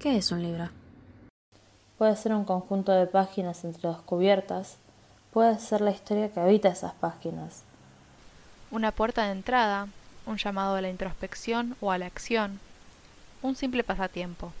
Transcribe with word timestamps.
¿Qué 0.00 0.16
es 0.16 0.32
un 0.32 0.42
libro? 0.42 0.70
Puede 1.98 2.16
ser 2.16 2.32
un 2.32 2.46
conjunto 2.46 2.90
de 2.90 3.06
páginas 3.06 3.64
entre 3.64 3.82
dos 3.82 4.00
cubiertas, 4.00 4.78
puede 5.30 5.58
ser 5.58 5.82
la 5.82 5.90
historia 5.90 6.32
que 6.32 6.40
habita 6.40 6.70
esas 6.70 6.94
páginas. 6.94 7.64
Una 8.70 8.92
puerta 8.92 9.26
de 9.26 9.32
entrada, 9.32 9.88
un 10.24 10.38
llamado 10.38 10.76
a 10.76 10.80
la 10.80 10.88
introspección 10.88 11.76
o 11.82 11.92
a 11.92 11.98
la 11.98 12.06
acción, 12.06 12.60
un 13.42 13.56
simple 13.56 13.84
pasatiempo. 13.84 14.54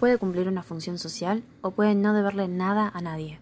Puede 0.00 0.18
cumplir 0.18 0.48
una 0.48 0.62
función 0.62 0.98
social 0.98 1.42
o 1.62 1.70
puede 1.70 1.94
no 1.94 2.12
deberle 2.12 2.46
nada 2.46 2.92
a 2.92 3.00
nadie. 3.00 3.38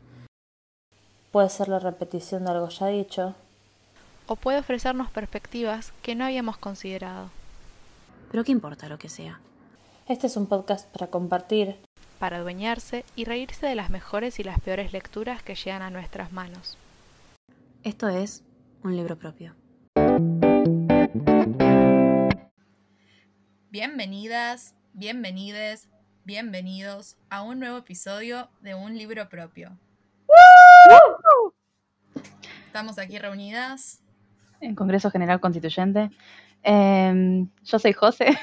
Puede 1.33 1.51
ser 1.51 1.67
la 1.67 1.81
repetición 1.81 2.45
de 2.45 2.53
algo 2.53 2.69
ya 2.69 2.87
dicho. 2.87 3.35
O 4.29 4.37
puede 4.37 4.61
ofrecernos 4.61 5.11
perspectivas 5.11 5.93
que 6.03 6.15
no 6.15 6.25
habíamos 6.25 6.57
considerado. 6.57 7.31
Pero 8.31 8.45
qué 8.45 8.53
importa 8.53 8.89
lo 8.89 8.97
que 8.97 9.09
sea. 9.09 9.41
Este 10.09 10.27
es 10.27 10.37
un 10.37 10.47
podcast 10.47 10.91
para 10.93 11.07
compartir, 11.07 11.77
para 12.19 12.39
adueñarse 12.39 13.05
y 13.15 13.25
reírse 13.25 13.67
de 13.67 13.77
las 13.77 13.89
mejores 13.89 14.41
y 14.41 14.43
las 14.43 14.59
peores 14.59 14.93
lecturas 14.93 15.45
que 15.45 15.55
llegan 15.55 15.81
a 15.81 15.91
nuestras 15.91 16.33
manos. 16.33 16.77
Esto 17.85 18.09
es 18.09 18.43
un 18.83 18.97
libro 18.97 19.17
propio. 19.17 19.55
Bienvenidas, 23.71 24.75
bienvenides, 24.93 25.89
bienvenidos 26.25 27.17
a 27.31 27.43
un 27.43 27.61
nuevo 27.61 27.79
episodio 27.79 28.49
de 28.61 28.75
Un 28.75 28.99
libro 28.99 29.29
propio. 29.29 29.71
Estamos 32.67 32.99
aquí 32.99 33.19
reunidas. 33.19 34.03
En 34.61 34.75
Congreso 34.75 35.13
General 35.13 35.39
Constituyente. 35.39 36.11
Em, 36.65 37.49
yo 37.63 37.79
soy 37.79 37.93
José. 37.93 38.37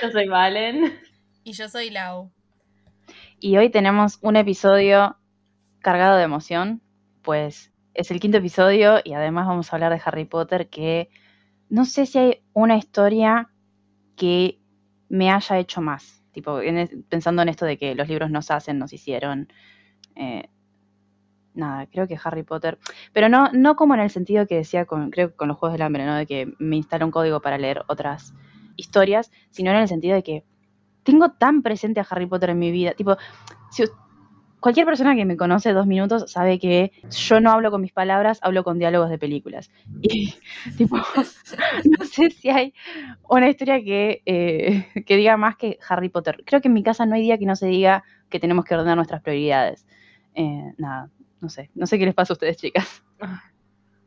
Yo 0.02 0.10
soy 0.10 0.28
Valen. 0.28 0.98
Y 1.44 1.52
yo 1.52 1.68
soy 1.68 1.90
Lau. 1.90 2.30
Y 3.38 3.56
hoy 3.56 3.70
tenemos 3.70 4.18
un 4.22 4.36
episodio 4.36 5.16
cargado 5.80 6.16
de 6.16 6.24
emoción, 6.24 6.82
pues 7.22 7.72
es 7.94 8.10
el 8.10 8.20
quinto 8.20 8.38
episodio 8.38 9.00
y 9.02 9.14
además 9.14 9.46
vamos 9.46 9.72
a 9.72 9.76
hablar 9.76 9.92
de 9.92 10.00
Harry 10.04 10.24
Potter 10.24 10.68
que 10.68 11.10
no 11.68 11.84
sé 11.84 12.06
si 12.06 12.18
hay 12.18 12.42
una 12.52 12.76
historia 12.76 13.50
que 14.16 14.58
me 15.08 15.30
haya 15.30 15.58
hecho 15.58 15.80
más. 15.80 16.22
Tipo, 16.32 16.60
pensando 17.08 17.42
en 17.42 17.48
esto 17.48 17.66
de 17.66 17.76
que 17.76 17.94
los 17.94 18.08
libros 18.08 18.30
nos 18.30 18.50
hacen, 18.50 18.78
nos 18.78 18.92
hicieron. 18.92 19.52
Eh, 20.14 20.48
nada, 21.54 21.86
creo 21.86 22.06
que 22.06 22.18
Harry 22.22 22.42
Potter. 22.42 22.78
Pero 23.12 23.28
no, 23.28 23.50
no 23.52 23.76
como 23.76 23.94
en 23.94 24.00
el 24.00 24.10
sentido 24.10 24.46
que 24.46 24.56
decía 24.56 24.84
con, 24.84 25.10
creo 25.10 25.34
con 25.34 25.48
los 25.48 25.56
Juegos 25.56 25.74
del 25.74 25.82
Hambre, 25.82 26.06
¿no? 26.06 26.14
De 26.14 26.26
que 26.26 26.52
me 26.58 26.76
instala 26.76 27.04
un 27.04 27.10
código 27.10 27.40
para 27.40 27.58
leer 27.58 27.82
otras 27.88 28.34
historias, 28.80 29.30
sino 29.50 29.70
en 29.70 29.76
el 29.76 29.88
sentido 29.88 30.14
de 30.14 30.22
que 30.22 30.44
tengo 31.02 31.30
tan 31.32 31.62
presente 31.62 32.00
a 32.00 32.06
Harry 32.08 32.26
Potter 32.26 32.50
en 32.50 32.58
mi 32.58 32.70
vida. 32.70 32.92
Tipo, 32.92 33.16
cualquier 34.60 34.86
persona 34.86 35.14
que 35.16 35.24
me 35.24 35.36
conoce 35.36 35.72
dos 35.72 35.86
minutos 35.86 36.30
sabe 36.30 36.58
que 36.58 36.92
yo 37.10 37.40
no 37.40 37.50
hablo 37.50 37.70
con 37.70 37.80
mis 37.80 37.92
palabras, 37.92 38.38
hablo 38.42 38.62
con 38.62 38.78
diálogos 38.78 39.10
de 39.10 39.18
películas. 39.18 39.70
Y, 40.02 40.34
tipo, 40.76 40.96
no 40.96 42.04
sé 42.04 42.30
si 42.30 42.50
hay 42.50 42.74
una 43.28 43.48
historia 43.48 43.82
que, 43.82 44.22
eh, 44.26 44.86
que 45.06 45.16
diga 45.16 45.36
más 45.36 45.56
que 45.56 45.78
Harry 45.88 46.08
Potter. 46.08 46.42
Creo 46.44 46.60
que 46.60 46.68
en 46.68 46.74
mi 46.74 46.82
casa 46.82 47.06
no 47.06 47.14
hay 47.14 47.22
día 47.22 47.38
que 47.38 47.46
no 47.46 47.56
se 47.56 47.66
diga 47.66 48.04
que 48.28 48.38
tenemos 48.40 48.64
que 48.64 48.74
ordenar 48.74 48.96
nuestras 48.96 49.22
prioridades. 49.22 49.86
Eh, 50.34 50.74
nada, 50.78 51.10
no 51.40 51.48
sé. 51.48 51.70
No 51.74 51.86
sé 51.86 51.98
qué 51.98 52.04
les 52.04 52.14
pasa 52.14 52.32
a 52.32 52.34
ustedes, 52.34 52.56
chicas. 52.56 53.02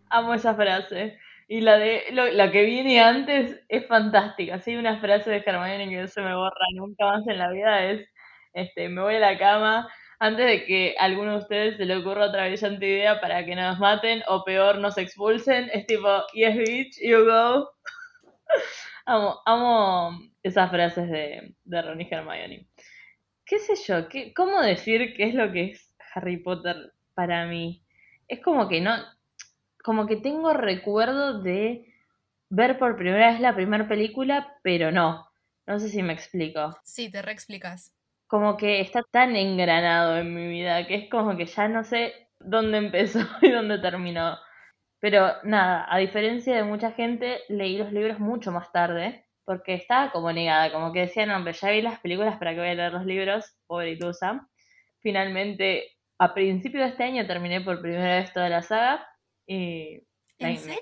Amo 0.10 0.34
esa 0.34 0.54
frase. 0.54 1.18
Y 1.48 1.62
la 1.62 1.78
de 1.78 2.04
la 2.12 2.52
que 2.52 2.64
viene 2.64 3.02
antes 3.02 3.62
es 3.70 3.88
fantástica. 3.88 4.60
Sí, 4.60 4.76
una 4.76 5.00
frase 5.00 5.30
de 5.30 5.44
Hermione 5.46 5.90
que 5.90 6.02
no 6.02 6.08
se 6.08 6.22
me 6.22 6.36
borra 6.36 6.66
nunca 6.76 7.06
más 7.06 7.28
en 7.28 7.38
la 7.38 7.52
vida 7.52 7.86
es 7.86 8.08
este, 8.54 8.90
me 8.90 9.02
voy 9.02 9.16
a 9.16 9.20
la 9.20 9.38
cama 9.38 9.90
antes 10.20 10.46
de 10.46 10.66
que 10.66 10.96
a 11.00 11.06
alguno 11.06 11.32
de 11.34 11.38
ustedes 11.40 11.78
se 11.78 11.86
le 11.86 11.98
ocurra 11.98 12.28
otra 12.28 12.48
brillante 12.48 12.88
idea 12.88 13.20
para 13.20 13.46
que 13.46 13.56
nos 13.56 13.80
maten 13.80 14.24
o 14.28 14.44
peor 14.44 14.78
nos 14.78 14.98
expulsen. 14.98 15.70
Es 15.74 15.86
tipo, 15.86 16.08
yes 16.34 16.56
bitch, 16.56 16.98
you 17.04 17.26
go. 17.26 17.70
amo, 19.06 19.42
amo 19.46 20.20
esas 20.44 20.70
frases 20.70 21.10
de, 21.10 21.56
de 21.64 21.82
Ron 21.82 22.02
y 22.02 22.08
Hermione. 22.10 22.68
¿Qué 23.46 23.60
sé 23.60 23.76
yo? 23.76 24.08
¿Qué, 24.08 24.34
¿Cómo 24.34 24.62
decir 24.62 25.14
qué 25.16 25.26
es 25.26 25.34
lo 25.36 25.52
que 25.52 25.72
es 25.72 25.94
Harry 26.14 26.38
Potter 26.38 26.94
para 27.14 27.46
mí? 27.46 27.84
Es 28.28 28.40
como 28.42 28.70
que 28.70 28.82
no, 28.82 28.96
como 29.84 30.08
que 30.08 30.16
tengo 30.16 30.54
recuerdo 30.54 31.42
de 31.42 31.86
ver 32.50 32.80
por 32.80 32.96
primera 32.96 33.32
vez 33.32 33.40
la 33.40 33.54
primera 33.54 33.88
película, 33.88 34.58
pero 34.64 34.92
no. 34.92 35.28
No 35.68 35.80
sé 35.80 35.90
si 35.90 36.02
me 36.02 36.14
explico. 36.14 36.76
Sí, 36.84 37.12
te 37.12 37.22
reexplicas. 37.22 37.94
Como 38.28 38.58
que 38.58 38.82
está 38.82 39.04
tan 39.12 39.36
engranado 39.36 40.18
en 40.18 40.34
mi 40.34 40.48
vida 40.48 40.88
que 40.88 40.96
es 40.96 41.10
como 41.10 41.38
que 41.38 41.46
ya 41.46 41.68
no 41.68 41.84
sé 41.84 42.14
dónde 42.40 42.78
empezó 42.78 43.20
y 43.42 43.52
dónde 43.52 43.78
terminó. 43.80 44.38
Pero 45.00 45.34
nada, 45.44 45.86
a 45.90 45.98
diferencia 45.98 46.56
de 46.56 46.64
mucha 46.64 46.92
gente, 46.94 47.42
leí 47.50 47.78
los 47.78 47.92
libros 47.92 48.20
mucho 48.20 48.52
más 48.52 48.72
tarde, 48.72 49.26
porque 49.44 49.74
estaba 49.74 50.12
como 50.12 50.32
negada, 50.32 50.72
como 50.72 50.94
que 50.94 51.02
decía, 51.02 51.26
no, 51.26 51.44
pero 51.44 51.58
ya 51.58 51.72
vi 51.72 51.82
las 51.82 52.00
películas, 52.00 52.38
¿para 52.38 52.54
qué 52.54 52.60
voy 52.60 52.70
a 52.70 52.74
leer 52.76 52.94
los 52.94 53.06
libros? 53.06 53.54
Pobre 53.68 53.92
ilusa. 53.92 54.48
Finalmente, 55.02 55.92
a 56.20 56.34
principio 56.34 56.82
de 56.82 56.88
este 56.88 57.04
año 57.04 57.28
terminé 57.28 57.60
por 57.60 57.82
primera 57.82 58.16
vez 58.16 58.32
toda 58.32 58.48
la 58.48 58.62
saga, 58.62 59.06
¿En 59.48 60.58
serio? 60.58 60.80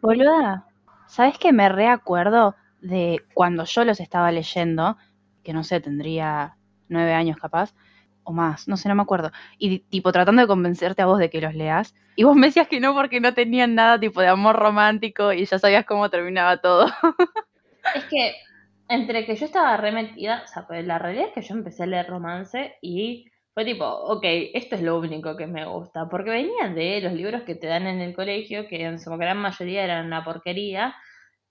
Boluda, 0.00 0.66
¿sabes 1.06 1.38
que 1.38 1.52
me 1.52 1.68
reacuerdo 1.68 2.56
de 2.80 3.22
cuando 3.34 3.64
yo 3.64 3.84
los 3.84 4.00
estaba 4.00 4.32
leyendo? 4.32 4.96
Que 5.44 5.52
no 5.52 5.64
sé, 5.64 5.80
tendría 5.80 6.56
nueve 6.88 7.14
años 7.14 7.36
capaz, 7.36 7.74
o 8.24 8.32
más, 8.32 8.68
no 8.68 8.76
sé, 8.76 8.88
no 8.88 8.94
me 8.94 9.02
acuerdo. 9.02 9.32
Y 9.58 9.80
tipo 9.80 10.12
tratando 10.12 10.42
de 10.42 10.48
convencerte 10.48 11.02
a 11.02 11.06
vos 11.06 11.18
de 11.18 11.30
que 11.30 11.40
los 11.40 11.54
leas. 11.54 11.94
Y 12.16 12.24
vos 12.24 12.36
me 12.36 12.48
decías 12.48 12.68
que 12.68 12.80
no 12.80 12.94
porque 12.94 13.20
no 13.20 13.34
tenían 13.34 13.74
nada 13.74 13.98
tipo 13.98 14.20
de 14.20 14.28
amor 14.28 14.56
romántico 14.56 15.32
y 15.32 15.46
ya 15.46 15.58
sabías 15.58 15.86
cómo 15.86 16.10
terminaba 16.10 16.58
todo. 16.58 16.86
es 17.94 18.04
que 18.04 18.34
entre 18.88 19.24
que 19.24 19.36
yo 19.36 19.46
estaba 19.46 19.76
remetida, 19.76 20.42
o 20.44 20.48
sea, 20.48 20.66
pues 20.66 20.84
la 20.86 20.98
realidad 20.98 21.28
es 21.28 21.32
que 21.32 21.42
yo 21.42 21.54
empecé 21.54 21.84
a 21.84 21.86
leer 21.86 22.08
romance 22.08 22.76
y 22.82 23.26
fue 23.54 23.64
tipo, 23.64 23.84
ok, 23.86 24.22
esto 24.54 24.76
es 24.76 24.82
lo 24.82 24.98
único 24.98 25.36
que 25.36 25.46
me 25.46 25.66
gusta, 25.66 26.08
porque 26.08 26.30
venían 26.30 26.74
de 26.74 27.00
los 27.02 27.12
libros 27.12 27.42
que 27.42 27.54
te 27.54 27.66
dan 27.66 27.86
en 27.86 28.00
el 28.00 28.14
colegio, 28.14 28.66
que 28.66 28.82
en 28.84 28.98
su 28.98 29.10
gran 29.16 29.38
mayoría 29.38 29.84
eran 29.84 30.06
una 30.06 30.24
porquería, 30.24 30.94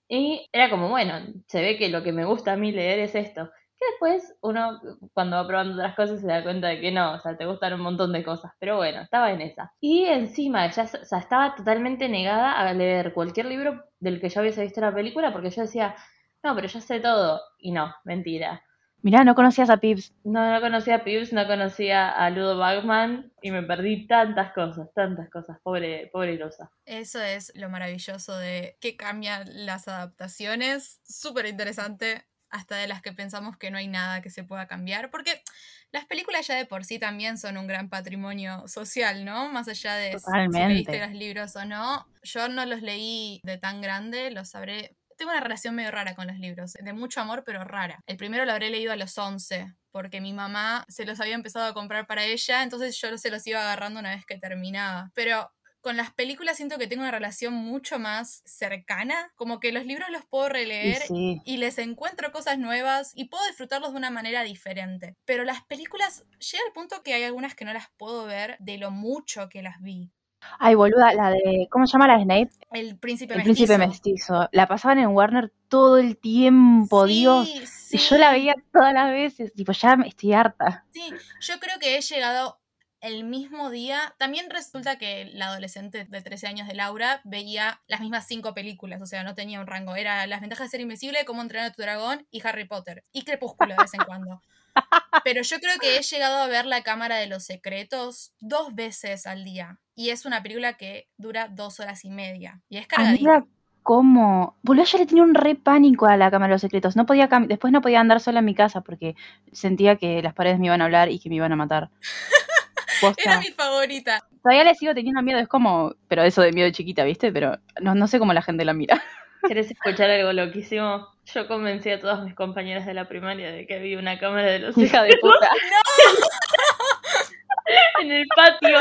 y 0.08 0.48
era 0.52 0.70
como, 0.70 0.88
bueno, 0.88 1.14
se 1.48 1.62
ve 1.62 1.78
que 1.78 1.88
lo 1.88 2.02
que 2.02 2.12
me 2.12 2.24
gusta 2.24 2.52
a 2.52 2.56
mí 2.56 2.72
leer 2.72 2.98
es 3.00 3.14
esto. 3.14 3.50
Que 3.78 3.86
después 3.92 4.36
uno, 4.42 4.80
cuando 5.14 5.36
va 5.36 5.46
probando 5.46 5.74
otras 5.74 5.94
cosas, 5.96 6.20
se 6.20 6.26
da 6.26 6.42
cuenta 6.42 6.68
de 6.68 6.80
que 6.80 6.92
no, 6.92 7.14
o 7.14 7.20
sea, 7.20 7.36
te 7.36 7.46
gustan 7.46 7.74
un 7.74 7.80
montón 7.82 8.12
de 8.12 8.24
cosas, 8.24 8.52
pero 8.58 8.76
bueno, 8.76 9.00
estaba 9.02 9.32
en 9.32 9.40
esa. 9.40 9.72
Y 9.80 10.04
encima, 10.04 10.68
ya 10.70 10.82
estaba 10.82 11.54
totalmente 11.54 12.08
negada 12.08 12.52
a 12.52 12.72
leer 12.74 13.14
cualquier 13.14 13.46
libro 13.46 13.84
del 14.00 14.20
que 14.20 14.28
yo 14.28 14.40
hubiese 14.42 14.62
visto 14.62 14.80
la 14.80 14.94
película, 14.94 15.32
porque 15.32 15.50
yo 15.50 15.62
decía, 15.62 15.94
no, 16.42 16.54
pero 16.54 16.68
ya 16.68 16.80
sé 16.80 17.00
todo, 17.00 17.40
y 17.58 17.72
no, 17.72 17.94
mentira 18.04 18.62
Mirá, 19.02 19.24
no 19.24 19.34
conocías 19.34 19.68
a 19.68 19.78
Pips. 19.78 20.12
No, 20.22 20.52
no 20.52 20.60
conocía 20.60 20.96
a 20.96 21.04
Pips, 21.04 21.32
no 21.32 21.46
conocía 21.46 22.08
a 22.08 22.30
Ludo 22.30 22.56
Bagman 22.56 23.32
y 23.42 23.50
me 23.50 23.64
perdí 23.64 24.06
tantas 24.06 24.52
cosas, 24.52 24.88
tantas 24.94 25.28
cosas. 25.28 25.58
Pobre, 25.62 26.08
pobre 26.12 26.38
Rosa. 26.38 26.70
Eso 26.86 27.20
es 27.20 27.52
lo 27.56 27.68
maravilloso 27.68 28.36
de 28.36 28.76
que 28.80 28.96
cambian 28.96 29.44
las 29.66 29.88
adaptaciones. 29.88 31.00
Súper 31.02 31.46
interesante, 31.46 32.24
hasta 32.52 32.76
de 32.76 32.86
las 32.86 33.02
que 33.02 33.12
pensamos 33.12 33.56
que 33.56 33.70
no 33.70 33.78
hay 33.78 33.88
nada 33.88 34.22
que 34.22 34.30
se 34.30 34.44
pueda 34.44 34.68
cambiar. 34.68 35.10
Porque 35.10 35.42
las 35.90 36.04
películas 36.04 36.46
ya 36.46 36.54
de 36.54 36.66
por 36.66 36.84
sí 36.84 37.00
también 37.00 37.38
son 37.38 37.56
un 37.56 37.66
gran 37.66 37.88
patrimonio 37.88 38.68
social, 38.68 39.24
¿no? 39.24 39.48
Más 39.50 39.66
allá 39.66 39.96
de 39.96 40.16
si 40.18 40.58
leíste 40.58 41.00
los 41.00 41.12
libros 41.12 41.56
o 41.56 41.64
no. 41.64 42.06
Yo 42.22 42.48
no 42.48 42.64
los 42.66 42.82
leí 42.82 43.40
de 43.42 43.58
tan 43.58 43.80
grande, 43.80 44.30
los 44.30 44.50
sabré 44.50 44.96
tengo 45.22 45.30
una 45.30 45.40
relación 45.40 45.76
medio 45.76 45.92
rara 45.92 46.16
con 46.16 46.26
los 46.26 46.36
libros, 46.36 46.72
de 46.72 46.92
mucho 46.92 47.20
amor, 47.20 47.44
pero 47.46 47.62
rara. 47.62 48.02
El 48.06 48.16
primero 48.16 48.44
lo 48.44 48.50
habré 48.50 48.70
leído 48.70 48.90
a 48.90 48.96
los 48.96 49.16
11, 49.16 49.72
porque 49.92 50.20
mi 50.20 50.32
mamá 50.32 50.84
se 50.88 51.04
los 51.04 51.20
había 51.20 51.36
empezado 51.36 51.66
a 51.66 51.74
comprar 51.74 52.08
para 52.08 52.24
ella, 52.24 52.64
entonces 52.64 53.00
yo 53.00 53.16
se 53.16 53.30
los 53.30 53.46
iba 53.46 53.60
agarrando 53.60 54.00
una 54.00 54.10
vez 54.10 54.26
que 54.26 54.36
terminaba. 54.36 55.12
Pero 55.14 55.48
con 55.80 55.96
las 55.96 56.12
películas 56.12 56.56
siento 56.56 56.76
que 56.76 56.88
tengo 56.88 57.02
una 57.02 57.12
relación 57.12 57.54
mucho 57.54 58.00
más 58.00 58.42
cercana, 58.46 59.30
como 59.36 59.60
que 59.60 59.70
los 59.70 59.86
libros 59.86 60.10
los 60.10 60.26
puedo 60.26 60.48
releer 60.48 61.04
y 61.08 61.56
les 61.58 61.78
encuentro 61.78 62.32
cosas 62.32 62.58
nuevas 62.58 63.12
y 63.14 63.26
puedo 63.26 63.46
disfrutarlos 63.46 63.92
de 63.92 63.98
una 63.98 64.10
manera 64.10 64.42
diferente. 64.42 65.16
Pero 65.24 65.44
las 65.44 65.62
películas 65.66 66.24
llega 66.38 66.64
al 66.66 66.72
punto 66.72 67.04
que 67.04 67.14
hay 67.14 67.22
algunas 67.22 67.54
que 67.54 67.64
no 67.64 67.72
las 67.72 67.86
puedo 67.96 68.24
ver 68.24 68.56
de 68.58 68.76
lo 68.76 68.90
mucho 68.90 69.48
que 69.48 69.62
las 69.62 69.80
vi. 69.80 70.10
Ay, 70.58 70.74
boluda, 70.74 71.12
la 71.14 71.30
de. 71.30 71.68
¿Cómo 71.70 71.86
se 71.86 71.92
llama 71.92 72.06
la 72.06 72.16
de 72.16 72.24
Snape? 72.24 72.50
El 72.72 72.98
príncipe 72.98 73.34
el 73.34 73.42
príncipe 73.42 73.78
mestizo. 73.78 74.48
La 74.52 74.66
pasaban 74.66 74.98
en 74.98 75.08
Warner 75.08 75.52
todo 75.68 75.98
el 75.98 76.16
tiempo, 76.16 77.06
Dios. 77.06 77.48
Y 77.90 77.98
yo 77.98 78.18
la 78.18 78.32
veía 78.32 78.54
todas 78.72 78.92
las 78.92 79.10
veces. 79.10 79.52
Tipo, 79.54 79.72
ya 79.72 79.96
estoy 80.06 80.32
harta. 80.32 80.84
Sí, 80.92 81.10
yo 81.40 81.60
creo 81.60 81.78
que 81.78 81.96
he 81.96 82.00
llegado 82.00 82.58
el 83.02 83.24
mismo 83.24 83.68
día. 83.68 84.14
También 84.18 84.48
resulta 84.48 84.96
que 84.96 85.26
la 85.34 85.48
adolescente 85.48 86.06
de 86.08 86.22
13 86.22 86.46
años 86.46 86.68
de 86.68 86.74
Laura 86.74 87.20
veía 87.24 87.82
las 87.88 88.00
mismas 88.00 88.26
cinco 88.26 88.54
películas, 88.54 89.02
o 89.02 89.06
sea, 89.06 89.24
no 89.24 89.34
tenía 89.34 89.60
un 89.60 89.66
rango. 89.66 89.96
Era 89.96 90.26
Las 90.26 90.40
ventajas 90.40 90.68
de 90.68 90.70
ser 90.70 90.80
invisible, 90.80 91.24
Cómo 91.24 91.42
entrenar 91.42 91.70
a 91.70 91.72
tu 91.72 91.82
dragón 91.82 92.26
y 92.30 92.46
Harry 92.46 92.64
Potter. 92.64 93.04
Y 93.12 93.24
Crepúsculo 93.24 93.74
de 93.74 93.82
vez 93.82 93.92
en 93.94 94.04
cuando. 94.04 94.40
Pero 95.24 95.42
yo 95.42 95.58
creo 95.58 95.78
que 95.78 95.98
he 95.98 96.02
llegado 96.02 96.38
a 96.38 96.46
ver 96.46 96.64
La 96.64 96.82
Cámara 96.82 97.16
de 97.16 97.26
los 97.26 97.44
Secretos 97.44 98.32
dos 98.40 98.74
veces 98.74 99.26
al 99.26 99.44
día. 99.44 99.80
Y 99.94 100.10
es 100.10 100.24
una 100.24 100.42
película 100.42 100.74
que 100.74 101.08
dura 101.16 101.48
dos 101.48 101.80
horas 101.80 102.04
y 102.04 102.10
media. 102.10 102.60
Y 102.68 102.78
es 102.78 102.86
cargadita. 102.86 103.30
Amiga, 103.30 103.46
¿cómo? 103.82 104.56
Boludo, 104.62 104.84
yo 104.84 104.98
le 104.98 105.06
tenía 105.06 105.22
un 105.22 105.34
re 105.34 105.54
pánico 105.54 106.06
a 106.06 106.16
la 106.16 106.30
Cámara 106.30 106.50
de 106.50 106.54
los 106.54 106.60
Secretos. 106.62 106.96
No 106.96 107.04
podía 107.06 107.28
cam- 107.28 107.46
Después 107.46 107.72
no 107.72 107.82
podía 107.82 108.00
andar 108.00 108.20
sola 108.20 108.38
en 108.38 108.46
mi 108.46 108.54
casa 108.54 108.80
porque 108.80 109.14
sentía 109.52 109.96
que 109.96 110.22
las 110.22 110.34
paredes 110.34 110.58
me 110.58 110.66
iban 110.66 110.80
a 110.80 110.86
hablar 110.86 111.10
y 111.10 111.18
que 111.18 111.28
me 111.28 111.36
iban 111.36 111.52
a 111.52 111.56
matar. 111.56 111.90
Posta. 113.00 113.22
Era 113.22 113.40
mi 113.40 113.50
favorita. 113.50 114.22
Todavía 114.42 114.64
le 114.64 114.74
sigo 114.76 114.94
teniendo 114.94 115.22
miedo, 115.22 115.38
es 115.40 115.48
como, 115.48 115.94
pero 116.08 116.22
eso 116.22 116.40
de 116.42 116.52
miedo 116.52 116.66
de 116.66 116.72
chiquita, 116.72 117.04
¿viste? 117.04 117.32
Pero 117.32 117.58
no, 117.80 117.94
no 117.94 118.06
sé 118.06 118.18
cómo 118.18 118.32
la 118.32 118.42
gente 118.42 118.64
la 118.64 118.72
mira. 118.74 119.02
¿Querés 119.46 119.70
escuchar 119.70 120.08
algo 120.08 120.32
loquísimo? 120.32 121.08
Yo 121.34 121.48
convencí 121.48 121.90
a 121.90 122.00
todas 122.00 122.22
mis 122.24 122.34
compañeras 122.34 122.86
de 122.86 122.94
la 122.94 123.08
primaria 123.08 123.50
de 123.50 123.66
que 123.66 123.74
había 123.74 123.98
una 123.98 124.18
cámara 124.18 124.50
de 124.52 124.60
los 124.60 124.78
Hija 124.78 125.02
de 125.02 125.16
puta. 125.20 125.50
en 128.02 128.12
el 128.12 128.26
patio. 128.34 128.78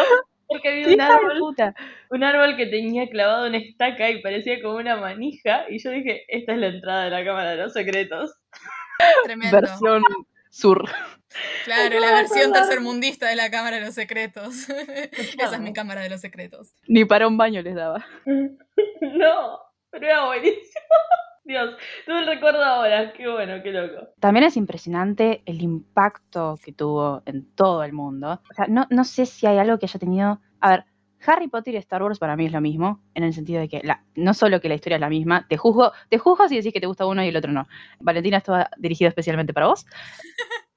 Porque 0.52 0.70
había 0.70 0.88
un 0.88 1.02
árbol, 1.02 1.40
puta. 1.40 1.74
un 2.10 2.24
árbol 2.24 2.58
que 2.58 2.68
tenía 2.68 3.08
clavado 3.10 3.48
una 3.48 3.58
estaca 3.58 4.10
y 4.10 4.22
parecía 4.22 4.62
como 4.62 4.76
una 4.78 4.98
manija. 4.98 5.66
Y 5.70 5.80
yo 5.80 5.92
dije, 5.92 6.26
esta 6.28 6.54
es 6.54 6.60
la 6.60 6.68
entrada 6.68 7.04
de 7.06 7.10
la 7.10 7.24
cámara 7.24 7.52
de 7.52 7.58
los 7.58 7.74
secretos. 7.74 8.32
Tremendo. 9.24 9.62
Versión 9.62 10.04
sur. 10.50 10.90
Claro, 11.64 12.00
la 12.00 12.12
versión 12.12 12.52
tercermundista 12.52 13.30
de 13.30 13.36
la 13.36 13.50
Cámara 13.50 13.78
de 13.78 13.86
los 13.86 13.96
Secretos. 13.96 14.70
Esa 15.40 15.56
es 15.56 15.60
mi 15.60 15.74
Cámara 15.74 16.02
de 16.02 16.10
los 16.10 16.22
Secretos. 16.22 16.76
Ni 16.88 17.06
para 17.06 17.28
un 17.28 17.38
baño 17.38 17.62
les 17.62 17.76
daba. 17.76 18.06
No, 19.02 19.60
pero 19.90 20.06
era 20.06 20.26
buenísimo. 20.28 20.86
Dios, 21.44 21.76
todo 22.06 22.20
el 22.20 22.28
recuerdo 22.28 22.64
ahora. 22.64 23.14
Qué 23.14 23.28
bueno, 23.28 23.62
qué 23.64 23.72
loco. 23.72 24.10
También 24.20 24.46
es 24.46 24.58
impresionante 24.58 25.42
el 25.46 25.62
impacto 25.62 26.58
que 26.64 26.72
tuvo 26.72 27.24
en 27.26 27.54
todo 27.56 27.84
el 27.84 27.94
mundo. 27.94 28.42
O 28.50 28.54
sea, 28.54 28.68
no, 28.68 28.88
no 28.90 29.04
sé 29.04 29.26
si 29.26 29.48
hay 29.48 29.58
algo 29.58 29.80
que 29.80 29.88
haya 29.88 30.00
tenido. 30.00 30.40
A 30.60 30.70
ver, 30.70 30.86
Harry 31.26 31.48
Potter 31.48 31.76
y 31.76 31.78
Star 31.78 32.04
Wars 32.04 32.20
para 32.20 32.36
mí 32.36 32.46
es 32.46 32.52
lo 32.52 32.62
mismo, 32.62 33.02
en 33.14 33.24
el 33.24 33.34
sentido 33.34 33.60
de 33.60 33.70
que 33.70 33.82
la, 33.84 34.04
no 34.16 34.34
solo 34.34 34.60
que 34.60 34.70
la 34.70 34.76
historia 34.76 34.96
es 34.96 35.02
la 35.02 35.10
misma, 35.10 35.46
te 35.48 35.58
juzgo, 35.58 35.92
te 36.10 36.18
juzgo 36.18 36.48
si 36.48 36.56
decís 36.56 36.74
que 36.74 36.82
te 36.82 36.88
gusta 36.88 37.06
uno 37.06 37.24
y 37.24 37.28
el 37.28 37.36
otro 37.36 37.52
no. 37.52 37.68
Valentina, 38.00 38.38
esto 38.38 38.54
va 38.54 38.70
dirigido 38.78 39.10
especialmente 39.10 39.54
para 39.54 39.68
vos. 39.68 39.86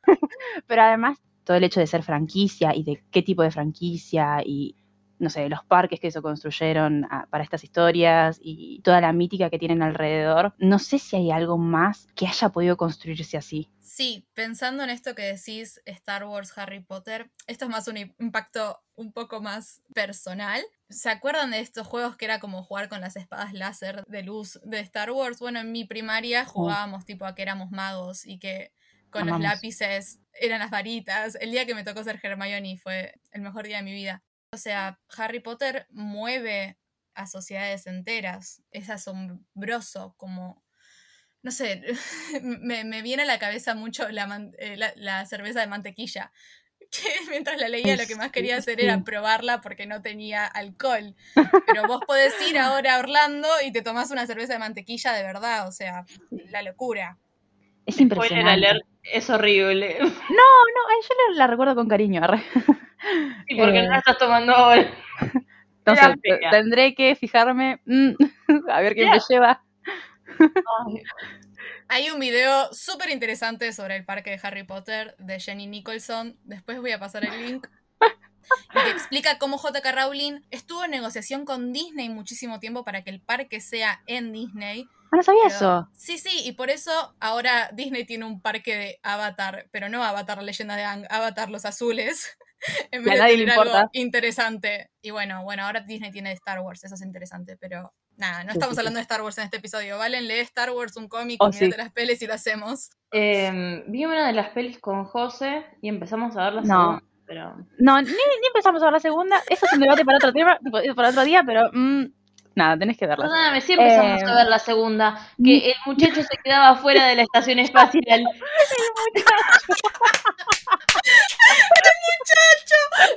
Pero 0.67 0.83
además, 0.83 1.19
todo 1.45 1.57
el 1.57 1.65
hecho 1.65 1.81
de 1.81 1.87
ser 1.87 2.03
franquicia 2.03 2.75
y 2.75 2.83
de 2.85 3.03
qué 3.11 3.23
tipo 3.23 3.43
de 3.43 3.51
franquicia 3.51 4.43
y 4.45 4.77
no 5.25 5.31
sé, 5.31 5.49
los 5.49 5.65
parques 5.65 5.99
que 5.99 6.11
se 6.11 6.23
construyeron 6.23 7.07
ah, 7.11 7.27
para 7.31 7.43
estas 7.43 7.65
historias 7.65 8.39
y 8.41 8.81
toda 8.83 9.01
la 9.01 9.13
mítica 9.13 9.51
que 9.51 9.59
tienen 9.59 9.83
alrededor. 9.83 10.55
No 10.59 10.79
sé 10.79 10.99
si 10.99 11.17
hay 11.17 11.31
algo 11.31 11.59
más 11.59 12.07
que 12.15 12.27
haya 12.27 12.51
podido 12.51 12.77
construirse 12.77 13.37
así. 13.37 13.71
Sí, 13.81 14.27
pensando 14.35 14.85
en 14.85 14.91
esto 14.91 15.15
que 15.15 15.23
decís 15.23 15.81
Star 15.85 16.25
Wars, 16.25 16.57
Harry 16.57 16.81
Potter, 16.81 17.31
esto 17.47 17.65
es 17.65 17.71
más 17.71 17.89
un 17.89 17.97
impacto 17.97 18.79
un 18.95 19.13
poco 19.13 19.41
más 19.41 19.83
personal. 19.95 20.63
¿Se 20.89 21.11
acuerdan 21.11 21.51
de 21.51 21.61
estos 21.61 21.87
juegos 21.87 22.17
que 22.17 22.27
era 22.27 22.39
como 22.39 22.63
jugar 22.63 22.89
con 22.89 23.01
las 23.01 23.17
espadas 23.17 23.53
láser 23.53 24.05
de 24.07 24.23
luz 24.23 24.61
de 24.65 24.81
Star 24.81 25.11
Wars? 25.11 25.39
Bueno, 25.41 25.61
en 25.61 25.73
mi 25.73 25.85
primaria 25.85 26.45
jugábamos 26.45 27.05
tipo 27.05 27.25
a 27.27 27.35
que 27.35 27.43
éramos 27.43 27.71
magos 27.71 28.27
y 28.27 28.39
que 28.39 28.73
con 29.11 29.27
los 29.29 29.41
lápices 29.41 30.21
eran 30.33 30.59
las 30.59 30.71
varitas. 30.71 31.37
El 31.41 31.53
día 31.53 31.67
que 31.67 31.75
me 31.75 31.85
tocó 31.85 32.03
ser 32.03 32.19
Hermione 32.23 32.77
fue 32.77 33.15
el 33.31 33.43
mejor 33.43 33.67
día 33.67 33.79
de 33.79 33.85
mi 33.85 33.93
vida. 33.93 34.23
O 34.55 34.59
sea, 34.59 34.99
Harry 35.17 35.41
Potter 35.41 35.87
mueve 35.91 36.79
a 37.15 37.27
sociedades 37.27 37.87
enteras. 37.87 38.63
Es 38.71 38.89
asombroso 38.91 40.15
como 40.17 40.63
no 41.43 41.51
sé, 41.51 41.83
me, 42.43 42.85
me 42.85 43.03
viene 43.03 43.25
a 43.25 43.27
la 43.27 43.39
cabeza 43.39 43.75
mucho 43.75 44.09
la, 44.09 44.27
man- 44.27 44.55
eh, 44.59 44.77
la, 44.79 44.93
la 44.97 45.27
cerveza 45.27 45.61
de 45.61 45.67
mantequilla. 45.67 46.33
Que 46.91 47.31
mientras 47.31 47.59
la 47.61 47.69
leía 47.69 47.97
lo 47.97 48.07
que 48.07 48.15
más 48.15 48.31
quería 48.31 48.57
hacer 48.57 48.79
era 48.81 49.03
probarla 49.05 49.61
porque 49.61 49.85
no 49.87 50.01
tenía 50.01 50.47
alcohol. 50.47 51.17
Pero 51.67 51.87
vos 51.89 52.03
podés 52.07 52.35
ir 52.49 52.57
ahora 52.57 52.95
a 52.95 52.99
Orlando 53.01 53.49
y 53.67 53.73
te 53.73 53.83
tomás 53.83 54.11
una 54.13 54.27
cerveza 54.27 54.53
de 54.53 54.59
mantequilla 54.61 55.13
de 55.13 55.23
verdad, 55.25 55.67
o 55.67 55.73
sea, 55.73 56.05
la 56.31 56.63
locura. 56.63 57.19
Es 57.87 57.97
Spoiler 57.97 58.03
impresionante. 58.13 58.51
alert, 58.69 58.85
es 59.03 59.31
horrible. 59.31 59.99
No, 60.01 60.43
ay, 60.91 60.97
yo 61.03 61.15
la, 61.33 61.37
la 61.39 61.47
recuerdo 61.47 61.75
con 61.75 61.89
cariño. 61.89 62.23
arre. 62.25 62.43
¿Y 63.49 63.57
por 63.57 63.73
qué 63.73 63.79
Eh. 63.81 63.83
no 63.83 63.91
la 63.91 63.99
estás 63.99 64.19
tomando 64.19 64.55
ahora? 64.55 64.91
No 65.87 65.95
fea. 65.95 66.51
tendré 66.51 66.95
que 66.95 67.15
fijarme 67.15 67.81
mm, 67.85 68.13
a 68.71 68.81
ver 68.81 68.95
quién 68.95 69.11
me 69.11 69.19
lleva. 69.29 69.63
Ay, 70.39 71.03
Hay 71.89 72.11
un 72.11 72.19
video 72.19 72.73
súper 72.73 73.11
interesante 73.11 73.73
sobre 73.75 73.97
el 73.97 74.05
parque 74.07 74.31
de 74.31 74.41
Harry 74.43 74.65
Potter 74.65 75.15
de 75.19 75.39
Jenny 75.39 75.67
Nicholson. 75.67 76.39
Después 76.45 76.81
voy 76.81 76.93
a 76.93 76.99
pasar 76.99 77.25
el 77.27 77.47
link. 77.47 77.67
Y 78.75 78.83
que 78.85 78.91
explica 78.91 79.39
cómo 79.39 79.57
J.K. 79.59 79.93
Rowling 79.93 80.41
estuvo 80.51 80.85
en 80.85 80.91
negociación 80.91 81.45
con 81.45 81.73
Disney 81.73 82.09
muchísimo 82.11 82.61
tiempo 82.61 82.85
para 82.85 83.03
que 83.03 83.11
el 83.11 83.21
parque 83.21 83.61
sea 83.61 84.03
en 84.07 84.33
Disney. 84.33 84.87
Ah, 85.15 85.17
no 85.17 85.23
sabía 85.23 85.43
Pero- 85.45 85.55
eso. 85.55 85.89
Sí, 85.95 86.19
sí, 86.19 86.43
y 86.45 86.53
por 86.53 86.71
eso 86.71 86.91
ahora 87.21 87.71
Disney 87.73 88.05
tiene 88.05 88.25
un 88.25 88.41
parque 88.41 88.77
de 88.77 88.99
Avatar, 89.03 89.69
pero 89.71 89.89
no 89.89 90.03
Avatar 90.03 90.43
Leyenda 90.43 90.75
de 90.77 90.83
Aang, 90.85 91.07
Avatar 91.09 91.51
los 91.51 91.65
azules. 91.65 92.37
en 92.91 93.05
vez 93.05 93.13
a 93.13 93.15
de 93.15 93.21
nadie 93.21 93.37
le 93.47 93.53
algo 93.53 93.65
importa. 93.65 93.91
interesante. 93.93 94.91
Y 95.03 95.11
bueno, 95.11 95.45
bueno, 95.45 95.65
ahora 95.65 95.81
Disney 95.81 96.11
tiene 96.11 96.33
Star 96.33 96.61
Wars, 96.61 96.83
eso 96.85 96.95
es 96.95 97.03
interesante, 97.03 97.57
pero 97.59 97.93
nada, 98.17 98.43
no 98.45 98.53
Sí, 98.53 98.59
estamos 98.59 98.71
sí, 98.73 98.77
sí. 98.77 98.81
hablando 98.81 98.99
de 98.99 99.03
Star 99.03 99.23
Wars 99.23 99.39
en 99.39 99.45
este 99.45 99.59
episodio. 99.59 99.99
Valen, 99.99 100.27
lee 100.27 100.39
Star 100.41 100.71
Wars, 100.71 100.97
un 100.97 101.09
cómic, 101.09 101.37
Oh, 101.41 101.49
mirate 101.49 101.71
sí. 101.73 101.77
las 101.79 101.93
pelis 101.93 102.23
y 102.23 102.27
lo 102.27 102.35
hacemos. 102.35 102.91
eh, 103.13 103.85
vi 103.87 104.05
una 104.07 104.27
de 104.27 104.33
las 104.33 104.49
pelis 104.51 104.79
con 104.81 105.05
José 105.05 105.65
y 105.83 105.89
empezamos 105.89 106.37
a 106.37 106.45
ver 106.45 106.53
la 106.55 106.61
No. 106.63 106.67
segunda, 106.67 107.03
pero 107.27 107.57
No, 107.79 108.01
ni, 108.03 108.09
ni 108.11 108.47
empezamos 108.49 108.83
a 108.83 108.87
ver 108.87 108.93
la 108.95 109.01
segunda. 109.01 109.41
Eso 109.49 109.67
es 109.67 109.73
un 109.75 109.81
debate 109.81 110.05
para 110.05 110.17
otro 110.19 110.33
tema, 110.33 110.59
para 110.97 111.09
otro 111.11 111.25
día, 111.25 111.43
pero 111.47 111.71
mm, 111.73 112.05
nada, 112.55 112.79
tenés 112.79 112.97
que 112.99 113.07
verla. 113.07 113.25
Perdóname, 113.25 113.61
sí 113.61 113.73
empezamos 113.75 114.23
Eh, 114.23 114.27
a 114.27 114.35
ver 114.35 114.47
la 114.47 114.59
segunda, 114.59 115.19
que 115.43 115.71
el 115.71 115.77
muchacho 115.87 116.23
se 116.23 116.37
quedaba 116.43 116.77
fuera 116.77 117.07
de 117.07 117.17
la 117.17 117.23
estación 117.23 117.59
espacial. 117.59 118.25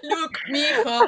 Luke, 0.04 0.40
mi 0.50 0.60
hijo. 0.60 1.06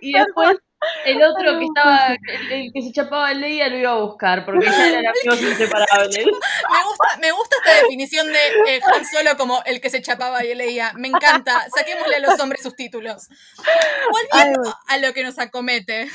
Y, 0.00 0.10
y 0.10 0.12
después 0.12 0.56
el 1.04 1.22
otro 1.22 1.58
que 1.58 1.64
estaba, 1.64 2.14
el, 2.14 2.52
el 2.52 2.72
que 2.72 2.82
se 2.82 2.92
chapaba 2.92 3.32
el 3.32 3.40
Leia 3.40 3.68
lo 3.68 3.78
iba 3.78 3.90
a 3.90 3.98
buscar, 4.00 4.44
porque 4.44 4.66
ya 4.66 4.88
eran 4.88 5.04
amigos 5.06 5.42
inseparables. 5.50 6.26
Me 6.26 6.84
gusta, 6.84 7.18
me 7.20 7.32
gusta 7.32 7.56
esta 7.56 7.82
definición 7.82 8.26
de 8.26 8.74
eh, 8.76 8.80
Han 8.94 9.04
Solo 9.04 9.36
como 9.36 9.62
el 9.64 9.80
que 9.80 9.90
se 9.90 10.02
chapaba 10.02 10.44
y 10.44 10.54
leía. 10.54 10.92
Me 10.96 11.08
encanta. 11.08 11.66
Saquémosle 11.74 12.16
a 12.16 12.20
los 12.20 12.38
hombres 12.40 12.62
sus 12.62 12.76
títulos. 12.76 13.28
Volviendo 14.10 14.76
a 14.86 14.98
lo 14.98 15.12
que 15.12 15.22
nos 15.24 15.38
acomete. 15.38 16.08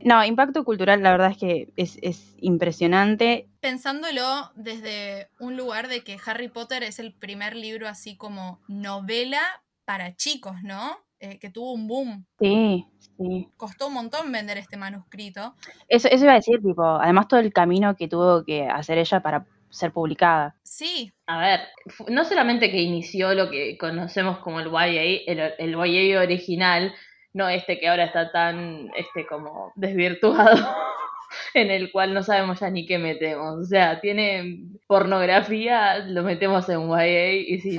No, 0.00 0.22
impacto 0.24 0.64
cultural, 0.64 1.02
la 1.02 1.12
verdad 1.12 1.30
es 1.32 1.38
que 1.38 1.68
es, 1.76 1.98
es 2.02 2.34
impresionante. 2.38 3.48
pensándolo 3.60 4.52
desde 4.54 5.30
un 5.40 5.56
lugar 5.56 5.88
de 5.88 6.04
que 6.04 6.18
Harry 6.24 6.48
Potter 6.48 6.82
es 6.82 6.98
el 6.98 7.14
primer 7.14 7.56
libro 7.56 7.88
así 7.88 8.16
como 8.16 8.60
novela 8.68 9.40
para 9.84 10.14
chicos, 10.14 10.56
¿no? 10.62 10.98
Eh, 11.18 11.38
que 11.38 11.48
tuvo 11.48 11.72
un 11.72 11.88
boom. 11.88 12.26
Sí, 12.38 12.84
sí. 13.16 13.48
Costó 13.56 13.88
un 13.88 13.94
montón 13.94 14.30
vender 14.32 14.58
este 14.58 14.76
manuscrito. 14.76 15.54
Eso, 15.88 16.08
eso 16.08 16.24
iba 16.24 16.32
a 16.32 16.36
decir, 16.36 16.60
tipo, 16.62 16.84
además 16.84 17.28
todo 17.28 17.40
el 17.40 17.52
camino 17.52 17.96
que 17.96 18.08
tuvo 18.08 18.44
que 18.44 18.68
hacer 18.68 18.98
ella 18.98 19.20
para 19.20 19.46
ser 19.70 19.92
publicada. 19.92 20.54
Sí, 20.62 21.12
A 21.26 21.38
ver, 21.38 21.60
no 22.08 22.24
solamente 22.24 22.70
que 22.70 22.80
inició 22.80 23.34
lo 23.34 23.50
que 23.50 23.76
conocemos 23.78 24.38
como 24.38 24.60
el 24.60 24.70
YA, 24.70 25.02
el, 25.26 25.54
el 25.58 25.72
YA 25.72 26.20
original, 26.20 26.94
no 27.32 27.48
este 27.48 27.78
que 27.78 27.88
ahora 27.88 28.04
está 28.04 28.32
tan 28.32 28.90
este 28.96 29.26
como 29.26 29.72
desvirtuado, 29.74 30.56
en 31.54 31.70
el 31.70 31.92
cual 31.92 32.14
no 32.14 32.22
sabemos 32.22 32.60
ya 32.60 32.70
ni 32.70 32.86
qué 32.86 32.98
metemos. 32.98 33.58
O 33.60 33.64
sea, 33.64 34.00
tiene 34.00 34.64
pornografía, 34.86 35.98
lo 35.98 36.22
metemos 36.22 36.68
en 36.68 36.88
YA, 36.88 37.32
y 37.32 37.60
si, 37.60 37.78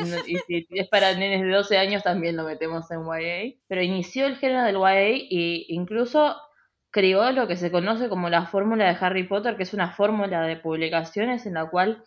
es 0.70 0.88
para 0.90 1.14
nenes 1.14 1.42
de 1.42 1.50
12 1.50 1.78
años 1.78 2.04
también 2.04 2.36
lo 2.36 2.44
metemos 2.44 2.90
en 2.92 3.04
YA. 3.06 3.56
Pero 3.68 3.82
inició 3.82 4.28
el 4.28 4.38
género 4.38 4.64
del 4.64 4.78
YA 4.78 5.00
e 5.00 5.66
incluso 5.70 6.36
creó 6.92 7.32
lo 7.32 7.48
que 7.48 7.58
se 7.58 7.72
conoce 7.72 8.10
como 8.10 8.30
la 8.30 8.48
fórmula 8.48 8.86
de 8.86 8.98
Harry 9.00 9.24
Potter, 9.28 9.58
que 9.58 9.64
es 9.64 9.74
una 9.74 9.92
fórmula 9.92 10.42
de 10.42 10.58
publicaciones 10.58 11.46
en 11.46 11.56
la 11.56 11.70
cual 11.70 12.04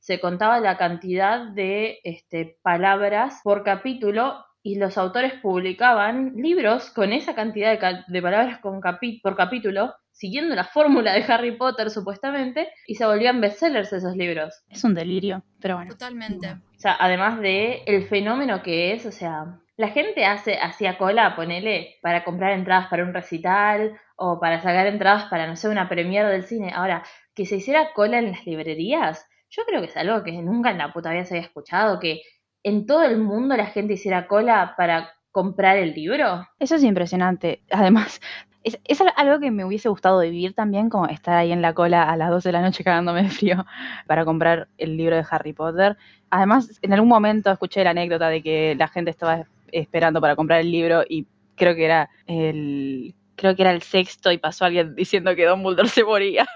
se 0.00 0.18
contaba 0.18 0.58
la 0.58 0.76
cantidad 0.78 1.46
de 1.46 2.00
este, 2.02 2.58
palabras 2.62 3.40
por 3.44 3.62
capítulo 3.62 4.44
y 4.62 4.76
los 4.76 4.98
autores 4.98 5.34
publicaban 5.34 6.34
libros 6.34 6.90
con 6.90 7.12
esa 7.12 7.34
cantidad 7.34 7.70
de, 8.06 8.22
palabras 8.22 8.58
con 8.58 8.80
por 9.22 9.36
capítulo 9.36 9.94
siguiendo 10.12 10.54
la 10.54 10.64
fórmula 10.64 11.12
de 11.12 11.24
Harry 11.32 11.56
Potter 11.56 11.90
supuestamente 11.90 12.68
y 12.86 12.94
se 12.94 13.06
volvían 13.06 13.40
bestsellers 13.40 13.92
esos 13.92 14.16
libros. 14.16 14.62
Es 14.68 14.84
un 14.84 14.94
delirio, 14.94 15.42
pero 15.60 15.76
bueno. 15.76 15.90
Totalmente. 15.90 16.52
O 16.52 16.78
sea, 16.78 16.96
además 17.00 17.40
de 17.40 17.82
el 17.86 18.04
fenómeno 18.04 18.62
que 18.62 18.92
es, 18.92 19.06
o 19.06 19.12
sea, 19.12 19.58
la 19.76 19.88
gente 19.88 20.24
hace 20.24 20.58
hacía 20.58 20.98
cola, 20.98 21.34
ponele, 21.34 21.96
para 22.02 22.24
comprar 22.24 22.52
entradas 22.52 22.88
para 22.88 23.04
un 23.04 23.14
recital 23.14 23.98
o 24.16 24.38
para 24.38 24.60
sacar 24.60 24.86
entradas 24.86 25.24
para, 25.24 25.46
no 25.46 25.56
sé, 25.56 25.68
una 25.68 25.88
premiere 25.88 26.28
del 26.28 26.44
cine. 26.44 26.72
Ahora, 26.74 27.02
que 27.34 27.46
se 27.46 27.56
hiciera 27.56 27.92
cola 27.94 28.18
en 28.18 28.30
las 28.30 28.46
librerías, 28.46 29.26
yo 29.50 29.64
creo 29.64 29.80
que 29.80 29.88
es 29.88 29.96
algo 29.96 30.22
que 30.22 30.32
nunca 30.32 30.70
en 30.70 30.78
la 30.78 30.92
puta 30.92 31.10
vida 31.10 31.24
se 31.24 31.34
había 31.34 31.46
escuchado, 31.46 31.98
que 31.98 32.22
en 32.62 32.86
todo 32.86 33.02
el 33.02 33.18
mundo 33.18 33.56
la 33.56 33.66
gente 33.66 33.94
hiciera 33.94 34.28
cola 34.28 34.74
para 34.76 35.12
comprar 35.32 35.78
el 35.78 35.94
libro. 35.94 36.46
Eso 36.58 36.76
es 36.76 36.84
impresionante. 36.84 37.62
Además, 37.70 38.20
es, 38.64 38.78
es 38.84 39.00
algo 39.16 39.40
que 39.40 39.50
me 39.50 39.64
hubiese 39.64 39.88
gustado 39.88 40.20
vivir 40.20 40.54
también, 40.54 40.88
como 40.88 41.06
estar 41.06 41.34
ahí 41.34 41.52
en 41.52 41.62
la 41.62 41.74
cola 41.74 42.04
a 42.04 42.16
las 42.16 42.30
12 42.30 42.48
de 42.50 42.52
la 42.52 42.62
noche 42.62 42.84
cagándome 42.84 43.24
de 43.24 43.30
frío 43.30 43.66
para 44.06 44.24
comprar 44.24 44.68
el 44.78 44.96
libro 44.96 45.16
de 45.16 45.24
Harry 45.28 45.52
Potter. 45.52 45.96
Además, 46.30 46.78
en 46.82 46.92
algún 46.92 47.08
momento 47.08 47.50
escuché 47.50 47.82
la 47.84 47.90
anécdota 47.90 48.28
de 48.28 48.42
que 48.42 48.74
la 48.78 48.88
gente 48.88 49.10
estaba 49.10 49.46
esperando 49.72 50.20
para 50.20 50.36
comprar 50.36 50.60
el 50.60 50.70
libro 50.70 51.02
y 51.08 51.26
creo 51.56 51.74
que 51.74 51.84
era 51.84 52.10
el 52.26 53.14
creo 53.36 53.56
que 53.56 53.62
era 53.62 53.72
el 53.72 53.82
sexto 53.82 54.30
y 54.30 54.38
pasó 54.38 54.64
alguien 54.64 54.94
diciendo 54.96 55.34
que 55.34 55.46
Dumbledore 55.46 55.88
se 55.88 56.04
moría. 56.04 56.46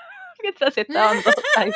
Mientras 0.43 0.77
estaban 0.79 1.23
todos 1.23 1.35
ahí. 1.57 1.71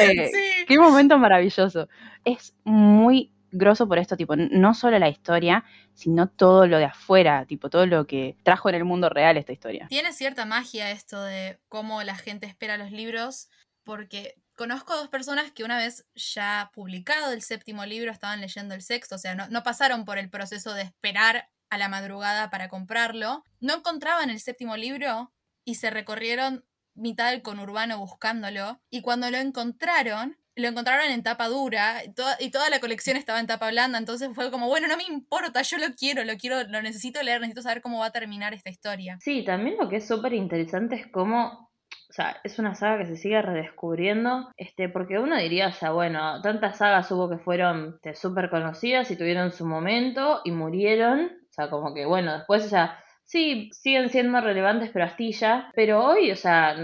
Eh, 0.00 0.30
Sí. 0.32 0.64
Qué 0.66 0.78
momento 0.78 1.18
maravilloso. 1.18 1.88
Es 2.24 2.54
muy 2.64 3.30
grosso 3.54 3.88
por 3.88 3.98
esto, 3.98 4.16
tipo, 4.16 4.36
no 4.36 4.74
solo 4.74 4.98
la 4.98 5.08
historia, 5.08 5.64
sino 5.94 6.28
todo 6.28 6.66
lo 6.66 6.78
de 6.78 6.84
afuera, 6.84 7.46
tipo, 7.46 7.70
todo 7.70 7.86
lo 7.86 8.06
que 8.06 8.36
trajo 8.42 8.68
en 8.68 8.74
el 8.74 8.84
mundo 8.84 9.08
real 9.08 9.36
esta 9.36 9.52
historia. 9.52 9.86
Tiene 9.88 10.12
cierta 10.12 10.44
magia 10.44 10.90
esto 10.90 11.22
de 11.22 11.60
cómo 11.68 12.02
la 12.02 12.16
gente 12.16 12.46
espera 12.46 12.76
los 12.76 12.90
libros, 12.90 13.48
porque 13.84 14.34
conozco 14.56 14.96
dos 14.96 15.08
personas 15.08 15.52
que 15.52 15.64
una 15.64 15.78
vez 15.78 16.06
ya 16.14 16.70
publicado 16.74 17.32
el 17.32 17.42
séptimo 17.42 17.84
libro 17.86 18.10
estaban 18.10 18.40
leyendo 18.40 18.74
el 18.74 18.82
sexto, 18.82 19.14
o 19.14 19.18
sea, 19.18 19.34
no, 19.34 19.48
no 19.48 19.62
pasaron 19.62 20.04
por 20.04 20.18
el 20.18 20.30
proceso 20.30 20.74
de 20.74 20.82
esperar 20.82 21.48
a 21.70 21.78
la 21.78 21.88
madrugada 21.88 22.50
para 22.50 22.68
comprarlo, 22.68 23.44
no 23.60 23.74
encontraban 23.74 24.30
el 24.30 24.40
séptimo 24.40 24.76
libro 24.76 25.32
y 25.64 25.76
se 25.76 25.90
recorrieron 25.90 26.64
mitad 26.94 27.30
del 27.30 27.42
conurbano 27.42 27.98
buscándolo, 27.98 28.80
y 28.90 29.02
cuando 29.02 29.30
lo 29.30 29.38
encontraron, 29.38 30.36
lo 30.56 30.68
encontraron 30.68 31.10
en 31.10 31.22
tapa 31.22 31.48
dura 31.48 32.04
y 32.04 32.12
toda, 32.12 32.36
y 32.38 32.50
toda 32.50 32.70
la 32.70 32.80
colección 32.80 33.16
estaba 33.16 33.40
en 33.40 33.46
tapa 33.46 33.70
blanda, 33.70 33.98
entonces 33.98 34.30
fue 34.34 34.50
como, 34.50 34.68
bueno, 34.68 34.86
no 34.88 34.96
me 34.96 35.04
importa, 35.04 35.62
yo 35.62 35.78
lo 35.78 35.94
quiero, 35.94 36.24
lo 36.24 36.36
quiero, 36.36 36.62
lo 36.64 36.82
necesito 36.82 37.22
leer, 37.22 37.40
necesito 37.40 37.62
saber 37.62 37.82
cómo 37.82 37.98
va 37.98 38.06
a 38.06 38.12
terminar 38.12 38.54
esta 38.54 38.70
historia. 38.70 39.18
Sí, 39.20 39.44
también 39.44 39.76
lo 39.80 39.88
que 39.88 39.96
es 39.96 40.06
súper 40.06 40.32
interesante 40.32 40.96
es 40.96 41.06
cómo, 41.08 41.70
o 42.08 42.12
sea, 42.12 42.36
es 42.44 42.58
una 42.58 42.74
saga 42.74 42.98
que 42.98 43.06
se 43.06 43.16
sigue 43.16 43.42
redescubriendo, 43.42 44.50
este, 44.56 44.88
porque 44.88 45.18
uno 45.18 45.36
diría, 45.36 45.68
o 45.68 45.72
sea, 45.72 45.90
bueno, 45.90 46.40
tantas 46.42 46.78
sagas 46.78 47.10
hubo 47.10 47.28
que 47.28 47.38
fueron 47.38 47.94
este, 47.96 48.14
súper 48.14 48.50
conocidas 48.50 49.10
y 49.10 49.16
tuvieron 49.16 49.52
su 49.52 49.66
momento 49.66 50.40
y 50.44 50.52
murieron, 50.52 51.32
o 51.50 51.52
sea, 51.52 51.70
como 51.70 51.94
que, 51.94 52.06
bueno, 52.06 52.32
después, 52.32 52.64
o 52.64 52.68
sea, 52.68 52.98
sí, 53.24 53.70
siguen 53.72 54.08
siendo 54.10 54.40
relevantes, 54.40 54.90
pero 54.92 55.06
astilla, 55.06 55.70
pero 55.74 56.04
hoy, 56.04 56.30
o 56.30 56.36
sea, 56.36 56.76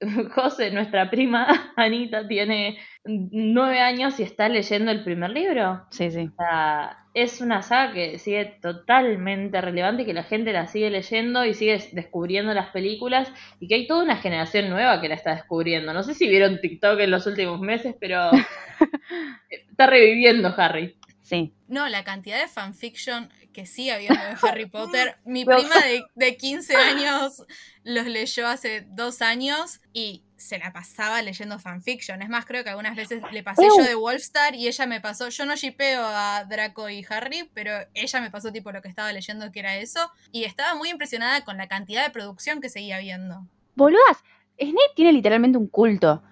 José, 0.34 0.70
nuestra 0.70 1.10
prima 1.10 1.72
Anita, 1.76 2.26
tiene 2.26 2.78
nueve 3.04 3.80
años 3.80 4.18
y 4.20 4.22
está 4.22 4.48
leyendo 4.48 4.90
el 4.90 5.04
primer 5.04 5.30
libro. 5.30 5.86
Sí, 5.90 6.10
sí. 6.10 6.30
O 6.32 6.36
sea, 6.36 7.04
es 7.12 7.40
una 7.40 7.62
saga 7.62 7.92
que 7.92 8.18
sigue 8.18 8.44
totalmente 8.62 9.60
relevante 9.60 10.02
y 10.02 10.06
que 10.06 10.14
la 10.14 10.22
gente 10.22 10.52
la 10.52 10.66
sigue 10.66 10.90
leyendo 10.90 11.44
y 11.44 11.54
sigue 11.54 11.82
descubriendo 11.92 12.54
las 12.54 12.68
películas 12.68 13.32
y 13.58 13.68
que 13.68 13.74
hay 13.74 13.86
toda 13.86 14.04
una 14.04 14.16
generación 14.16 14.70
nueva 14.70 15.00
que 15.00 15.08
la 15.08 15.16
está 15.16 15.34
descubriendo. 15.34 15.92
No 15.92 16.02
sé 16.02 16.14
si 16.14 16.28
vieron 16.28 16.60
TikTok 16.60 17.00
en 17.00 17.10
los 17.10 17.26
últimos 17.26 17.60
meses, 17.60 17.94
pero 18.00 18.30
está 19.50 19.86
reviviendo 19.86 20.54
Harry. 20.56 20.96
Sí. 21.22 21.52
No, 21.68 21.88
la 21.88 22.02
cantidad 22.04 22.40
de 22.40 22.48
fanfiction 22.48 23.28
que 23.52 23.66
sí 23.66 23.90
había 23.90 24.10
de 24.10 24.36
Harry 24.42 24.66
Potter. 24.66 25.18
Mi 25.24 25.44
prima 25.44 25.76
de, 25.80 26.04
de 26.14 26.36
15 26.36 26.76
años 26.76 27.44
los 27.82 28.06
leyó 28.06 28.46
hace 28.46 28.86
dos 28.88 29.22
años 29.22 29.80
y 29.92 30.24
se 30.40 30.58
la 30.58 30.72
pasaba 30.72 31.20
leyendo 31.22 31.58
fanfiction. 31.58 32.22
Es 32.22 32.28
más, 32.28 32.46
creo 32.46 32.64
que 32.64 32.70
algunas 32.70 32.96
veces 32.96 33.22
le 33.30 33.42
pasé 33.42 33.68
yo 33.76 33.84
de 33.84 33.94
Wolfstar 33.94 34.54
y 34.54 34.68
ella 34.68 34.86
me 34.86 35.00
pasó. 35.00 35.28
Yo 35.28 35.44
no 35.44 35.54
shipeo 35.54 36.02
a 36.02 36.44
Draco 36.44 36.88
y 36.88 37.04
Harry, 37.08 37.50
pero 37.52 37.72
ella 37.94 38.20
me 38.20 38.30
pasó 38.30 38.50
tipo 38.50 38.72
lo 38.72 38.80
que 38.80 38.88
estaba 38.88 39.12
leyendo 39.12 39.52
que 39.52 39.60
era 39.60 39.76
eso. 39.76 40.10
Y 40.32 40.44
estaba 40.44 40.74
muy 40.74 40.88
impresionada 40.88 41.44
con 41.44 41.58
la 41.58 41.68
cantidad 41.68 42.04
de 42.04 42.10
producción 42.10 42.60
que 42.60 42.70
seguía 42.70 42.98
viendo. 42.98 43.46
Boludas, 43.74 44.24
Snape 44.58 44.94
tiene 44.96 45.12
literalmente 45.12 45.58
un 45.58 45.68
culto. 45.68 46.22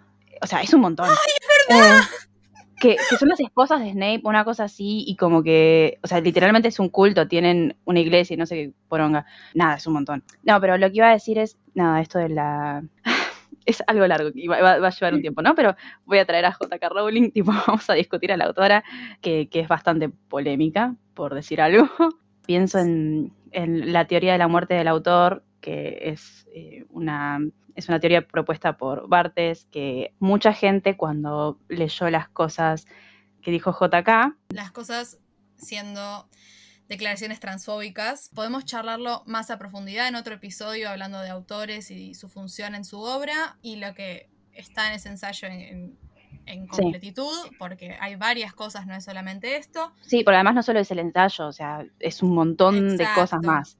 O 0.40 0.46
sea, 0.46 0.62
es 0.62 0.72
un 0.72 0.80
montón. 0.80 1.08
¡Ay, 1.10 1.16
es 1.40 1.68
verdad! 1.68 2.00
Eh, 2.00 2.27
que, 2.80 2.96
que, 3.10 3.16
son 3.16 3.28
las 3.28 3.40
esposas 3.40 3.80
de 3.80 3.92
Snape, 3.92 4.20
una 4.24 4.44
cosa 4.44 4.64
así, 4.64 5.04
y 5.06 5.16
como 5.16 5.42
que, 5.42 5.98
o 6.02 6.06
sea, 6.06 6.20
literalmente 6.20 6.68
es 6.68 6.78
un 6.78 6.88
culto, 6.88 7.28
tienen 7.28 7.76
una 7.84 8.00
iglesia 8.00 8.34
y 8.34 8.36
no 8.36 8.46
sé 8.46 8.54
qué 8.54 8.72
poronga. 8.88 9.26
Nada, 9.54 9.76
es 9.76 9.86
un 9.86 9.94
montón. 9.94 10.24
No, 10.42 10.60
pero 10.60 10.78
lo 10.78 10.88
que 10.90 10.96
iba 10.96 11.08
a 11.08 11.12
decir 11.12 11.38
es, 11.38 11.58
nada, 11.74 12.00
esto 12.00 12.18
de 12.18 12.28
la... 12.28 12.84
es 13.66 13.82
algo 13.86 14.06
largo, 14.06 14.30
va, 14.50 14.72
a 14.74 14.90
llevar 14.90 15.14
un 15.14 15.20
tiempo, 15.20 15.42
¿no? 15.42 15.54
Pero 15.54 15.76
voy 16.06 16.18
a 16.18 16.24
traer 16.24 16.46
a 16.46 16.52
J.K. 16.52 16.88
Rowling, 16.88 17.30
tipo, 17.32 17.52
vamos 17.52 17.88
a 17.90 17.94
discutir 17.94 18.32
a 18.32 18.36
la 18.36 18.46
autora, 18.46 18.82
que, 19.20 19.48
que 19.48 19.60
es 19.60 19.68
bastante 19.68 20.08
polémica, 20.08 20.94
por 21.14 21.34
decir 21.34 21.60
algo. 21.60 21.88
Pienso 22.46 22.78
en, 22.78 23.32
en, 23.50 23.92
la 23.92 24.06
teoría 24.06 24.32
de 24.32 24.38
la 24.38 24.48
muerte 24.48 24.74
del 24.74 24.88
autor, 24.88 25.44
que 25.60 25.98
es 26.02 26.48
eh, 26.54 26.86
una 26.88 27.40
es 27.78 27.88
una 27.88 28.00
teoría 28.00 28.26
propuesta 28.26 28.76
por 28.76 29.08
Bartes, 29.08 29.68
que 29.70 30.12
mucha 30.18 30.52
gente 30.52 30.96
cuando 30.96 31.60
leyó 31.68 32.10
las 32.10 32.28
cosas 32.28 32.86
que 33.40 33.52
dijo 33.52 33.70
JK. 33.70 34.34
Las 34.48 34.72
cosas 34.72 35.18
siendo 35.56 36.28
declaraciones 36.88 37.38
transfóbicas. 37.38 38.30
Podemos 38.34 38.64
charlarlo 38.64 39.22
más 39.26 39.52
a 39.52 39.58
profundidad 39.60 40.08
en 40.08 40.16
otro 40.16 40.34
episodio 40.34 40.90
hablando 40.90 41.20
de 41.20 41.28
autores 41.28 41.92
y 41.92 42.14
su 42.14 42.28
función 42.28 42.74
en 42.74 42.84
su 42.84 43.00
obra 43.00 43.58
y 43.62 43.76
lo 43.76 43.94
que 43.94 44.28
está 44.52 44.88
en 44.88 44.94
ese 44.94 45.10
ensayo 45.10 45.46
en, 45.46 45.60
en, 45.60 45.98
en 46.46 46.66
completitud, 46.66 47.44
sí. 47.44 47.54
porque 47.60 47.96
hay 48.00 48.16
varias 48.16 48.54
cosas, 48.54 48.88
no 48.88 48.94
es 48.96 49.04
solamente 49.04 49.56
esto. 49.56 49.92
Sí, 50.00 50.24
pero 50.24 50.36
además 50.36 50.56
no 50.56 50.62
solo 50.64 50.80
es 50.80 50.90
el 50.90 50.98
ensayo, 50.98 51.46
o 51.46 51.52
sea, 51.52 51.86
es 52.00 52.24
un 52.24 52.34
montón 52.34 52.76
Exacto. 52.90 53.04
de 53.04 53.14
cosas 53.14 53.42
más. 53.44 53.78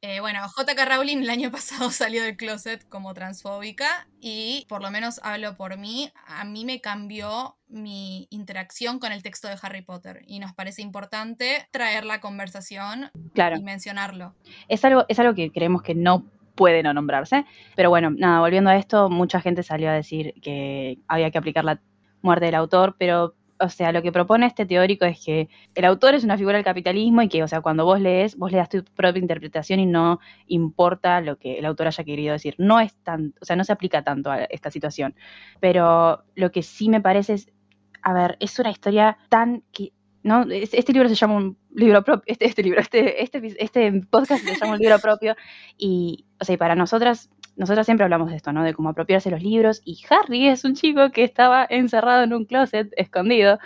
Eh, 0.00 0.20
bueno, 0.20 0.40
JK 0.46 0.78
Rowling 0.88 1.18
el 1.18 1.30
año 1.30 1.50
pasado 1.52 1.90
salió 1.90 2.22
del 2.22 2.36
closet 2.36 2.88
como 2.88 3.14
transfóbica 3.14 4.06
y 4.20 4.66
por 4.68 4.82
lo 4.82 4.90
menos 4.90 5.20
hablo 5.22 5.56
por 5.56 5.76
mí, 5.78 6.10
a 6.26 6.44
mí 6.44 6.64
me 6.64 6.80
cambió 6.80 7.56
mi 7.68 8.26
interacción 8.30 8.98
con 8.98 9.12
el 9.12 9.22
texto 9.22 9.48
de 9.48 9.56
Harry 9.60 9.82
Potter 9.82 10.22
y 10.26 10.38
nos 10.38 10.54
parece 10.54 10.82
importante 10.82 11.68
traer 11.70 12.04
la 12.04 12.20
conversación 12.20 13.10
claro. 13.34 13.56
y 13.56 13.62
mencionarlo. 13.62 14.34
Es 14.68 14.84
algo, 14.84 15.04
es 15.08 15.18
algo 15.18 15.34
que 15.34 15.50
creemos 15.50 15.82
que 15.82 15.94
no 15.94 16.24
puede 16.54 16.82
no 16.82 16.92
nombrarse, 16.92 17.44
pero 17.76 17.88
bueno, 17.88 18.10
nada, 18.10 18.40
volviendo 18.40 18.70
a 18.70 18.76
esto, 18.76 19.08
mucha 19.08 19.40
gente 19.40 19.62
salió 19.62 19.90
a 19.90 19.92
decir 19.92 20.34
que 20.42 20.98
había 21.06 21.30
que 21.30 21.38
aplicar 21.38 21.64
la 21.64 21.80
muerte 22.20 22.46
del 22.46 22.56
autor, 22.56 22.96
pero 22.98 23.34
o 23.60 23.68
sea, 23.68 23.92
lo 23.92 24.02
que 24.02 24.12
propone 24.12 24.46
este 24.46 24.66
teórico 24.66 25.04
es 25.04 25.24
que 25.24 25.48
el 25.74 25.84
autor 25.84 26.14
es 26.14 26.24
una 26.24 26.38
figura 26.38 26.56
del 26.56 26.64
capitalismo 26.64 27.22
y 27.22 27.28
que, 27.28 27.42
o 27.42 27.48
sea, 27.48 27.60
cuando 27.60 27.84
vos 27.84 28.00
lees, 28.00 28.36
vos 28.36 28.52
le 28.52 28.58
das 28.58 28.68
tu 28.68 28.84
propia 28.84 29.20
interpretación 29.20 29.80
y 29.80 29.86
no 29.86 30.20
importa 30.46 31.20
lo 31.20 31.36
que 31.38 31.58
el 31.58 31.64
autor 31.64 31.88
haya 31.88 32.04
querido 32.04 32.32
decir. 32.32 32.54
No 32.58 32.80
es 32.80 32.94
tan, 33.02 33.34
o 33.40 33.44
sea, 33.44 33.56
no 33.56 33.64
se 33.64 33.72
aplica 33.72 34.02
tanto 34.02 34.30
a 34.30 34.44
esta 34.44 34.70
situación. 34.70 35.14
Pero 35.60 36.24
lo 36.34 36.52
que 36.52 36.62
sí 36.62 36.88
me 36.88 37.00
parece 37.00 37.34
es, 37.34 37.52
a 38.02 38.12
ver, 38.12 38.36
es 38.40 38.58
una 38.58 38.70
historia 38.70 39.18
tan 39.28 39.62
que 39.72 39.92
¿no? 40.22 40.44
Este 40.50 40.92
libro 40.92 41.08
se 41.08 41.14
llama 41.14 41.36
un 41.36 41.56
libro 41.74 42.02
propio, 42.02 42.24
este, 42.26 42.46
este 42.46 42.62
libro, 42.62 42.80
este, 42.80 43.22
este, 43.22 43.40
este 43.58 43.92
podcast 44.10 44.44
se 44.44 44.56
llama 44.56 44.74
un 44.74 44.78
libro 44.78 44.98
propio 44.98 45.36
y, 45.76 46.24
o 46.40 46.44
sea, 46.44 46.54
y 46.54 46.58
para 46.58 46.74
nosotras, 46.74 47.30
nosotras 47.56 47.86
siempre 47.86 48.04
hablamos 48.04 48.30
de 48.30 48.36
esto, 48.36 48.52
¿no? 48.52 48.64
De 48.64 48.74
cómo 48.74 48.88
apropiarse 48.88 49.30
los 49.30 49.42
libros 49.42 49.80
y 49.84 50.00
Harry 50.10 50.48
es 50.48 50.64
un 50.64 50.74
chico 50.74 51.10
que 51.10 51.24
estaba 51.24 51.66
encerrado 51.68 52.22
en 52.24 52.32
un 52.32 52.44
closet, 52.44 52.92
escondido, 52.96 53.58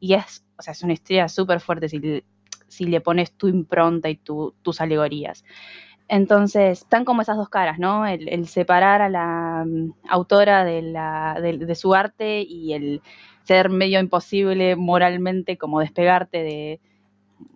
y 0.00 0.14
es, 0.14 0.44
o 0.58 0.62
sea, 0.62 0.72
es 0.72 0.82
una 0.82 0.94
historia 0.94 1.28
súper 1.28 1.60
fuerte 1.60 1.88
si, 1.88 2.24
si 2.68 2.84
le 2.86 3.00
pones 3.00 3.32
tu 3.32 3.48
impronta 3.48 4.08
y 4.08 4.16
tu, 4.16 4.54
tus 4.62 4.80
alegorías. 4.80 5.44
Entonces, 6.08 6.80
están 6.80 7.04
como 7.04 7.22
esas 7.22 7.36
dos 7.36 7.48
caras, 7.48 7.78
¿no? 7.78 8.04
El, 8.04 8.48
separar 8.48 9.00
a 9.00 9.08
la 9.08 9.62
um, 9.64 9.92
autora 10.08 10.64
de, 10.64 10.82
la, 10.82 11.38
de 11.40 11.74
su 11.76 11.94
arte 11.94 12.42
y 12.42 12.72
el 12.72 13.00
ser 13.44 13.70
medio 13.70 14.00
imposible 14.00 14.76
moralmente 14.76 15.58
como 15.58 15.80
despegarte 15.80 16.42
de, 16.42 16.80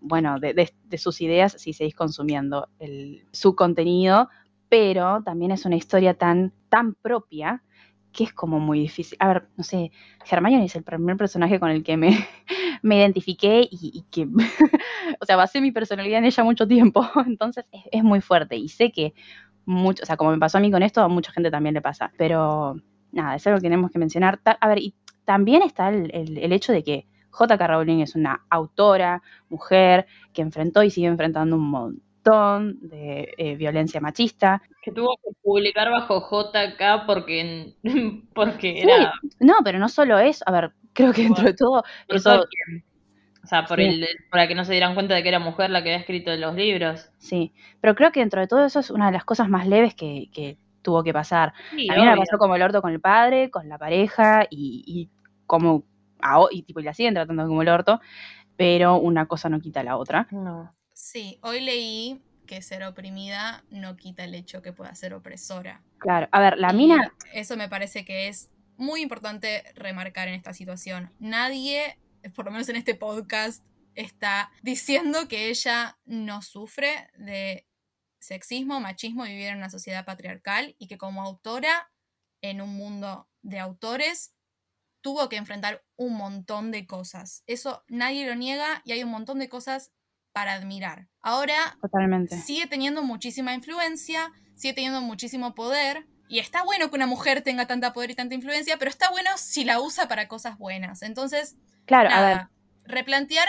bueno, 0.00 0.38
de, 0.40 0.72
sus 0.98 1.20
ideas 1.20 1.56
si 1.58 1.72
seguís 1.72 1.94
consumiendo 1.94 2.68
el, 2.78 3.24
su 3.32 3.54
contenido, 3.54 4.28
pero 4.68 5.22
también 5.22 5.50
es 5.50 5.64
una 5.64 5.76
historia 5.76 6.14
tan, 6.14 6.52
tan 6.68 6.94
propia 6.94 7.62
que 8.12 8.24
es 8.24 8.32
como 8.32 8.60
muy 8.60 8.78
difícil. 8.78 9.18
A 9.20 9.28
ver, 9.28 9.48
no 9.56 9.64
sé, 9.64 9.90
Hermione 10.30 10.64
es 10.64 10.76
el 10.76 10.84
primer 10.84 11.16
personaje 11.16 11.58
con 11.58 11.70
el 11.70 11.82
que 11.82 11.96
me, 11.96 12.26
me 12.82 12.96
identifiqué 12.98 13.68
y, 13.70 14.04
que, 14.10 14.26
o 15.20 15.26
sea, 15.26 15.36
basé 15.36 15.60
mi 15.60 15.72
personalidad 15.72 16.20
en 16.20 16.26
ella 16.26 16.44
mucho 16.44 16.66
tiempo, 16.66 17.06
entonces 17.26 17.64
es, 17.90 18.04
muy 18.04 18.20
fuerte 18.20 18.56
y 18.56 18.68
sé 18.68 18.92
que 18.92 19.14
mucho, 19.66 20.02
o 20.02 20.06
sea, 20.06 20.16
como 20.16 20.30
me 20.30 20.38
pasó 20.38 20.58
a 20.58 20.60
mí 20.60 20.70
con 20.70 20.82
esto, 20.82 21.00
a 21.02 21.08
mucha 21.08 21.32
gente 21.32 21.50
también 21.50 21.74
le 21.74 21.80
pasa. 21.82 22.12
Pero 22.16 22.76
nada, 23.12 23.34
es 23.34 23.46
algo 23.46 23.58
que 23.58 23.64
tenemos 23.64 23.90
que 23.90 23.98
mencionar. 23.98 24.40
A 24.44 24.68
ver, 24.68 24.78
y 24.78 24.94
también 25.25 25.62
está 25.62 25.88
el, 25.88 26.11
el- 26.14 26.38
el 26.38 26.52
hecho 26.52 26.73
de 26.73 26.83
que 26.83 27.07
J.K. 27.31 27.66
Rowling 27.66 28.00
es 28.00 28.14
una 28.14 28.45
autora, 28.49 29.23
mujer, 29.49 30.07
que 30.33 30.43
enfrentó 30.43 30.83
y 30.83 30.90
sigue 30.90 31.09
enfrentando 31.09 31.57
un 31.57 31.69
montón 31.69 32.78
de 32.88 33.35
eh, 33.37 33.57
violencia 33.57 34.00
machista. 34.00 34.62
Que 34.83 34.93
tuvo 34.93 35.16
que 35.16 35.31
publicar 35.43 35.90
bajo 35.90 36.21
JK 36.31 37.07
porque, 37.07 37.75
porque 38.35 38.83
era 38.83 39.12
No, 39.40 39.54
pero 39.64 39.78
no 39.78 39.88
solo 39.88 40.19
eso, 40.19 40.45
a 40.47 40.52
ver, 40.52 40.73
creo 40.93 41.12
que 41.12 41.23
dentro 41.23 41.45
de 41.45 41.54
todo, 41.54 41.83
por 42.07 42.16
eso. 42.16 42.45
O 43.43 43.47
sea, 43.47 43.66
por 43.66 43.78
Sí. 43.78 43.83
el, 43.83 44.07
para 44.31 44.49
que 44.49 44.54
no 44.54 44.64
se 44.64 44.73
dieran 44.73 44.95
cuenta 44.95 45.14
de 45.14 45.23
que 45.23 45.28
era 45.28 45.38
mujer 45.38 45.69
la 45.71 45.83
que 45.83 45.90
había 45.90 46.00
escrito 46.00 46.35
los 46.37 46.54
libros. 46.54 47.11
sí, 47.19 47.52
pero 47.81 47.95
creo 47.95 48.11
que 48.12 48.21
dentro 48.21 48.40
de 48.40 48.47
todo 48.47 48.64
eso 48.64 48.81
es 48.81 48.90
una 48.90 49.07
de 49.07 49.12
las 49.12 49.25
cosas 49.25 49.49
más 49.50 49.66
leves 49.66 49.95
que, 49.95 50.31
que 50.33 50.57
tuvo 50.83 51.02
que 51.02 51.12
pasar. 51.12 51.52
Sí, 51.71 51.90
A 51.90 51.97
mí 51.97 52.04
me 52.07 52.14
obvio. 52.14 52.21
pasó 52.21 52.38
como 52.38 52.57
el 52.57 52.62
orto 52.62 52.81
con 52.81 52.93
el 52.93 53.00
padre, 53.00 53.50
con 53.50 53.69
la 53.69 53.76
pareja 53.78 54.47
y, 54.50 54.83
y 54.87 55.11
como 55.46 55.84
a 56.20 56.40
y 56.50 56.62
tipo 56.62 56.80
y 56.80 56.84
la 56.84 56.94
siguen 56.94 57.14
tratando 57.14 57.46
como 57.46 57.62
el 57.62 57.68
orto, 57.68 58.00
pero 58.56 58.96
una 58.96 59.26
cosa 59.26 59.48
no 59.48 59.60
quita 59.60 59.82
la 59.82 59.96
otra. 59.96 60.26
No. 60.30 60.74
Sí, 60.92 61.38
hoy 61.42 61.60
leí 61.60 62.22
que 62.46 62.62
ser 62.62 62.84
oprimida 62.84 63.64
no 63.70 63.96
quita 63.96 64.24
el 64.24 64.34
hecho 64.34 64.62
que 64.62 64.72
pueda 64.72 64.94
ser 64.94 65.14
opresora. 65.14 65.82
Claro, 65.98 66.28
a 66.30 66.40
ver, 66.40 66.58
la 66.58 66.72
Y 66.72 66.76
mina, 66.76 67.12
Eso 67.32 67.56
me 67.56 67.68
parece 67.68 68.04
que 68.04 68.28
es 68.28 68.50
muy 68.76 69.02
importante 69.02 69.64
remarcar 69.74 70.28
en 70.28 70.34
esta 70.34 70.52
situación. 70.52 71.12
Nadie, 71.18 71.98
por 72.34 72.44
lo 72.44 72.50
menos 72.50 72.68
en 72.68 72.76
este 72.76 72.94
podcast, 72.94 73.64
está 73.94 74.50
diciendo 74.62 75.28
que 75.28 75.48
ella 75.48 75.98
no 76.04 76.42
sufre 76.42 77.08
de 77.16 77.66
sexismo, 78.18 78.80
machismo 78.80 79.24
vivir 79.24 79.48
en 79.48 79.58
una 79.58 79.70
sociedad 79.70 80.04
patriarcal 80.04 80.74
y 80.78 80.88
que 80.88 80.98
como 80.98 81.22
autora 81.22 81.90
en 82.40 82.60
un 82.60 82.76
mundo 82.76 83.28
de 83.42 83.58
autores 83.58 84.34
tuvo 85.04 85.28
que 85.28 85.37
enfrentar 85.37 85.84
un 85.96 86.14
montón 86.14 86.70
de 86.70 86.87
cosas. 86.87 87.44
Eso 87.46 87.84
nadie 87.88 88.26
lo 88.26 88.34
niega 88.34 88.80
y 88.87 88.92
hay 88.92 89.04
un 89.04 89.11
montón 89.11 89.38
de 89.38 89.50
cosas 89.50 89.92
para 90.32 90.54
admirar. 90.54 91.11
Ahora 91.20 91.76
totalmente. 91.82 92.40
sigue 92.40 92.66
teniendo 92.66 93.02
muchísima 93.02 93.52
influencia, 93.52 94.32
sigue 94.56 94.73
teniendo 94.73 95.02
muchísimo 95.02 95.54
poder. 95.54 96.06
Y 96.26 96.38
está 96.38 96.64
bueno 96.64 96.88
que 96.88 96.96
una 96.96 97.06
mujer 97.06 97.42
tenga 97.42 97.66
tanta 97.66 97.92
poder 97.92 98.12
y 98.12 98.14
tanta 98.14 98.34
influencia, 98.34 98.78
pero 98.78 98.90
está 98.90 99.11
bueno 99.11 99.28
si 99.37 99.66
la 99.66 99.78
usa 99.78 100.08
para 100.08 100.26
cosas 100.26 100.56
buenas. 100.56 101.02
Entonces, 101.02 101.54
Claro, 101.84 102.08
a 102.11 102.20
ver, 102.23 102.37
nada, 102.37 102.50
replantear 102.84 103.46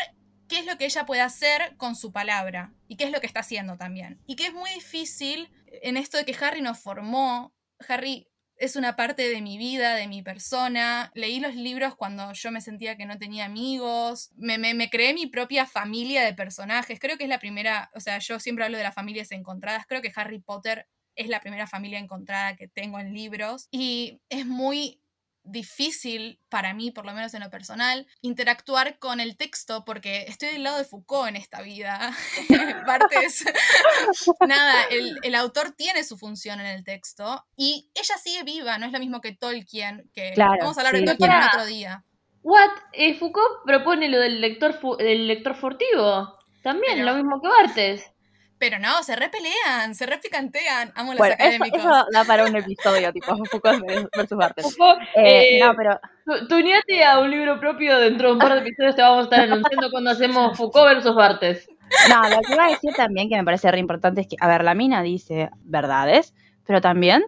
qué 0.49 0.59
es 0.59 0.65
lo 0.65 0.77
que 0.77 0.83
ella 0.83 1.05
puede 1.05 1.21
hacer 1.21 1.77
con 1.77 1.95
su 1.95 2.11
palabra 2.11 2.73
y 2.89 2.97
qué 2.97 3.05
es 3.05 3.11
lo 3.11 3.21
que 3.21 3.27
está 3.27 3.39
haciendo 3.39 3.77
también. 3.77 4.19
Y 4.27 4.35
que 4.35 4.47
es 4.47 4.53
muy 4.53 4.69
difícil 4.71 5.49
en 5.67 5.95
esto 5.95 6.17
de 6.17 6.25
que 6.25 6.35
Harry 6.43 6.61
nos 6.61 6.79
formó. 6.79 7.55
Harry 7.87 8.27
es 8.57 8.75
una 8.75 8.95
parte 8.95 9.27
de 9.27 9.41
mi 9.41 9.57
vida, 9.57 9.95
de 9.95 10.07
mi 10.07 10.21
persona. 10.21 11.11
Leí 11.13 11.39
los 11.39 11.55
libros 11.55 11.95
cuando 11.95 12.31
yo 12.33 12.51
me 12.51 12.61
sentía 12.61 12.95
que 12.95 13.05
no 13.05 13.17
tenía 13.17 13.45
amigos. 13.45 14.31
Me, 14.35 14.57
me, 14.57 14.89
creé 14.89 15.13
mi 15.13 15.27
propia 15.27 15.65
familia 15.65 16.23
de 16.23 16.33
personajes. 16.33 16.99
Creo 16.99 17.17
que 17.17 17.25
es 17.25 17.29
la 17.29 17.39
primera, 17.39 17.91
o 17.93 17.99
sea, 17.99 18.19
yo 18.19 18.39
siempre 18.39 18.65
hablo 18.65 18.77
de 18.77 18.83
las 18.83 18.95
familias 18.95 19.31
encontradas. 19.31 19.85
Creo 19.87 20.01
que 20.01 20.11
Harry 20.15 20.39
Potter 20.39 20.87
es 21.15 21.27
la 21.27 21.39
primera 21.39 21.67
familia 21.67 21.99
encontrada 21.99 22.55
que 22.55 22.67
tengo 22.67 22.99
en 22.99 23.13
libros. 23.13 23.67
Y 23.71 24.21
es 24.29 24.45
muy 24.45 25.01
difícil 25.45 26.39
para 26.49 26.73
mí, 26.73 26.91
por 26.91 27.05
lo 27.05 27.13
menos 27.13 27.33
en 27.33 27.41
lo 27.41 27.49
personal, 27.49 28.07
interactuar 28.21 28.99
con 28.99 29.19
el 29.19 29.37
texto 29.37 29.85
porque 29.85 30.25
estoy 30.27 30.49
del 30.49 30.63
lado 30.63 30.77
de 30.77 30.85
Foucault 30.85 31.29
en 31.29 31.35
esta 31.35 31.61
vida. 31.61 32.15
Partes. 32.85 33.45
Nada, 34.47 34.83
el, 34.91 35.17
el 35.23 35.35
autor 35.35 35.71
tiene 35.71 36.03
su 36.03 36.17
función 36.17 36.59
en 36.59 36.65
el 36.67 36.83
texto 36.83 37.45
y 37.55 37.89
ella 37.93 38.17
sigue 38.21 38.43
viva, 38.43 38.77
no 38.77 38.85
es 38.85 38.91
lo 38.91 38.99
mismo 38.99 39.21
que 39.21 39.35
Tolkien, 39.35 40.09
que 40.13 40.33
Claro, 40.33 40.57
vamos 40.61 40.77
a 40.77 40.81
hablar 40.81 40.95
sí, 40.95 41.01
de 41.01 41.05
Tolkien 41.07 41.31
en 41.31 41.43
otro 41.43 41.65
día. 41.65 42.03
What? 42.41 42.69
Eh, 42.93 43.15
Foucault 43.17 43.63
propone 43.65 44.07
lo 44.09 44.19
del 44.19 44.39
lector 44.41 44.73
fu- 44.73 44.97
del 44.97 45.27
lector 45.27 45.55
furtivo. 45.55 46.37
También, 46.61 46.93
Pero- 46.95 47.05
lo 47.05 47.15
mismo 47.15 47.41
que 47.41 47.47
Bartes. 47.47 48.11
Pero 48.57 48.79
no, 48.79 49.03
se 49.03 49.15
repelean, 49.17 49.93
se 49.95 50.05
repicantean. 50.05 50.91
Amo 50.95 51.11
los 51.11 51.17
bueno, 51.19 51.35
eso, 51.37 51.43
académicos. 51.43 51.79
eso 51.79 52.05
da 52.13 52.23
para 52.23 52.45
un 52.45 52.55
episodio, 52.55 53.11
tipo 53.11 53.35
Foucault 53.51 53.83
versus 54.15 54.37
Bartes. 54.37 54.65
Foucault, 54.77 55.01
Eh, 55.15 55.57
eh, 55.57 55.59
no, 55.61 55.73
pero 55.75 55.99
tu- 56.25 56.47
tuneate 56.47 57.03
a 57.03 57.19
un 57.19 57.29
libro 57.31 57.59
propio 57.59 57.97
dentro 57.99 58.29
de 58.29 58.33
un 58.33 58.39
par 58.39 58.53
de 58.53 58.59
episodios 58.61 58.95
te 58.95 59.01
vamos 59.01 59.19
a 59.19 59.23
estar 59.23 59.39
anunciando 59.41 59.91
cuando 59.91 60.11
hacemos 60.11 60.57
Foucault 60.57 60.85
versus 60.87 61.15
Bartes. 61.15 61.67
No, 62.09 62.29
lo 62.29 62.39
que 62.41 62.53
iba 62.53 62.65
a 62.65 62.69
decir 62.69 62.93
también 62.95 63.29
que 63.29 63.35
me 63.35 63.43
parece 63.43 63.69
re 63.71 63.79
importante 63.79 64.21
es 64.21 64.27
que, 64.27 64.37
a 64.39 64.47
ver, 64.47 64.63
la 64.63 64.73
mina 64.73 65.03
dice 65.03 65.49
verdades, 65.63 66.33
pero 66.65 66.81
también, 66.81 67.23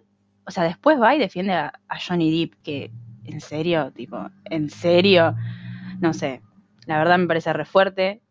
o 0.48 0.52
sea, 0.52 0.64
después 0.64 1.00
va 1.00 1.14
y 1.14 1.20
defiende 1.20 1.54
a, 1.54 1.74
a 1.90 2.00
Johnny 2.00 2.40
Depp, 2.48 2.64
que, 2.64 2.92
en 3.26 3.40
serio, 3.42 3.92
tipo, 3.92 4.18
en 4.46 4.70
serio, 4.70 5.36
no 6.00 6.14
sé, 6.14 6.42
la 6.86 6.98
verdad 6.98 7.18
me 7.20 7.28
parece 7.28 7.52
re 7.54 7.66
fuerte, 7.66 8.22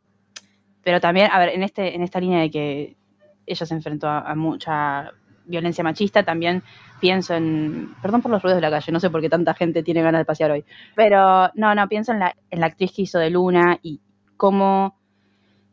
pero 0.86 1.00
también, 1.00 1.28
a 1.32 1.40
ver, 1.40 1.48
en, 1.48 1.64
este, 1.64 1.96
en 1.96 2.02
esta 2.04 2.20
línea 2.20 2.38
de 2.38 2.48
que 2.48 2.96
ella 3.44 3.66
se 3.66 3.74
enfrentó 3.74 4.06
a, 4.06 4.32
mucha 4.36 5.10
violencia 5.44 5.82
machista, 5.82 6.22
también 6.22 6.62
pienso 7.00 7.34
en, 7.34 7.92
perdón 8.00 8.22
por 8.22 8.30
los 8.30 8.40
ruidos 8.40 8.58
de 8.58 8.60
la 8.60 8.70
calle, 8.70 8.92
no 8.92 9.00
sé 9.00 9.10
por 9.10 9.20
qué 9.20 9.28
tanta 9.28 9.52
gente 9.54 9.82
tiene 9.82 10.00
ganas 10.00 10.20
de 10.20 10.24
pasear 10.24 10.52
hoy, 10.52 10.64
pero 10.94 11.50
no, 11.54 11.74
no, 11.74 11.88
pienso 11.88 12.12
en 12.12 12.20
la, 12.20 12.36
en 12.52 12.60
la 12.60 12.66
actriz 12.66 12.92
que 12.94 13.02
hizo 13.02 13.18
de 13.18 13.30
Luna 13.30 13.80
y 13.82 14.00
cómo 14.36 14.96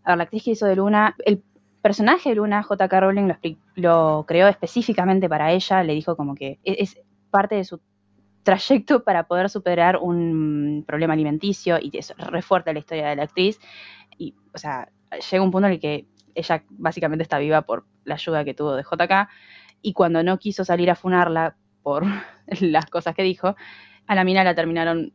a 0.03 0.09
ver, 0.09 0.17
la 0.17 0.23
actriz 0.23 0.45
que 0.45 0.51
hizo 0.51 0.65
de 0.65 0.77
Luna, 0.77 1.15
el 1.27 1.43
personaje 1.83 2.29
de 2.29 2.35
Luna, 2.35 2.63
J.K. 2.63 2.99
Rowling 2.99 3.27
lo, 3.27 3.37
lo 3.75 4.25
creó 4.27 4.47
específicamente 4.47 5.29
para 5.29 5.51
ella, 5.51 5.83
le 5.83 5.93
dijo 5.93 6.17
como 6.17 6.33
que 6.33 6.57
e- 6.63 6.77
es, 6.79 6.99
parte 7.29 7.53
de 7.53 7.65
su 7.65 7.79
trayecto 8.41 9.03
para 9.03 9.27
poder 9.27 9.47
superar 9.47 9.97
un 9.97 10.83
problema 10.87 11.13
alimenticio 11.13 11.77
y 11.79 11.95
eso 11.95 12.15
re 12.17 12.41
fuerte 12.41 12.73
la 12.73 12.79
historia 12.79 13.09
de 13.09 13.15
la 13.15 13.23
actriz. 13.23 13.59
Y, 14.17 14.35
o 14.53 14.57
sea, 14.57 14.89
llega 15.19 15.43
un 15.43 15.51
punto 15.51 15.67
en 15.67 15.73
el 15.73 15.79
que 15.79 16.07
ella 16.35 16.63
básicamente 16.69 17.23
está 17.23 17.37
viva 17.39 17.61
por 17.61 17.85
la 18.05 18.15
ayuda 18.15 18.43
que 18.43 18.53
tuvo 18.53 18.75
de 18.75 18.83
JK 18.83 19.29
y 19.81 19.93
cuando 19.93 20.23
no 20.23 20.39
quiso 20.39 20.65
salir 20.65 20.89
a 20.89 20.95
funarla 20.95 21.55
por 21.81 22.05
las 22.59 22.85
cosas 22.87 23.15
que 23.15 23.23
dijo, 23.23 23.55
a 24.07 24.15
la 24.15 24.23
mina 24.23 24.43
la 24.43 24.55
terminaron 24.55 25.13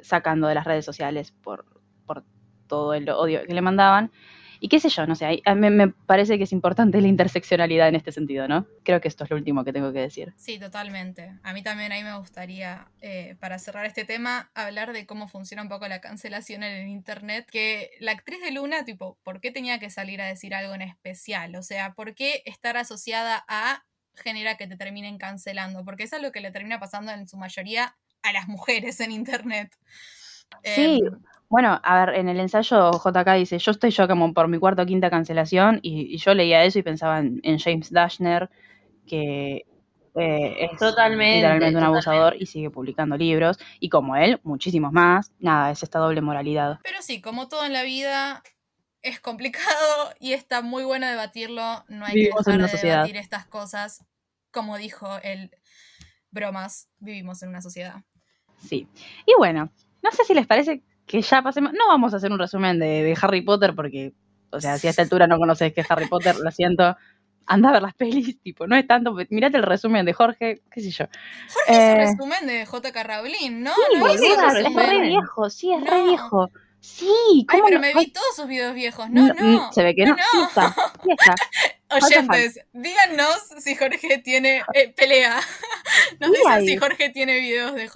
sacando 0.00 0.46
de 0.46 0.54
las 0.54 0.64
redes 0.64 0.84
sociales 0.84 1.32
por, 1.32 1.64
por 2.06 2.24
todo 2.66 2.94
el 2.94 3.08
odio 3.08 3.42
que 3.46 3.54
le 3.54 3.62
mandaban. 3.62 4.12
Y 4.60 4.68
qué 4.68 4.80
sé 4.80 4.88
yo, 4.88 5.06
no 5.06 5.14
sé, 5.14 5.42
a 5.44 5.54
mí 5.54 5.70
me 5.70 5.88
parece 5.88 6.38
que 6.38 6.44
es 6.44 6.52
importante 6.52 7.00
la 7.00 7.08
interseccionalidad 7.08 7.88
en 7.88 7.94
este 7.94 8.12
sentido, 8.12 8.48
¿no? 8.48 8.66
Creo 8.84 9.00
que 9.00 9.08
esto 9.08 9.24
es 9.24 9.30
lo 9.30 9.36
último 9.36 9.64
que 9.64 9.72
tengo 9.72 9.92
que 9.92 10.00
decir. 10.00 10.34
Sí, 10.36 10.58
totalmente. 10.58 11.38
A 11.42 11.52
mí 11.52 11.62
también 11.62 11.92
ahí 11.92 12.02
me 12.02 12.16
gustaría, 12.18 12.88
eh, 13.00 13.36
para 13.40 13.58
cerrar 13.58 13.86
este 13.86 14.04
tema, 14.04 14.50
hablar 14.54 14.92
de 14.92 15.06
cómo 15.06 15.28
funciona 15.28 15.62
un 15.62 15.68
poco 15.68 15.86
la 15.88 16.00
cancelación 16.00 16.62
en 16.62 16.72
el 16.72 16.88
Internet. 16.88 17.48
Que 17.50 17.90
la 18.00 18.12
actriz 18.12 18.40
de 18.40 18.50
Luna, 18.50 18.84
tipo, 18.84 19.18
¿por 19.22 19.40
qué 19.40 19.50
tenía 19.50 19.78
que 19.78 19.90
salir 19.90 20.20
a 20.20 20.26
decir 20.26 20.54
algo 20.54 20.74
en 20.74 20.82
especial? 20.82 21.54
O 21.56 21.62
sea, 21.62 21.94
¿por 21.94 22.14
qué 22.14 22.42
estar 22.44 22.76
asociada 22.76 23.44
a 23.48 23.84
genera 24.14 24.56
que 24.56 24.66
te 24.66 24.76
terminen 24.76 25.18
cancelando? 25.18 25.84
Porque 25.84 26.04
eso 26.04 26.16
es 26.16 26.22
lo 26.22 26.32
que 26.32 26.40
le 26.40 26.50
termina 26.50 26.80
pasando 26.80 27.12
en 27.12 27.28
su 27.28 27.36
mayoría 27.36 27.96
a 28.22 28.32
las 28.32 28.48
mujeres 28.48 29.00
en 29.00 29.12
Internet. 29.12 29.76
Sí, 30.64 31.00
Em, 31.02 31.20
bueno, 31.48 31.80
a 31.82 32.04
ver, 32.06 32.16
en 32.16 32.28
el 32.28 32.40
ensayo 32.40 32.90
JK 32.92 33.34
dice, 33.36 33.58
yo 33.58 33.70
estoy 33.72 33.90
yo 33.90 34.06
como 34.08 34.32
por 34.34 34.48
mi 34.48 34.58
cuarta 34.58 34.82
o 34.82 34.86
quinta 34.86 35.10
cancelación 35.10 35.80
y, 35.82 36.14
y 36.14 36.18
yo 36.18 36.34
leía 36.34 36.64
eso 36.64 36.78
y 36.78 36.82
pensaba 36.82 37.18
en, 37.20 37.40
en 37.42 37.58
James 37.58 37.90
Dashner, 37.92 38.50
que 39.06 39.66
eh, 40.14 40.66
es 40.66 40.70
Totalmente, 40.78 41.36
literalmente 41.36 41.78
un 41.78 41.84
totalmente. 41.84 41.84
abusador 41.84 42.36
y 42.38 42.46
sigue 42.46 42.70
publicando 42.70 43.16
libros, 43.16 43.58
y 43.80 43.88
como 43.88 44.16
él, 44.16 44.40
muchísimos 44.44 44.92
más. 44.92 45.32
Nada, 45.38 45.70
es 45.70 45.82
esta 45.82 45.98
doble 45.98 46.20
moralidad. 46.22 46.80
Pero 46.82 47.02
sí, 47.02 47.20
como 47.20 47.48
todo 47.48 47.64
en 47.64 47.72
la 47.72 47.82
vida, 47.82 48.42
es 49.02 49.20
complicado 49.20 50.12
y 50.20 50.32
está 50.32 50.62
muy 50.62 50.84
bueno 50.84 51.06
debatirlo. 51.08 51.84
No 51.88 52.04
hay 52.06 52.14
Vivimos 52.14 52.44
que 52.44 52.50
en 52.50 52.58
dejar 52.58 52.62
de 52.62 52.68
sociedad. 52.68 52.96
debatir 52.96 53.16
estas 53.16 53.46
cosas. 53.46 54.04
Como 54.50 54.76
dijo 54.78 55.18
el 55.22 55.50
bromas, 56.30 56.88
vivimos 56.98 57.42
en 57.42 57.50
una 57.50 57.62
sociedad. 57.62 58.04
Sí. 58.56 58.88
Y 59.26 59.34
bueno, 59.38 59.70
no 60.02 60.10
sé 60.12 60.24
si 60.24 60.34
les 60.34 60.46
parece 60.46 60.82
que 61.08 61.20
ya 61.22 61.42
pasemos. 61.42 61.72
No 61.72 61.88
vamos 61.88 62.12
a 62.14 62.18
hacer 62.18 62.30
un 62.30 62.38
resumen 62.38 62.78
de, 62.78 63.02
de 63.02 63.16
Harry 63.20 63.42
Potter 63.42 63.74
porque, 63.74 64.12
o 64.50 64.60
sea, 64.60 64.78
si 64.78 64.86
a 64.86 64.90
esta 64.90 65.02
altura 65.02 65.26
no 65.26 65.38
conoces 65.38 65.72
que 65.72 65.80
es 65.80 65.90
Harry 65.90 66.06
Potter, 66.06 66.36
lo 66.36 66.50
siento. 66.52 66.96
Anda 67.50 67.70
a 67.70 67.72
ver 67.72 67.82
las 67.82 67.94
pelis, 67.94 68.38
tipo, 68.42 68.66
no 68.66 68.76
es 68.76 68.86
tanto. 68.86 69.16
Mirate 69.30 69.56
el 69.56 69.62
resumen 69.62 70.04
de 70.04 70.12
Jorge, 70.12 70.62
qué 70.70 70.80
sé 70.82 70.90
yo. 70.90 71.06
Jorge 71.52 71.72
es 71.72 71.78
un 71.78 72.00
Eh, 72.00 72.04
resumen 72.06 72.46
de 72.46 72.66
J.K. 72.66 73.02
Rowling, 73.02 73.62
¿no? 73.62 73.72
Sí, 73.74 73.98
no 73.98 74.06
es 74.06 74.20
resumen. 74.54 74.86
re 74.90 75.00
viejo, 75.00 75.50
sí, 75.50 75.72
es 75.72 75.80
re 75.82 75.98
No. 75.98 76.04
viejo. 76.04 76.50
Sí, 76.80 77.08
Ay, 77.10 77.44
¿cómo 77.48 77.64
pero 77.64 77.76
no? 77.76 77.80
me 77.80 77.94
vi 77.94 78.12
todos 78.12 78.36
sus 78.36 78.46
videos 78.46 78.72
viejos. 78.74 79.10
No, 79.10 79.26
no. 79.28 79.72
Se 79.72 79.82
ve 79.82 79.94
que 79.96 80.04
no. 80.04 80.12
no. 80.14 80.22
Sí 80.30 80.38
está, 80.46 80.74
sí 81.02 81.10
está. 81.10 81.34
Oyentes, 81.90 82.60
díganos 82.72 83.38
si 83.58 83.74
Jorge 83.74 84.18
tiene 84.18 84.62
eh, 84.74 84.92
pelea. 84.94 85.40
Nos 86.20 86.30
dicen 86.32 86.66
si 86.66 86.76
Jorge 86.76 87.10
tiene 87.10 87.38
videos 87.38 87.74
de, 87.74 87.88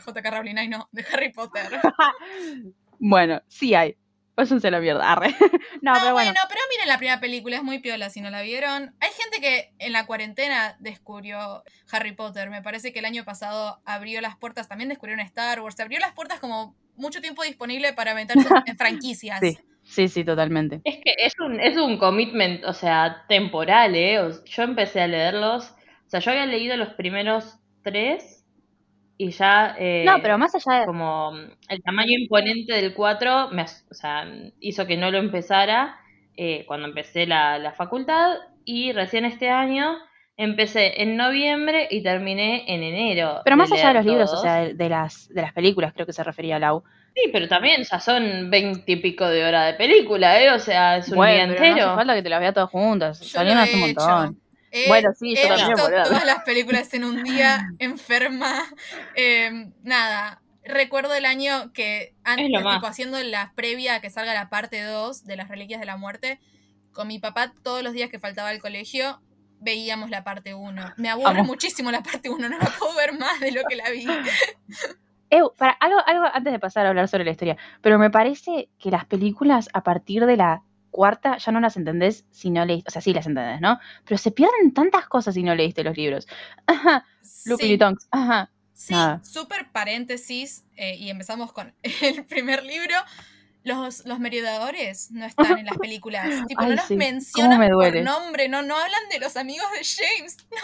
J.K. 0.00 0.30
Rowling. 0.30 0.56
Ay, 0.56 0.68
no, 0.68 0.88
de 0.92 1.04
Harry 1.12 1.32
Potter. 1.32 1.80
Bueno, 3.00 3.40
sí 3.46 3.76
hay. 3.76 3.96
váyanse 4.34 4.66
a 4.66 4.70
la 4.72 4.80
mierda. 4.80 5.12
Arre. 5.12 5.28
no, 5.82 5.92
No, 5.92 6.00
pero 6.00 6.12
bueno. 6.12 6.14
bueno, 6.14 6.40
pero 6.48 6.60
miren 6.68 6.88
la 6.88 6.98
primera 6.98 7.20
película, 7.20 7.56
es 7.58 7.62
muy 7.62 7.78
piola 7.78 8.10
si 8.10 8.20
no 8.20 8.28
la 8.28 8.42
vieron. 8.42 8.92
Hay 8.98 9.10
gente 9.12 9.40
que 9.40 9.72
en 9.78 9.92
la 9.92 10.04
cuarentena 10.04 10.76
descubrió 10.80 11.62
Harry 11.92 12.10
Potter. 12.10 12.50
Me 12.50 12.60
parece 12.60 12.92
que 12.92 12.98
el 12.98 13.04
año 13.04 13.24
pasado 13.24 13.80
abrió 13.84 14.20
las 14.20 14.36
puertas, 14.36 14.66
también 14.66 14.88
descubrieron 14.88 15.24
Star 15.24 15.60
Wars. 15.60 15.76
Se 15.76 15.82
abrió 15.82 16.00
las 16.00 16.12
puertas 16.12 16.40
como 16.40 16.74
mucho 16.96 17.20
tiempo 17.20 17.44
disponible 17.44 17.92
para 17.92 18.14
meterse 18.14 18.48
en 18.66 18.76
franquicias. 18.76 19.38
Sí, 19.38 19.56
sí, 19.88 20.08
sí, 20.08 20.24
totalmente. 20.24 20.80
Es 20.84 20.96
que 21.04 21.14
es 21.18 21.34
un, 21.40 21.60
es 21.60 21.76
un 21.76 21.98
commitment, 21.98 22.64
o 22.64 22.72
sea, 22.72 23.24
temporal, 23.28 23.94
¿eh? 23.94 24.20
Yo 24.46 24.62
empecé 24.62 25.00
a 25.00 25.06
leerlos, 25.08 25.70
o 26.06 26.10
sea, 26.10 26.20
yo 26.20 26.30
había 26.30 26.46
leído 26.46 26.76
los 26.76 26.90
primeros 26.94 27.58
tres 27.82 28.44
y 29.16 29.30
ya... 29.30 29.74
eh, 29.78 30.04
No, 30.06 30.20
pero 30.22 30.38
más 30.38 30.54
allá 30.54 30.80
de... 30.80 30.86
como 30.86 31.32
el 31.68 31.82
tamaño 31.82 32.12
imponente 32.18 32.74
del 32.74 32.94
4 32.94 33.48
me, 33.50 33.62
o 33.62 33.94
sea, 33.94 34.26
hizo 34.60 34.86
que 34.86 34.96
no 34.96 35.10
lo 35.10 35.18
empezara 35.18 35.96
eh, 36.36 36.64
cuando 36.66 36.86
empecé 36.88 37.26
la, 37.26 37.58
la 37.58 37.72
facultad 37.72 38.34
y 38.64 38.92
recién 38.92 39.24
este 39.24 39.50
año 39.50 39.96
empecé 40.36 41.02
en 41.02 41.16
noviembre 41.16 41.88
y 41.90 42.02
terminé 42.02 42.72
en 42.72 42.82
enero. 42.84 43.40
Pero 43.44 43.56
más 43.56 43.72
allá 43.72 43.88
de 43.88 43.94
los 43.94 44.06
libros, 44.06 44.32
o 44.32 44.36
sea, 44.36 44.60
de, 44.60 44.74
de 44.74 44.88
las, 44.88 45.28
de 45.28 45.42
las 45.42 45.52
películas, 45.52 45.92
creo 45.92 46.06
que 46.06 46.12
se 46.12 46.22
refería 46.22 46.56
a 46.56 46.58
Lau. 46.60 46.84
Sí, 47.14 47.30
pero 47.32 47.48
también 47.48 47.82
ya 47.82 47.98
son 47.98 48.48
veinte 48.50 48.92
y 48.92 48.96
pico 48.96 49.26
de 49.26 49.44
hora 49.44 49.64
de 49.66 49.74
película, 49.74 50.40
¿eh? 50.40 50.50
O 50.52 50.58
sea, 50.60 50.98
es 50.98 51.08
un 51.08 51.16
bueno, 51.16 51.34
día 51.34 51.46
pero 51.48 51.60
no 51.60 51.66
entero. 51.66 51.86
hace 51.88 51.96
falta 51.96 52.14
que 52.14 52.22
te 52.22 52.28
las 52.28 52.40
vea 52.40 52.52
todas 52.52 52.70
juntas. 52.70 53.20
Yo 53.20 53.26
Salieron 53.26 53.58
lo 53.58 53.64
hace 53.64 53.74
un 53.74 53.80
montón. 53.80 54.40
He- 54.70 54.86
Bueno, 54.88 55.10
sí, 55.18 55.34
yo 55.34 55.40
he 55.42 55.48
también, 55.48 55.68
visto 55.68 55.82
boludo. 55.82 56.02
todas 56.04 56.24
las 56.26 56.44
películas 56.44 56.92
en 56.94 57.04
un 57.04 57.22
día, 57.24 57.66
enferma. 57.78 58.54
Eh, 59.16 59.70
nada, 59.82 60.40
recuerdo 60.62 61.14
el 61.14 61.24
año 61.24 61.72
que 61.72 62.14
antes, 62.22 62.46
tipo 62.46 62.86
haciendo 62.86 63.20
la 63.24 63.52
previa 63.56 63.94
a 63.96 64.00
que 64.00 64.10
salga 64.10 64.34
la 64.34 64.48
parte 64.50 64.82
2 64.82 65.24
de 65.24 65.36
las 65.36 65.48
Reliquias 65.48 65.80
de 65.80 65.86
la 65.86 65.96
Muerte, 65.96 66.38
con 66.92 67.08
mi 67.08 67.18
papá 67.18 67.52
todos 67.64 67.82
los 67.82 67.94
días 67.94 68.10
que 68.10 68.18
faltaba 68.18 68.50
al 68.50 68.60
colegio 68.60 69.20
veíamos 69.60 70.10
la 70.10 70.22
parte 70.22 70.54
1. 70.54 70.94
Me 70.98 71.08
aburre 71.08 71.42
muchísimo 71.42 71.90
la 71.90 72.02
parte 72.02 72.28
1, 72.30 72.48
no 72.48 72.58
la 72.58 72.66
puedo 72.78 72.94
ver 72.94 73.12
más 73.18 73.40
de 73.40 73.50
lo 73.50 73.62
que 73.68 73.74
la 73.76 73.90
vi. 73.90 74.06
Eh, 75.30 75.40
para, 75.56 75.72
algo, 75.72 75.98
algo 76.06 76.24
antes 76.32 76.52
de 76.52 76.58
pasar 76.58 76.86
a 76.86 76.88
hablar 76.90 77.08
sobre 77.08 77.24
la 77.24 77.30
historia, 77.32 77.56
pero 77.82 77.98
me 77.98 78.10
parece 78.10 78.68
que 78.78 78.90
las 78.90 79.04
películas 79.04 79.68
a 79.74 79.82
partir 79.82 80.24
de 80.26 80.36
la 80.36 80.62
cuarta 80.90 81.36
ya 81.36 81.52
no 81.52 81.60
las 81.60 81.76
entendés 81.76 82.24
si 82.30 82.50
no 82.50 82.64
leíste, 82.64 82.88
o 82.88 82.90
sea, 82.92 83.02
sí 83.02 83.12
las 83.12 83.26
entendés, 83.26 83.60
¿no? 83.60 83.78
Pero 84.04 84.16
se 84.18 84.30
pierden 84.30 84.72
tantas 84.72 85.06
cosas 85.06 85.34
si 85.34 85.42
no 85.42 85.54
leíste 85.54 85.84
los 85.84 85.96
libros. 85.96 86.26
Ajá, 86.66 87.04
Lupin 87.44 87.66
Sí. 87.66 87.72
y 87.74 87.78
Tonks, 87.78 88.08
ajá. 88.10 88.50
Sí, 88.72 88.92
Nada. 88.94 89.20
súper 89.24 89.70
paréntesis, 89.72 90.64
eh, 90.76 90.94
y 90.96 91.10
empezamos 91.10 91.52
con 91.52 91.74
el 92.02 92.24
primer 92.24 92.64
libro. 92.64 92.94
Los, 93.64 94.06
los 94.06 94.18
merodeadores 94.18 95.10
no 95.10 95.26
están 95.26 95.58
en 95.58 95.66
las 95.66 95.76
películas. 95.76 96.24
Tipo, 96.48 96.62
Ay, 96.62 96.70
no 96.70 96.76
los 96.76 96.86
sí. 96.86 96.96
mencionan 96.96 97.58
¿Cómo 97.58 97.80
me 97.80 97.90
por 97.92 98.02
nombre, 98.02 98.48
no, 98.48 98.62
no 98.62 98.76
hablan 98.78 99.08
de 99.10 99.18
los 99.18 99.36
amigos 99.36 99.66
de 99.72 99.84
James. 99.84 100.38
No, 100.50 100.56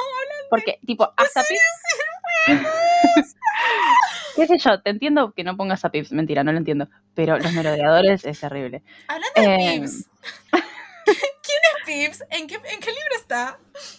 Porque, 0.48 0.78
tipo, 0.86 1.12
hasta 1.16 1.42
Pips... 1.42 3.33
¿Qué 4.36 4.46
sé 4.46 4.58
yo? 4.58 4.80
Te 4.82 4.90
entiendo 4.90 5.32
que 5.32 5.44
no 5.44 5.56
pongas 5.56 5.84
a 5.84 5.90
Pips, 5.90 6.12
mentira, 6.12 6.44
no 6.44 6.52
lo 6.52 6.58
entiendo. 6.58 6.88
Pero 7.14 7.38
los 7.38 7.52
merodeadores 7.52 8.24
es 8.24 8.40
terrible. 8.40 8.82
hablando 9.08 9.40
de 9.42 9.56
Eh. 9.76 9.80
Pips. 9.80 10.10
¿Quién 11.42 11.60
es 11.72 11.84
Pips? 11.86 12.24
¿En 12.30 12.46
qué, 12.46 12.54
¿En 12.56 12.80
qué 12.80 12.90
libro 12.90 13.16
está? 13.16 13.58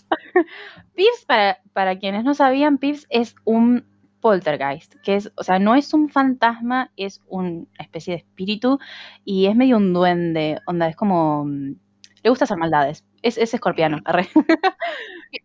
Pips, 0.96 1.26
para, 1.26 1.60
para 1.74 1.98
quienes 2.00 2.24
no 2.24 2.34
sabían, 2.34 2.78
Pips 2.78 3.06
es 3.10 3.36
un 3.44 3.86
poltergeist, 4.22 4.96
que 5.04 5.16
es, 5.16 5.32
o 5.36 5.44
sea, 5.44 5.60
no 5.60 5.76
es 5.76 5.94
un 5.94 6.10
fantasma, 6.10 6.92
es 6.98 7.22
una 7.28 7.66
especie 7.80 8.14
de 8.14 8.20
espíritu 8.20 8.80
y 9.24 9.46
es 9.46 9.56
medio 9.56 9.78
un 9.78 9.94
duende, 9.94 10.60
onda, 10.66 10.88
es 10.90 10.96
como... 10.96 11.46
mm, 11.46 11.76
Le 12.24 12.30
gusta 12.30 12.46
hacer 12.46 12.58
maldades. 12.58 13.06
Es, 13.22 13.38
es 13.38 13.54
escorpiano, 13.54 14.00
arre. 14.06 14.28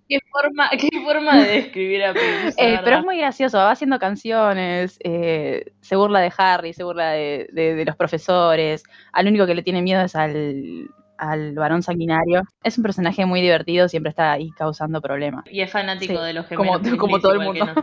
¿Qué 0.08 0.18
forma, 0.30 0.70
qué 0.70 0.88
forma 1.04 1.36
de 1.38 1.48
describir 1.52 2.02
a 2.04 2.12
la 2.12 2.20
Eh, 2.58 2.80
pero 2.84 2.98
es 2.98 3.04
muy 3.04 3.18
gracioso, 3.18 3.58
va 3.58 3.70
haciendo 3.70 3.98
canciones, 3.98 4.98
eh, 5.04 5.72
se 5.80 5.96
burla 5.96 6.20
de 6.20 6.32
Harry, 6.36 6.72
se 6.72 6.84
burla 6.84 7.10
de, 7.10 7.48
de- 7.52 7.74
de 7.74 7.84
los 7.84 7.96
profesores, 7.96 8.82
al 9.12 9.26
único 9.28 9.46
que 9.46 9.54
le 9.54 9.62
tiene 9.62 9.82
miedo 9.82 10.02
es 10.02 10.14
al, 10.16 10.88
al 11.18 11.54
varón 11.54 11.82
sanguinario. 11.82 12.42
Es 12.62 12.76
un 12.78 12.82
personaje 12.82 13.24
muy 13.26 13.40
divertido, 13.40 13.88
siempre 13.88 14.10
está 14.10 14.32
ahí 14.32 14.50
causando 14.56 15.00
problemas. 15.00 15.44
Y 15.50 15.60
es 15.60 15.70
fanático 15.70 16.14
Sí, 16.18 16.24
de 16.26 16.32
los 16.32 16.46
como- 16.46 16.74
gemelos. 16.78 16.98
como 16.98 17.18
Grizzlies, 17.18 17.22
todo 17.22 17.32
el 17.32 17.40
mundo. 17.40 17.74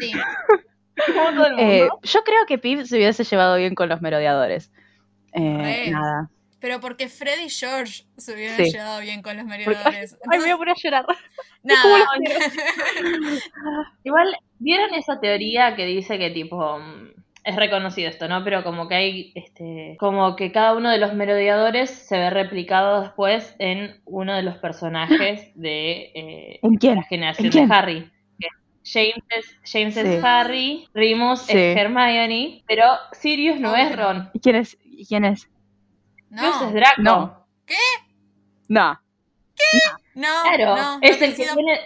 sí. 0.00 0.12
Como 1.14 1.30
todo 1.34 1.44
el 1.46 1.56
mundo. 1.56 1.62
Eh, 1.72 1.88
yo 2.04 2.20
creo 2.24 2.46
que 2.48 2.56
Pip 2.56 2.80
se 2.84 2.96
hubiese 2.96 3.22
llevado 3.22 3.56
bien 3.58 3.74
con 3.74 3.90
los 3.90 4.00
merodeadores. 4.00 4.72
Eh, 5.34 5.90
nada. 5.90 6.30
Pero 6.58 6.80
porque 6.80 7.08
Fred 7.08 7.38
y 7.44 7.50
George 7.50 8.04
se 8.16 8.32
hubieran 8.34 8.56
Sí. 8.64 8.72
llevado 8.72 9.00
bien 9.00 9.22
con 9.22 9.36
los 9.36 9.44
merodeadores. 9.46 10.16
Ay, 10.30 10.38
me 10.38 10.44
voy 10.44 10.52
a 10.52 10.56
poner 10.56 10.74
a 10.74 10.80
llorar. 10.82 11.06
nada. 11.62 12.04
Igual, 14.04 14.36
¿vieron 14.58 14.94
esa 14.94 15.20
teoría 15.20 15.76
que 15.76 15.84
dice 15.86 16.18
que 16.18 16.30
tipo 16.30 16.78
mm, 16.78 17.10
es 17.44 17.56
reconocido 17.56 18.08
esto, 18.08 18.26
¿no? 18.28 18.42
Pero 18.42 18.64
como 18.64 18.88
que 18.88 18.94
hay 18.94 19.32
este 19.34 19.96
como 19.98 20.34
que 20.36 20.50
cada 20.52 20.74
uno 20.74 20.90
de 20.90 20.98
los 20.98 21.14
merodeadores 21.14 21.90
se 21.90 22.18
ve 22.18 22.30
replicado 22.30 23.02
después 23.02 23.54
en 23.58 24.00
uno 24.04 24.34
de 24.34 24.42
los 24.42 24.56
personajes 24.58 25.50
de 25.54 26.10
eh, 26.14 26.58
¿En 26.62 26.74
quién? 26.76 26.96
la 26.96 27.02
generación 27.04 27.46
¿En 27.46 27.52
quién? 27.52 27.68
de 27.68 27.74
Harry. 27.74 28.10
Que 28.40 28.48
James 28.84 29.24
es, 29.30 29.58
James 29.70 29.94
Sí. 29.94 30.00
es 30.00 30.24
Harry, 30.24 30.88
Remus 30.94 31.40
Sí. 31.42 31.52
es 31.56 31.76
Hermione, 31.76 32.62
pero 32.66 32.84
Sirius 33.12 33.60
no 33.60 33.72
Obvio 33.72 33.84
es 33.84 33.90
no. 33.90 33.96
Ron. 34.02 34.30
¿Y 34.32 34.40
¿Quién 34.40 34.56
es? 34.56 34.76
¿Y 34.84 35.06
¿Quién 35.06 35.24
es? 35.24 35.48
No, 36.30 36.66
es 36.68 36.74
Draco. 36.74 37.02
No. 37.02 37.46
No. 38.68 39.00
no, 40.14 40.28
Claro, 40.42 40.76
no. 40.76 40.98
es 41.02 41.20
el 41.22 41.34
que 41.34 41.44
viene 41.54 41.80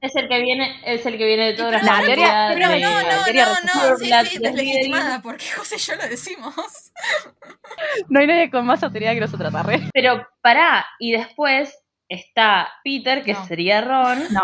es 0.00 0.14
el 0.14 0.28
que 0.28 0.40
viene 0.40 0.80
es 0.84 1.04
el 1.06 1.18
que 1.18 1.26
viene 1.26 1.46
de 1.46 1.54
todas 1.54 1.72
las 1.72 1.82
La 1.84 2.00
teoría- 2.06 2.50
Pero 2.54 2.68
de- 2.68 2.80
no, 2.80 3.02
no, 3.02 3.24
teoría 3.24 3.46
no, 3.46 3.90
no, 3.90 3.96
sí, 3.96 4.06
la- 4.08 4.24
sí, 4.24 4.38
deslegitimada, 4.38 5.20
porque 5.22 5.46
José 5.50 5.74
y 5.76 5.78
yo 5.78 5.96
lo 5.96 6.06
decimos. 6.08 6.54
No 8.08 8.20
hay 8.20 8.26
nadie 8.26 8.50
con 8.50 8.64
más 8.66 8.82
autoridad 8.82 9.12
que 9.12 9.20
nosotros, 9.20 9.54
arre. 9.54 9.88
Pero 9.92 10.26
pará, 10.40 10.86
y 10.98 11.12
después 11.12 11.76
está 12.08 12.68
Peter, 12.82 13.22
que 13.22 13.34
No. 13.34 13.46
sería 13.46 13.80
Ron. 13.82 14.22
No. 14.32 14.42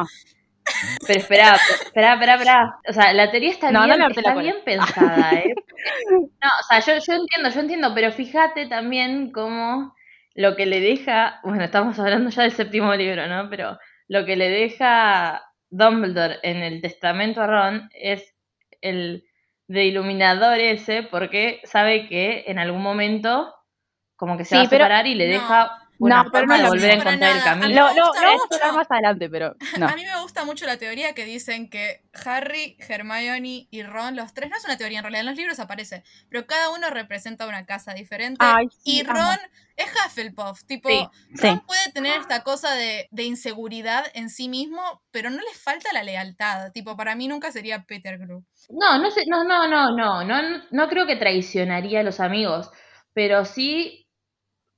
Pero 1.07 1.21
espera, 1.21 1.55
espera, 1.85 2.15
espera, 2.15 2.35
espera. 2.35 2.77
O 2.89 2.93
sea, 2.93 3.13
la 3.13 3.31
teoría 3.31 3.51
está 3.51 3.71
No, 3.71 3.83
bien, 3.85 3.99
no 3.99 4.09
está 4.09 4.35
bien 4.37 4.57
pensada, 4.65 5.41
¿eh? 5.41 5.55
No, 6.43 6.49
o 6.61 6.63
sea, 6.69 6.81
yo, 6.81 7.03
yo 7.05 7.13
entiendo, 7.15 7.51
yo 7.51 7.61
entiendo, 7.61 7.93
pero 7.95 8.13
fíjate 8.13 8.67
también 8.67 9.33
cómo 9.33 9.95
lo 10.35 10.57
que 10.57 10.67
le 10.67 10.81
deja, 10.81 11.41
bueno, 11.45 11.65
estamos 11.65 11.99
hablando 11.99 12.31
ya 12.31 12.43
del 12.43 12.53
séptimo 12.53 12.95
libro, 12.95 13.27
¿no? 13.27 13.51
Pero 13.51 13.79
lo 14.09 14.25
que 14.25 14.37
le 14.37 14.49
deja 14.49 15.43
Dumbledore 15.71 16.39
en 16.43 16.59
el 16.63 16.81
testamento 16.83 17.43
a 17.43 17.47
Ron 17.47 17.91
es 17.95 18.35
el 18.81 19.25
de 19.69 19.85
iluminador 19.87 20.59
ese, 20.61 21.03
porque 21.03 21.61
sabe 21.65 22.09
que 22.09 22.45
en 22.47 22.59
algún 22.59 22.83
momento 22.83 23.55
como 24.17 24.37
que 24.37 24.45
se 24.45 24.51
Sí, 24.51 24.57
va 24.57 24.63
a 24.63 24.67
separar 24.67 25.07
y 25.07 25.15
le 25.15 25.27
No. 25.27 25.33
deja 25.35 25.84
una 25.99 26.23
No, 26.23 26.31
pero 26.33 26.47
forma 26.47 26.57
no 26.57 26.59
de 26.59 26.63
lo 26.63 26.69
volver 26.69 26.91
a 26.91 26.95
encontrar 26.95 27.33
el 27.33 27.43
camino. 27.43 27.67
A 27.67 27.69
Lo, 27.69 27.89
mí 27.89 27.95
me 27.95 27.95
lo, 27.95 28.07
gusta 28.07 28.21
lo 28.21 28.33
voy 28.49 28.59
a 28.63 28.73
mucho. 28.73 28.73
más 28.73 28.87
adelante, 28.91 29.29
pero 29.31 29.57
no. 29.73 29.87
A 29.87 29.97
mí 29.97 30.05
me 30.05 30.21
gusta 30.23 30.45
mucho 30.45 30.67
la 30.67 30.79
teoría 30.79 31.15
que 31.15 31.25
dicen 31.25 31.69
que 31.69 32.03
Harry, 32.25 32.77
Hermione 32.89 33.69
y 33.71 33.83
Ron, 33.83 34.17
los 34.17 34.33
tres, 34.35 34.51
no 34.51 34.57
es 34.57 34.65
una 34.65 34.77
teoría 34.79 34.99
en 34.99 35.05
realidad, 35.05 35.21
en 35.21 35.27
los 35.27 35.37
libros 35.37 35.59
aparece, 35.61 36.05
pero 36.29 36.47
cada 36.47 36.71
uno 36.71 36.91
representa 36.91 37.47
una 37.47 37.67
casa 37.67 37.93
diferente. 37.95 38.45
Ay, 38.45 38.67
sí, 38.71 39.01
y 39.01 39.01
amo. 39.07 39.21
Ron 39.21 39.39
es 39.77 39.87
Hufflepuff, 40.07 40.65
tipo, 40.65 40.89
Sí, 40.89 41.09
sí. 41.35 41.49
Ron 41.49 41.61
puede 41.67 41.91
tener 41.93 42.21
esta 42.21 42.43
cosa 42.45 42.75
de, 42.75 43.09
de 43.11 43.25
inseguridad 43.25 44.05
en 44.15 44.31
sí 44.31 44.49
mismo, 44.49 45.03
pero 45.11 45.31
no 45.31 45.39
le 45.39 45.55
falta 45.55 45.93
la 45.93 46.03
lealtad. 46.03 46.73
Tipo, 46.73 46.97
para 46.97 47.15
mí 47.15 47.29
nunca 47.29 47.53
sería 47.53 47.85
Peter 47.85 48.19
Gru. 48.19 48.45
No, 48.71 48.99
no 48.99 49.11
sé, 49.11 49.25
no, 49.27 49.45
no, 49.45 49.69
no, 49.69 49.95
no, 49.95 50.25
no, 50.25 50.43
no, 50.43 50.63
no 50.71 50.89
creo 50.89 51.07
que 51.07 51.17
traicionaría 51.17 52.01
a 52.01 52.03
los 52.03 52.19
amigos, 52.21 52.71
pero 53.13 53.45
sí 53.45 54.04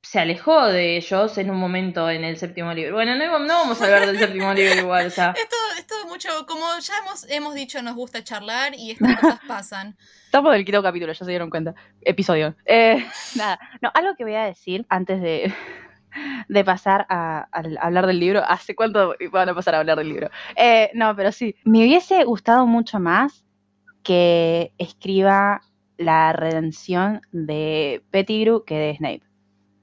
se 0.08 0.20
alejó 0.20 0.66
de 0.66 0.96
ellos 0.96 1.36
en 1.36 1.50
un 1.50 1.58
momento 1.58 2.08
en 2.08 2.22
el 2.22 2.36
séptimo 2.36 2.72
libro. 2.72 2.94
Bueno, 2.94 3.16
no, 3.16 3.40
no 3.40 3.54
vamos 3.54 3.82
a 3.82 3.86
hablar 3.86 4.06
del 4.06 4.18
séptimo 4.18 4.54
libro 4.54 4.74
igual, 4.80 5.06
o 5.06 5.10
sea. 5.10 5.34
Esto, 5.36 5.56
esto 5.76 5.94
mucho, 6.08 6.28
como 6.46 6.64
ya 6.80 6.94
hemos, 6.98 7.28
hemos 7.28 7.54
dicho, 7.54 7.82
nos 7.82 7.96
gusta 7.96 8.22
charlar 8.22 8.74
y 8.76 8.92
estas 8.92 9.20
cosas 9.20 9.40
pasan. 9.48 9.96
Estamos 10.26 10.52
del 10.52 10.64
quinto 10.64 10.80
capítulo, 10.80 11.12
ya 11.12 11.24
se 11.24 11.30
dieron 11.30 11.50
cuenta. 11.50 11.74
Episodio. 12.02 12.54
Eh, 12.66 13.04
nada, 13.34 13.58
no, 13.82 13.90
algo 13.94 14.14
que 14.14 14.22
voy 14.22 14.34
a 14.34 14.44
decir 14.44 14.86
antes 14.90 15.20
de, 15.20 15.52
de 16.48 16.64
pasar 16.64 17.04
a, 17.08 17.48
a 17.50 17.62
hablar 17.80 18.06
del 18.06 18.20
libro. 18.20 18.44
¿Hace 18.46 18.76
cuánto 18.76 19.16
van 19.32 19.48
a 19.48 19.54
pasar 19.56 19.74
a 19.74 19.80
hablar 19.80 19.98
del 19.98 20.08
libro? 20.08 20.30
Eh, 20.54 20.88
no, 20.94 21.16
pero 21.16 21.32
sí. 21.32 21.56
Me 21.64 21.80
hubiese 21.80 22.22
gustado 22.22 22.64
mucho 22.64 23.00
más 23.00 23.44
que 24.04 24.72
escriba 24.78 25.62
la 25.96 26.32
redención 26.32 27.22
de 27.32 28.04
Pettigrew 28.12 28.64
que 28.64 28.76
de 28.76 28.96
Snape. 28.96 29.26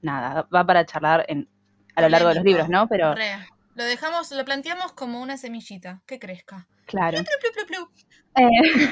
Nada, 0.04 0.46
va 0.54 0.64
para 0.66 0.84
charlar 0.84 1.24
en, 1.28 1.48
a 1.96 2.02
lo 2.02 2.08
largo 2.10 2.28
de 2.28 2.34
los 2.36 2.44
libros, 2.44 2.68
¿no? 2.68 2.86
Pero, 2.88 3.14
Re. 3.14 3.36
Lo 3.74 3.82
dejamos, 3.84 4.30
lo 4.30 4.44
planteamos 4.44 4.92
como 4.92 5.20
una 5.20 5.36
semillita, 5.36 6.02
que 6.06 6.18
crezca. 6.20 6.68
claro. 6.86 7.16
Plu, 7.18 7.26
plu, 7.40 7.50
plu, 7.66 7.66
plu. 7.66 7.88
Eh, 8.36 8.90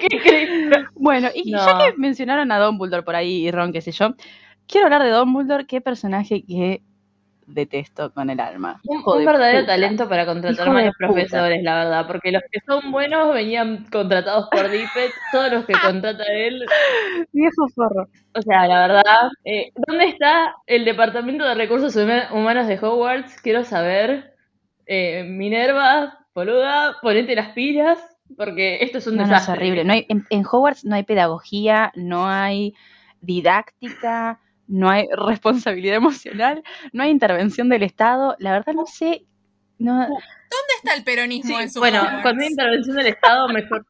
¿Qué 0.10 0.20
crees? 0.20 0.50
Bueno, 0.94 1.28
y 1.34 1.50
No. 1.52 1.64
ya 1.64 1.78
que 1.78 1.96
mencionaron 1.96 2.50
a 2.52 2.58
Dumbledore 2.58 3.04
por 3.04 3.14
ahí 3.16 3.46
y 3.46 3.50
Ron, 3.50 3.72
qué 3.72 3.80
sé 3.80 3.92
yo, 3.92 4.14
quiero 4.66 4.86
hablar 4.86 5.02
de 5.02 5.10
Dumbledore, 5.10 5.66
qué 5.66 5.80
personaje 5.80 6.44
que 6.44 6.82
detesto 7.48 8.12
con 8.12 8.28
el 8.30 8.38
alma. 8.40 8.80
Un, 8.84 9.02
verdadero 9.24 9.60
puta. 9.60 9.72
talento 9.72 10.08
para 10.08 10.26
contratar 10.26 10.66
puta. 10.66 10.90
profesores, 10.98 11.62
la 11.62 11.74
verdad, 11.84 12.06
porque 12.06 12.30
los 12.30 12.42
que 12.52 12.60
son 12.66 12.92
buenos 12.92 13.32
venían 13.32 13.86
contratados 13.90 14.48
por 14.50 14.70
Dippet, 14.70 15.10
todos 15.32 15.50
los 15.52 15.64
que 15.64 15.72
contrata 15.82 16.24
él, 16.30 16.64
Viejo 17.32 17.66
forro. 17.74 18.08
o 18.34 18.42
sea, 18.42 18.66
la 18.66 18.80
verdad, 18.86 19.30
eh, 19.44 19.72
¿dónde 19.86 20.06
está 20.08 20.54
el 20.66 20.84
Departamento 20.84 21.44
de 21.44 21.54
Recursos 21.54 21.96
Huma- 21.96 22.30
Humanos 22.32 22.66
de 22.68 22.78
Hogwarts? 22.78 23.40
Quiero 23.40 23.64
saber, 23.64 24.34
eh, 24.86 25.24
Minerva, 25.24 26.18
boluda, 26.34 26.96
ponete 27.02 27.34
las 27.34 27.48
pilas, 27.52 27.98
porque 28.36 28.78
esto 28.82 28.98
es 28.98 29.06
un 29.06 29.14
No, 29.16 29.22
no, 29.22 29.24
es 29.24 29.30
desastre. 29.30 29.54
horrible. 29.56 29.84
No 29.84 29.94
hay, 29.94 30.04
en, 30.10 30.24
en 30.28 30.44
Hogwarts 30.44 30.84
no 30.84 30.94
hay 30.96 31.02
pedagogía, 31.02 31.92
no 31.96 32.28
hay 32.28 32.74
didáctica, 33.42 34.40
no 34.68 34.88
hay 34.88 35.06
responsabilidad 35.26 35.96
emocional, 35.96 36.62
no 36.92 37.02
hay 37.02 37.10
intervención 37.10 37.68
del 37.68 37.82
Estado. 37.82 38.36
La 38.38 38.52
verdad 38.52 38.74
no 38.74 38.86
sé. 38.86 39.24
No, 39.78 39.94
¿Dónde 40.00 40.18
está 40.76 40.94
el 40.94 41.04
peronismo 41.04 41.56
Sí, 41.56 41.62
en 41.62 41.70
su 41.70 41.78
bueno, 41.80 42.00
Hogwarts? 42.00 42.22
con 42.22 42.36
una 42.36 42.46
intervención 42.46 42.96
del 42.96 43.06
Estado 43.06 43.48
mejor. 43.48 43.86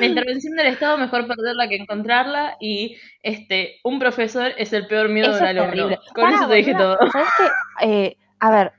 La 0.00 0.06
intervención 0.06 0.54
del 0.56 0.66
Estado 0.66 0.98
mejor 0.98 1.26
perderla 1.26 1.66
que 1.68 1.76
encontrarla 1.76 2.56
y 2.60 2.96
este 3.22 3.76
un 3.84 3.98
profesor 3.98 4.52
es 4.58 4.72
el 4.74 4.86
peor 4.86 5.08
miedo 5.08 5.30
eso 5.30 5.42
de 5.44 5.50
un 5.52 5.56
es 5.56 5.62
alumno. 5.62 5.70
terrible. 5.88 5.98
Con 6.14 6.32
eso 6.34 6.48
te 6.48 6.54
dije 6.56 6.74
todo. 6.74 6.98
¿sabés 7.10 7.28
qué? 7.38 7.86
Eh, 7.86 8.16
a 8.40 8.50
ver, 8.50 8.72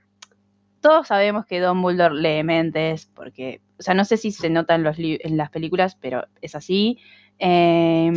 todos 0.81 1.07
sabemos 1.07 1.45
que 1.45 1.59
Dumbledore 1.61 2.13
lee 2.15 2.43
mentes, 2.43 3.07
porque, 3.07 3.61
o 3.79 3.81
sea, 3.81 3.93
no 3.95 4.05
sé 4.05 4.17
si 4.17 4.31
se 4.31 4.49
nota 4.49 4.75
en, 4.75 4.83
los 4.83 4.97
li- 4.99 5.19
en 5.23 5.35
las 5.37 5.49
películas, 5.49 5.95
pero 5.99 6.25
es 6.41 6.55
así. 6.55 6.99
Em, 7.39 8.15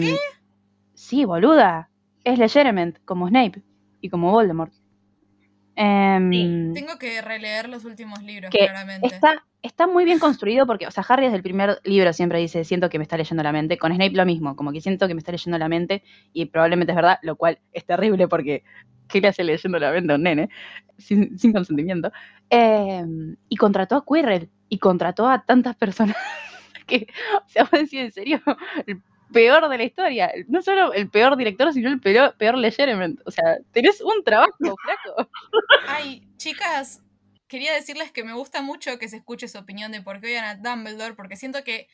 Sí, 0.95 1.25
boluda. 1.25 1.90
Es 2.25 2.39
Legerement, 2.39 2.99
como 3.05 3.29
Snape 3.29 3.63
y 4.01 4.09
como 4.09 4.31
Voldemort. 4.31 4.73
Em, 5.77 6.75
Tengo 6.75 6.99
que 6.99 7.23
releer 7.23 7.69
los 7.69 7.85
últimos 7.85 8.23
libros, 8.23 8.51
que 8.51 8.67
claramente. 8.67 9.07
está, 9.07 9.45
está 9.63 9.87
muy 9.87 10.05
bien 10.05 10.19
construido 10.19 10.67
porque, 10.67 10.87
o 10.87 10.91
sea, 10.91 11.05
Harry 11.09 11.25
desde 11.25 11.37
el 11.37 11.43
primer 11.43 11.79
libro 11.85 12.13
siempre 12.13 12.39
dice, 12.39 12.65
siento 12.65 12.91
que 12.91 12.99
me 12.99 13.05
está 13.05 13.17
leyendo 13.17 13.43
la 13.43 13.53
mente. 13.53 13.79
Con 13.79 13.95
Snape 13.95 14.13
lo 14.17 14.27
mismo, 14.27 14.57
como 14.57 14.73
que 14.73 14.81
siento 14.81 15.09
que 15.09 15.15
me 15.15 15.21
está 15.21 15.33
leyendo 15.33 15.59
la 15.59 15.69
mente 15.69 16.03
y 16.33 16.47
probablemente 16.47 16.93
es 16.93 16.97
verdad, 16.97 17.19
lo 17.23 17.37
cual 17.37 17.61
es 17.73 17.87
terrible 17.87 18.29
porque 18.29 18.63
¿qué 19.09 19.21
le 19.21 19.29
hace 19.29 19.45
leyendo 19.45 19.79
la 19.79 19.93
mente 19.93 20.13
a 20.13 20.17
un 20.17 20.23
nene? 20.23 20.49
Sin, 20.99 21.39
sin 21.39 21.53
consentimiento. 21.53 22.13
Eh, 22.51 23.05
y 23.49 23.57
contrató 23.57 23.97
a 23.97 24.05
Quirrell 24.05 24.51
y 24.69 24.79
contrató 24.79 25.29
a 25.29 25.45
tantas 25.45 25.77
personas 25.77 26.17
que, 26.87 27.07
o 27.37 27.49
sea, 27.49 27.65
vos 27.65 27.73
decís, 27.73 28.01
en 28.01 28.13
serio, 28.13 28.41
el 28.87 29.03
peor 29.33 29.69
de 29.69 29.79
la 29.79 29.85
historia. 29.85 30.33
No 30.49 30.63
solo 30.63 30.93
el 30.93 31.09
peor 31.09 31.37
director, 31.37 31.73
sino 31.73 31.91
el 31.91 32.01
peor, 32.01 32.37
peor 32.37 32.57
Legerement. 32.59 33.21
O 33.27 33.31
sea, 33.31 33.59
tenés 33.73 34.01
un 34.01 34.23
trabajo, 34.25 34.53
flaco. 34.59 35.31
Ay, 35.87 36.23
chicas, 36.37 37.03
quería 37.49 37.75
decirles 37.75 38.13
que 38.13 38.25
me 38.25 38.33
gusta 38.33 38.63
mucho 38.63 38.99
que 38.99 39.09
se 39.09 39.17
escuche 39.17 39.49
su 39.49 39.59
opinión 39.59 39.93
de 39.93 40.03
por 40.03 40.21
qué 40.21 40.29
odian 40.29 40.45
a 40.45 40.55
Dumbledore, 40.57 41.15
porque 41.15 41.37
siento 41.37 41.65
que 41.65 41.89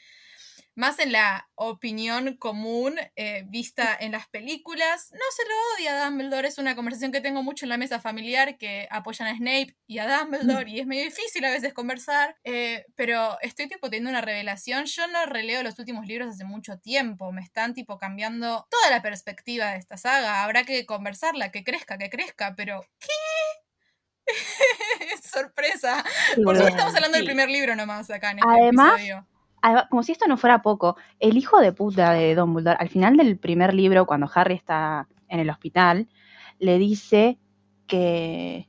más 0.77 0.99
en 0.99 1.11
la 1.11 1.49
opinión 1.55 2.37
común 2.37 2.97
eh, 3.17 3.45
vista 3.49 3.97
en 3.99 4.12
las 4.12 4.29
películas, 4.29 5.11
no 5.11 5.25
se 5.35 5.43
lo 5.49 5.55
odia 5.75 6.03
a 6.03 6.05
Dumbledore, 6.05 6.47
es 6.47 6.59
una 6.59 6.77
conversación 6.77 7.12
que 7.12 7.23
tengo 7.23 7.43
mucho 7.43 7.65
en 7.65 7.71
la 7.71 7.79
mesa 7.79 7.99
familiar, 7.99 8.59
que 8.59 8.87
apoyan 8.91 9.27
a 9.27 9.37
Snape 9.37 9.75
y 9.87 9.99
a 9.99 10.07
Dumbledore, 10.07 10.71
y 10.71 10.81
es 10.81 10.87
medio 10.87 11.05
difícil 11.05 11.45
a 11.47 11.51
veces 11.51 11.73
conversar, 11.73 12.37
eh, 12.45 12.85
pero 12.95 13.39
estoy 13.41 13.69
tipo 13.69 13.89
teniendo 13.89 14.11
una 14.11 14.21
revelación, 14.21 14.85
yo 14.85 15.09
no 15.09 15.25
releo 15.25 15.62
los 15.62 15.79
últimos 15.79 16.07
libros 16.07 16.29
hace 16.29 16.45
mucho 16.45 16.79
tiempo, 16.79 17.33
me 17.33 17.41
están 17.41 17.73
tipo 17.73 17.97
cambiando 17.97 18.69
toda 18.71 18.91
la 18.91 19.01
perspectiva 19.01 19.71
de 19.71 19.79
esta 19.79 19.97
saga, 19.97 20.45
habrá 20.45 20.65
que 20.65 20.85
conversarla, 20.85 21.51
que 21.51 21.65
crezca, 21.65 21.97
que 21.97 22.11
crezca, 22.11 22.55
pero 22.55 22.83
¿qué? 22.99 23.09
Sorpresa. 25.23 26.05
Por 26.45 26.57
suerte 26.57 26.73
estamos 26.73 26.95
hablando 26.95 27.17
del 27.17 27.27
primer 27.27 27.49
libro 27.49 27.77
nomás 27.77 28.11
acá 28.11 28.33
en 28.33 28.41
este 28.41 28.51
Además, 28.51 28.95
episodio. 28.95 29.27
Como 29.91 30.03
si 30.03 30.13
esto 30.13 30.27
no 30.27 30.37
fuera 30.37 30.63
poco, 30.63 30.97
el 31.19 31.37
hijo 31.37 31.61
de 31.61 31.73
puta 31.73 32.13
de 32.13 32.35
Dumbledore, 32.35 32.77
al 32.79 32.89
final 32.89 33.17
del 33.17 33.39
primer 33.39 33.75
libro, 33.75 34.07
cuando 34.07 34.31
Harry 34.35 34.55
está 34.55 35.09
en 35.29 35.41
el 35.41 35.51
hospital, 35.51 36.09
le 36.59 36.79
dice 36.79 37.39
que, 37.87 38.69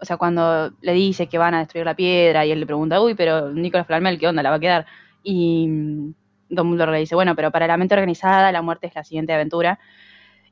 o 0.00 0.04
sea, 0.04 0.16
cuando 0.16 0.72
le 0.80 0.92
dice 0.92 1.28
que 1.28 1.38
van 1.38 1.54
a 1.54 1.60
destruir 1.60 1.84
la 1.84 1.96
piedra 1.96 2.44
y 2.44 2.50
él 2.50 2.60
le 2.60 2.66
pregunta, 2.66 3.00
uy, 3.00 3.14
pero 3.14 3.52
Nicolás 3.52 3.86
Flamel, 3.86 4.18
¿qué 4.18 4.28
onda? 4.28 4.42
¿La 4.42 4.50
va 4.50 4.56
a 4.56 4.60
quedar? 4.60 4.86
Y 5.22 5.68
mm, 5.68 6.14
Dumbledore 6.48 6.92
le 6.92 6.98
dice, 6.98 7.14
bueno, 7.14 7.34
pero 7.34 7.50
para 7.50 7.66
la 7.66 7.76
mente 7.76 7.94
organizada 7.94 8.52
la 8.52 8.62
muerte 8.62 8.86
es 8.86 8.94
la 8.94 9.04
siguiente 9.04 9.32
aventura. 9.32 9.78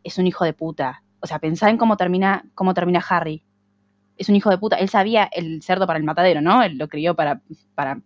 Es 0.02 0.18
un 0.18 0.26
hijo 0.26 0.44
de 0.44 0.52
puta. 0.52 1.02
O 1.20 1.26
sea, 1.26 1.38
pensá 1.38 1.68
en 1.70 1.76
cómo 1.76 1.96
termina, 1.96 2.44
cómo 2.54 2.74
termina 2.74 3.04
Harry. 3.08 3.42
Es 4.16 4.28
un 4.28 4.36
hijo 4.36 4.50
de 4.50 4.58
puta. 4.58 4.76
Él 4.76 4.88
sabía 4.88 5.24
el 5.24 5.62
cerdo 5.62 5.86
para 5.86 5.98
el 5.98 6.04
matadero, 6.04 6.40
¿no? 6.40 6.62
Él 6.62 6.78
lo 6.78 6.88
crió 6.88 7.14
para, 7.14 7.42
para 7.74 8.00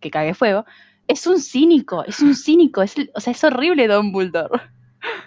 que 0.00 0.10
cague 0.10 0.34
fuego. 0.34 0.64
Es 1.10 1.26
un 1.26 1.40
cínico, 1.40 2.04
es 2.04 2.20
un 2.20 2.36
cínico, 2.36 2.82
o 2.82 2.86
sea, 3.20 3.32
es 3.32 3.42
horrible 3.42 3.88
Dumbledore. 3.88 4.62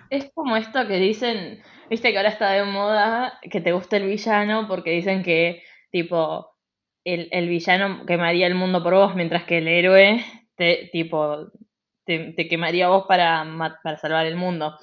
Es 0.10 0.32
como 0.34 0.56
esto 0.56 0.88
que 0.88 0.96
dicen, 0.96 1.62
viste 1.90 2.12
que 2.12 2.18
ahora 2.18 2.30
está 2.30 2.52
de 2.52 2.64
moda 2.64 3.38
que 3.52 3.60
te 3.60 3.74
gusta 3.74 3.98
el 3.98 4.08
villano 4.08 4.66
porque 4.70 4.92
dicen 4.92 5.24
que, 5.24 5.62
tipo, 5.92 6.56
el, 7.04 7.28
el 7.32 7.50
villano 7.50 8.06
quemaría 8.06 8.48
el 8.48 8.56
mundo 8.56 8.82
por 8.82 8.94
vos, 8.94 9.14
mientras 9.14 9.44
que 9.44 9.58
el 9.58 9.68
héroe, 9.68 10.24
te, 10.56 10.90
tipo, 10.94 11.52
te, 12.06 12.48
quemaría 12.48 12.88
vos 12.88 13.04
para, 13.06 13.46
para 13.84 13.98
salvar 13.98 14.26
el 14.26 14.38
mundo. 14.38 14.78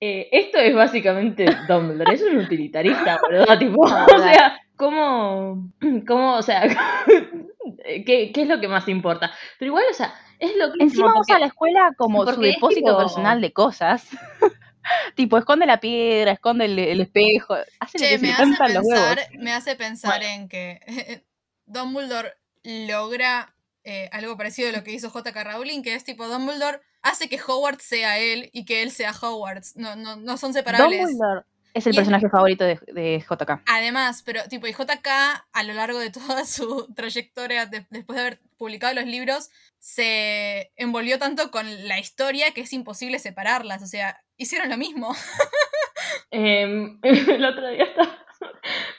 Eh, 0.00 0.30
esto 0.32 0.56
es 0.56 0.74
básicamente 0.74 1.44
Dumbledore, 1.68 2.14
es 2.14 2.22
un 2.22 2.38
utilitarista, 2.38 3.20
boludo, 3.20 3.58
tipo, 3.58 3.82
o 3.82 4.18
sea, 4.20 4.58
¿cómo, 4.74 5.70
cómo, 6.06 6.36
o 6.36 6.42
sea, 6.42 6.62
¿qué, 7.76 8.32
qué 8.32 8.42
es 8.42 8.48
lo 8.48 8.60
que 8.60 8.68
más 8.68 8.88
importa? 8.88 9.30
Pero 9.58 9.70
igual, 9.70 9.84
o 9.90 9.94
sea, 9.94 10.14
es 10.38 10.56
lo 10.56 10.72
que 10.72 10.82
Encima 10.84 11.12
usa 11.18 11.38
la 11.38 11.46
escuela 11.46 11.92
como 11.96 12.20
su 12.20 12.26
porque 12.34 12.46
depósito 12.48 12.86
tipo- 12.92 12.98
personal 12.98 13.40
de 13.40 13.52
cosas. 13.52 14.06
tipo, 15.14 15.36
esconde 15.38 15.66
la 15.66 15.80
piedra, 15.80 16.32
esconde 16.32 16.64
el, 16.66 16.78
el 16.78 17.00
espejo, 17.00 17.54
hace 17.80 17.98
lo 17.98 18.04
Che, 18.04 18.10
que 18.10 18.18
se 18.18 18.26
me 18.26 18.32
hace, 18.32 18.42
cantan 18.42 18.74
los 18.74 18.84
huevos. 18.84 19.08
pensar, 19.16 19.38
me 19.38 19.52
hace 19.52 19.76
pensar 19.76 20.22
en 20.22 20.48
que 20.48 20.80
Dumbledore 21.66 22.34
logra 22.64 23.54
eh, 23.84 24.08
algo 24.12 24.36
parecido 24.36 24.68
a 24.68 24.72
lo 24.72 24.84
que 24.84 24.92
hizo 24.92 25.10
J.K. 25.10 25.44
Rowling, 25.44 25.82
que 25.82 25.94
es 25.94 26.04
tipo 26.04 26.26
Dumbledore 26.28 26.80
hace 27.02 27.28
que 27.28 27.40
Hogwarts 27.40 27.84
sea 27.84 28.18
él 28.18 28.50
y 28.52 28.64
que 28.64 28.82
él 28.82 28.90
sea 28.90 29.12
Hogwarts. 29.12 29.76
No, 29.76 29.96
no, 29.96 30.16
no 30.16 30.36
son 30.36 30.52
separables. 30.52 31.00
Dumbledore 31.00 31.44
es 31.74 31.86
el 31.86 31.92
Y 31.92 31.96
es- 31.96 31.96
personaje 31.96 32.28
favorito 32.28 32.64
de, 32.64 32.78
de 32.92 33.18
JK. 33.20 33.62
Además, 33.66 34.22
pero 34.24 34.42
tipo, 34.48 34.66
y 34.66 34.72
JK 34.72 35.06
a 35.52 35.62
lo 35.64 35.74
largo 35.74 35.98
de 35.98 36.10
toda 36.10 36.44
su 36.44 36.92
trayectoria, 36.96 37.66
de- 37.66 37.86
después 37.90 38.16
de 38.16 38.20
haber 38.26 38.40
publicado 38.56 38.94
los 38.94 39.06
libros, 39.06 39.50
se 39.78 40.72
envolvió 40.76 41.18
tanto 41.18 41.50
con 41.50 41.86
la 41.88 41.98
historia 42.00 42.50
que 42.52 42.62
es 42.62 42.72
imposible 42.72 43.18
separarlas. 43.18 43.82
O 43.82 43.86
sea, 43.86 44.20
hicieron 44.36 44.68
lo 44.70 44.76
mismo. 44.76 45.14
Em, 46.30 46.98
el 47.02 47.44
otro 47.44 47.68
día 47.70 47.84
estaba. 47.84 48.24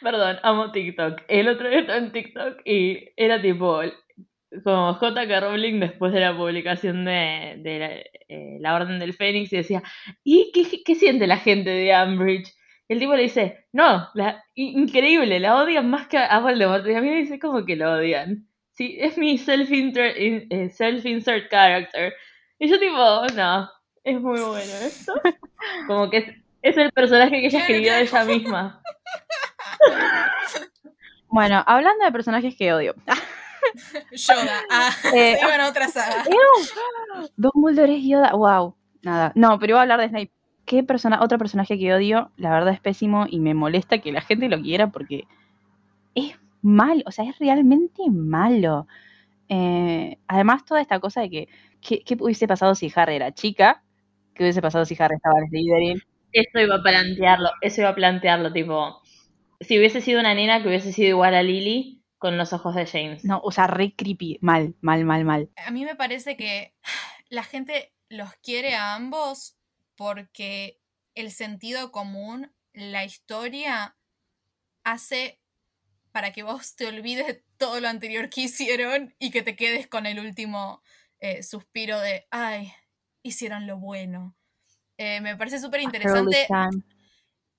Perdón, 0.01 0.37
amo 0.43 0.71
TikTok. 0.71 1.21
El 1.27 1.47
otro 1.47 1.69
día 1.69 1.79
estaba 1.79 1.97
en 1.99 2.11
TikTok 2.11 2.61
y 2.65 3.09
era 3.15 3.41
tipo. 3.41 3.81
Como 4.63 4.95
J.K. 4.95 5.39
Rowling 5.41 5.79
después 5.79 6.11
de 6.11 6.21
la 6.21 6.35
publicación 6.35 7.05
de, 7.05 7.57
de 7.59 7.79
la, 7.79 7.87
eh, 8.35 8.57
La 8.59 8.73
Orden 8.73 8.97
del 8.97 9.13
Fénix 9.13 9.53
y 9.53 9.57
decía: 9.57 9.83
¿Y 10.23 10.51
qué, 10.53 10.81
qué 10.83 10.95
siente 10.95 11.27
la 11.27 11.37
gente 11.37 11.69
de 11.69 11.93
Ambridge? 11.93 12.51
El 12.89 12.99
tipo 12.99 13.15
le 13.15 13.23
dice: 13.23 13.65
No, 13.71 14.09
la, 14.15 14.43
increíble, 14.55 15.39
la 15.39 15.55
odian 15.55 15.89
más 15.89 16.07
que 16.07 16.17
a 16.17 16.39
Voldemort. 16.39 16.85
Y 16.87 16.95
a 16.95 17.01
mí 17.01 17.09
me 17.09 17.15
dice: 17.15 17.39
¿Cómo 17.39 17.63
que 17.63 17.77
lo 17.77 17.93
odian? 17.93 18.47
Sí, 18.73 18.97
es 18.99 19.17
mi 19.17 19.37
self-insert 19.37 20.15
eh, 20.17 20.69
self-insert 20.69 21.49
character. 21.49 22.13
Y 22.57 22.67
yo, 22.67 22.79
tipo, 22.79 23.25
no, 23.35 23.69
es 24.03 24.19
muy 24.19 24.39
bueno 24.41 24.73
esto. 24.81 25.13
Como 25.87 26.09
que 26.09 26.17
es, 26.17 26.25
es 26.61 26.77
el 26.77 26.91
personaje 26.91 27.39
que 27.39 27.45
ella 27.47 27.59
escribió 27.59 27.93
de 27.93 28.01
ella 28.01 28.23
misma. 28.25 28.81
Bueno, 31.31 31.63
hablando 31.67 32.03
de 32.05 32.11
personajes 32.11 32.55
que 32.57 32.73
odio. 32.73 32.95
Yoda. 34.11 34.63
Ah, 34.71 34.89
Eh, 35.13 35.37
se 35.39 35.45
iban 35.45 35.61
a 35.61 35.69
otra 35.69 35.87
saga. 35.87 36.23
Dumbledore 37.37 37.97
es 37.97 38.03
Yoda. 38.03 38.31
Wow. 38.33 38.75
Nada. 39.03 39.31
No, 39.35 39.59
pero 39.59 39.73
iba 39.73 39.79
a 39.79 39.81
hablar 39.83 39.99
de 39.99 40.09
Snape. 40.09 40.31
¿Qué 40.69 40.83
persona, 40.83 41.23
otro 41.23 41.39
personaje 41.39 41.79
que 41.79 41.95
odio? 41.95 42.31
La 42.37 42.51
verdad 42.51 42.75
es 42.75 42.79
pésimo 42.79 43.25
y 43.27 43.39
me 43.39 43.55
molesta 43.55 43.97
que 43.97 44.11
la 44.11 44.21
gente 44.21 44.49
lo 44.49 44.61
quiera 44.61 44.91
porque 44.91 45.23
es 46.13 46.35
malo. 46.61 47.01
O 47.07 47.11
sea, 47.11 47.25
es 47.25 47.39
realmente 47.39 48.03
malo. 48.07 48.85
Eh, 49.47 50.19
además, 50.27 50.65
toda 50.65 50.79
esta 50.79 50.99
cosa 50.99 51.21
de 51.21 51.31
que, 51.31 51.47
¿qué, 51.81 52.03
qué 52.03 52.15
hubiese 52.19 52.47
pasado 52.47 52.75
si 52.75 52.91
Harry 52.93 53.15
era 53.15 53.33
chica? 53.33 53.81
¿Qué 54.35 54.43
hubiese 54.43 54.61
pasado 54.61 54.85
si 54.85 54.95
Harry 54.99 55.15
estaba 55.15 55.39
en 55.39 55.49
Slytherin? 55.49 56.03
Eso 56.33 56.59
iba 56.59 56.75
a 56.75 56.83
plantearlo, 56.83 57.49
eso 57.61 57.81
iba 57.81 57.89
a 57.89 57.95
plantearlo, 57.95 58.53
tipo, 58.53 59.01
si 59.61 59.79
hubiese 59.79 60.01
sido 60.01 60.19
una 60.19 60.35
nena 60.35 60.61
que 60.61 60.67
hubiese 60.67 60.93
sido 60.93 61.09
igual 61.09 61.33
a 61.33 61.41
Lily 61.41 62.03
con 62.19 62.37
los 62.37 62.53
ojos 62.53 62.75
de 62.75 62.85
James. 62.85 63.25
No, 63.25 63.41
o 63.43 63.51
sea, 63.51 63.65
re 63.65 63.95
creepy. 63.95 64.37
Mal, 64.41 64.75
mal, 64.81 65.03
mal, 65.03 65.25
mal. 65.25 65.49
A 65.65 65.71
mí 65.71 65.83
me 65.83 65.95
parece 65.95 66.37
que 66.37 66.75
la 67.29 67.41
gente 67.41 67.91
los 68.07 68.31
quiere 68.43 68.75
a 68.75 68.93
ambos 68.93 69.58
porque 69.99 70.79
el 71.13 71.29
sentido 71.29 71.91
común 71.91 72.55
la 72.71 73.03
historia 73.03 73.97
hace 74.85 75.41
para 76.13 76.31
que 76.31 76.41
vos 76.41 76.77
te 76.77 76.87
olvides 76.87 77.27
de 77.27 77.43
todo 77.57 77.81
lo 77.81 77.89
anterior 77.89 78.29
que 78.29 78.41
hicieron 78.43 79.13
y 79.19 79.29
que 79.29 79.41
te 79.41 79.57
quedes 79.57 79.87
con 79.87 80.05
el 80.05 80.21
último 80.21 80.81
eh, 81.19 81.43
suspiro 81.43 81.99
de, 81.99 82.29
ay, 82.31 82.71
hicieron 83.23 83.67
lo 83.67 83.77
bueno. 83.77 84.37
Eh, 84.97 85.19
me 85.19 85.35
parece 85.35 85.59
súper 85.59 85.81
interesante 85.81 86.47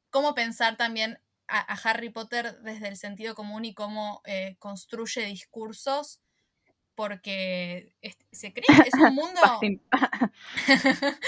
cómo 0.08 0.34
pensar 0.34 0.78
también 0.78 1.20
a, 1.46 1.60
Harry 1.84 2.08
Potter 2.08 2.58
desde 2.62 2.88
el 2.88 2.96
sentido 2.96 3.34
común 3.34 3.66
y 3.66 3.74
cómo 3.74 4.22
eh, 4.24 4.56
construye 4.58 5.26
discursos, 5.26 6.22
porque 6.94 7.94
se 8.32 8.52
cree, 8.52 8.66
es 8.86 8.94
un 8.94 9.14
mundo... 9.14 9.40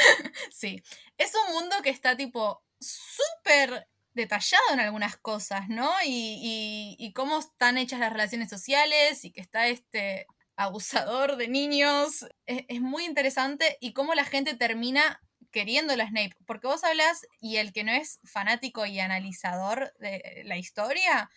sí, 0.50 0.82
es 1.18 1.32
un 1.34 1.54
mundo 1.54 1.76
que 1.82 1.90
está 1.90 2.16
tipo 2.16 2.62
súper 2.80 3.88
detallado 4.14 4.62
en 4.72 4.80
algunas 4.80 5.16
cosas, 5.16 5.68
¿no? 5.68 5.90
Y, 6.04 6.96
y, 6.98 7.12
cómo 7.12 7.38
están 7.38 7.78
hechas 7.78 8.00
las 8.00 8.12
relaciones 8.12 8.50
sociales 8.50 9.24
y 9.24 9.32
que 9.32 9.40
está 9.40 9.68
este 9.68 10.26
abusador 10.56 11.36
de 11.36 11.48
niños. 11.48 12.26
Es, 12.46 12.64
es, 12.68 12.80
muy 12.80 13.04
interesante 13.04 13.78
y 13.80 13.94
cómo 13.94 14.14
la 14.14 14.24
gente 14.24 14.54
termina 14.54 15.20
queriendo 15.50 15.92
a 15.92 15.96
Snape. 15.96 16.36
Porque 16.46 16.66
vos 16.66 16.84
hablas 16.84 17.26
y 17.40 17.56
el 17.56 17.72
que 17.72 17.84
no 17.84 17.92
es 17.92 18.18
fanático 18.24 18.84
y 18.86 18.98
analizador 18.98 19.94
de 19.98 20.42
la 20.44 20.56
historia, 20.56 21.30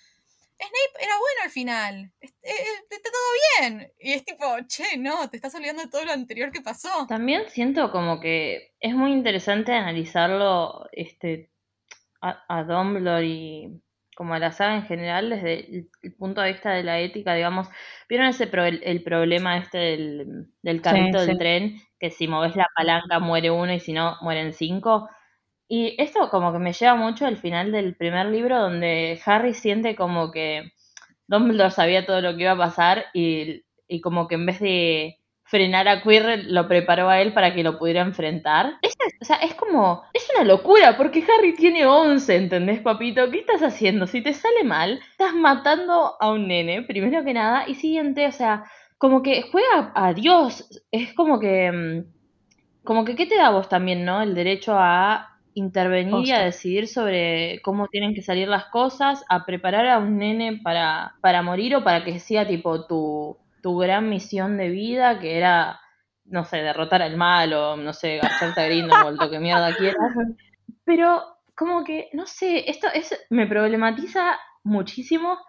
Snape 0.58 1.04
era 1.04 1.14
bueno 1.20 1.42
al 1.44 1.50
final. 1.50 2.12
Eh, 2.22 2.30
está 2.90 3.10
todo 3.12 3.70
bien. 3.70 3.92
Y 4.00 4.14
es 4.14 4.24
tipo, 4.24 4.46
che, 4.68 4.98
no, 4.98 5.30
te 5.30 5.38
estás 5.38 5.54
olvidando 5.56 5.84
de 5.84 5.90
todo 5.90 6.06
lo 6.06 6.12
anterior 6.12 6.52
que 6.52 6.62
pasó. 6.62 7.06
También 7.08 7.44
siento 7.50 7.92
como 7.92 8.20
que 8.20 8.74
es 8.80 8.94
muy 8.96 9.12
interesante 9.12 9.74
analizarlo 9.74 10.88
este, 10.92 11.52
a, 12.22 12.64
Dumbledore 12.64 13.26
y 13.26 13.82
como 14.16 14.34
a 14.34 14.40
la 14.40 14.52
saga 14.52 14.76
en 14.76 14.86
general 14.86 15.30
desde 15.30 15.88
el, 16.02 16.16
punto 16.18 16.42
de 16.42 16.54
vista 16.54 16.72
de 16.72 16.84
la 16.84 17.00
ética, 17.00 17.34
digamos, 17.34 17.68
¿vieron 18.08 18.28
ese 18.28 18.50
el, 18.50 19.04
problema 19.04 19.58
este 19.58 19.78
del, 19.78 20.48
del 20.62 20.82
carrito 20.82 21.26
del 21.26 21.38
tren? 21.38 21.82
Que 22.00 22.12
si 22.12 22.28
moves 22.28 22.56
la 22.56 22.68
palanca 22.76 23.20
muere 23.20 23.52
uno 23.52 23.74
y 23.74 23.80
si 23.80 23.92
no 23.92 24.18
mueren 24.22 24.54
cinco. 24.54 25.10
Y 25.68 25.96
esto 26.02 26.30
como 26.30 26.54
que 26.54 26.60
me 26.60 26.74
lleva 26.74 26.96
mucho 26.96 27.26
al 27.26 27.38
final 27.38 27.72
del 27.72 27.96
primer 27.96 28.28
libro 28.28 28.60
donde 28.60 29.20
Harry 29.26 29.54
siente 29.54 29.96
como 29.96 30.32
que 30.32 30.72
Dumbledore 31.28 31.72
sabía 31.72 32.06
todo 32.06 32.22
lo 32.22 32.36
que 32.36 32.44
iba 32.44 32.52
a 32.52 32.58
pasar 32.58 33.06
y, 33.14 33.64
y 33.88 34.02
como 34.02 34.28
que 34.28 34.36
en 34.36 34.46
vez 34.46 34.60
de 34.60 35.20
frenar 35.46 35.88
a 35.88 36.02
Quirrell 36.02 36.54
lo 36.54 36.68
preparó 36.68 37.10
a 37.10 37.22
él 37.22 37.34
para 37.34 37.54
que 37.54 37.64
lo 37.64 37.78
pudiera 37.78 38.02
enfrentar. 38.02 38.78
Es, 38.82 38.96
o 39.22 39.26
sea, 39.26 39.38
es 39.38 39.54
como, 39.54 40.04
es 40.14 40.28
una 40.36 40.44
locura, 40.44 40.98
porque 40.98 41.24
Harry 41.24 41.54
tiene 41.54 41.86
11, 41.86 42.36
¿entendés, 42.36 42.82
papito? 42.82 43.30
¿Qué 43.30 43.40
estás 43.40 43.62
haciendo? 43.62 44.08
Si 44.08 44.22
te 44.22 44.34
sale 44.34 44.64
mal, 44.64 45.00
estás 45.12 45.34
matando 45.34 46.16
a 46.20 46.32
un 46.32 46.48
nene, 46.48 46.82
primero 46.82 47.24
que 47.24 47.34
nada, 47.34 47.68
y 47.68 47.76
siguiente, 47.76 48.26
o 48.28 48.32
sea, 48.32 48.66
como 48.98 49.22
que 49.22 49.44
juega 49.52 49.92
a 49.94 50.14
Dios, 50.14 50.84
es 50.92 51.14
como 51.14 51.40
que, 51.40 51.72
mm, 51.72 52.84
como 52.84 53.06
que, 53.06 53.16
¿qué 53.16 53.26
te 53.28 53.36
da 53.36 53.52
vos 53.52 53.70
también, 53.70 54.04
no? 54.04 54.22
El 54.22 54.34
derecho 54.34 54.74
a 54.78 55.35
intervenir 55.56 56.28
y 56.28 56.32
a 56.32 56.44
decidir 56.44 56.88
sobre 56.88 57.60
cómo 57.64 57.88
tienen 57.88 58.14
que 58.14 58.22
salir 58.22 58.48
las 58.48 58.66
cosas, 58.66 59.26
a 59.30 59.46
preparar 59.46 59.88
a 59.88 59.98
un 59.98 60.20
nene 60.20 60.60
para, 60.64 61.16
para 61.22 61.42
morir 61.42 61.76
o 61.76 61.84
para 61.84 62.04
que 62.04 62.20
sea 62.20 62.46
tipo 62.46 62.86
tu 62.86 63.38
tu 63.66 63.80
gran 63.80 64.10
misión 64.10 64.58
de 64.58 64.70
vida, 64.70 65.20
que 65.20 65.38
era, 65.38 65.80
no 66.26 66.46
sé, 66.46 66.58
derrotar 66.58 67.02
al 67.02 67.18
mal 67.18 67.52
o, 67.54 67.76
no 67.76 67.94
sé, 67.94 68.18
gastarte 68.18 68.62
a 68.62 68.66
Grindelwald, 68.66 69.20
lo 69.20 69.28
que 69.28 69.40
mierda 69.40 69.76
quieras. 69.76 70.14
Pero 70.84 71.24
como 71.56 71.84
que, 71.84 72.10
no 72.14 72.28
sé, 72.28 72.70
esto 72.70 72.86
es, 72.94 73.26
me 73.32 73.48
problematiza 73.48 74.38
muchísimo 74.64 75.40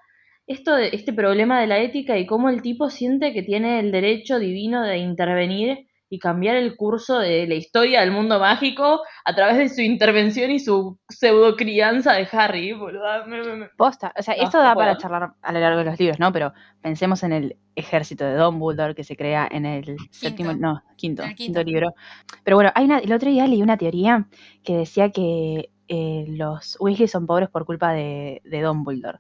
esto 0.47 0.77
de 0.77 0.89
este 0.95 1.13
problema 1.13 1.61
de 1.61 1.67
la 1.67 1.79
ética 1.81 2.17
y 2.17 2.25
cómo 2.25 2.49
el 2.49 2.63
tipo 2.63 2.89
siente 2.89 3.35
que 3.35 3.43
tiene 3.43 3.81
el 3.81 3.93
derecho 3.93 4.39
divino 4.39 4.83
de 4.83 4.97
intervenir 4.97 5.86
y 6.09 6.19
cambiar 6.19 6.57
el 6.57 6.77
curso 6.77 7.19
de 7.19 7.47
la 7.47 7.55
historia 7.55 8.01
del 8.01 8.13
mundo 8.13 8.39
mágico 8.39 9.03
a 9.25 9.35
través 9.35 9.57
de 9.59 9.69
su 9.69 9.81
intervención 9.81 10.51
y 10.51 10.61
su 10.61 10.99
pseudo 11.09 11.57
crianza 11.57 12.13
de 12.13 12.29
Harry, 12.31 12.73
boludo. 12.73 13.05
Posta, 13.77 14.13
o 14.17 14.23
sea, 14.23 14.35
esto 14.35 14.59
da 14.59 14.75
para 14.75 14.97
charlar 14.97 15.33
a 15.43 15.53
lo 15.53 15.61
largo 15.61 15.79
de 15.79 15.85
los 15.85 15.99
libros, 15.99 16.21
¿no? 16.21 16.33
Pero 16.33 16.53
pensemos 16.81 17.23
en 17.23 17.33
el 17.33 17.57
ejército 17.75 18.25
de 18.25 18.37
Dumbledore 18.37 18.95
que 18.95 19.05
se 19.05 19.17
crea 19.17 19.49
en 19.51 19.67
el 19.67 19.97
séptimo, 20.11 20.53
no, 20.55 20.83
quinto, 20.97 21.25
quinto. 21.37 21.63
libro. 21.63 21.95
Pero 22.45 22.57
bueno, 22.57 22.71
hay 22.75 22.85
una, 22.85 22.99
el 22.99 23.13
otro 23.13 23.31
día 23.31 23.47
leí 23.47 23.63
una 23.63 23.77
teoría 23.77 24.29
que 24.63 24.77
decía 24.77 25.11
que 25.11 25.71
eh, 25.89 26.27
los 26.29 26.77
Weasley 26.81 27.07
son 27.09 27.27
pobres 27.27 27.49
por 27.49 27.65
culpa 27.65 27.93
de, 27.93 28.43
de 28.45 28.63
Dumbledore. 28.63 29.19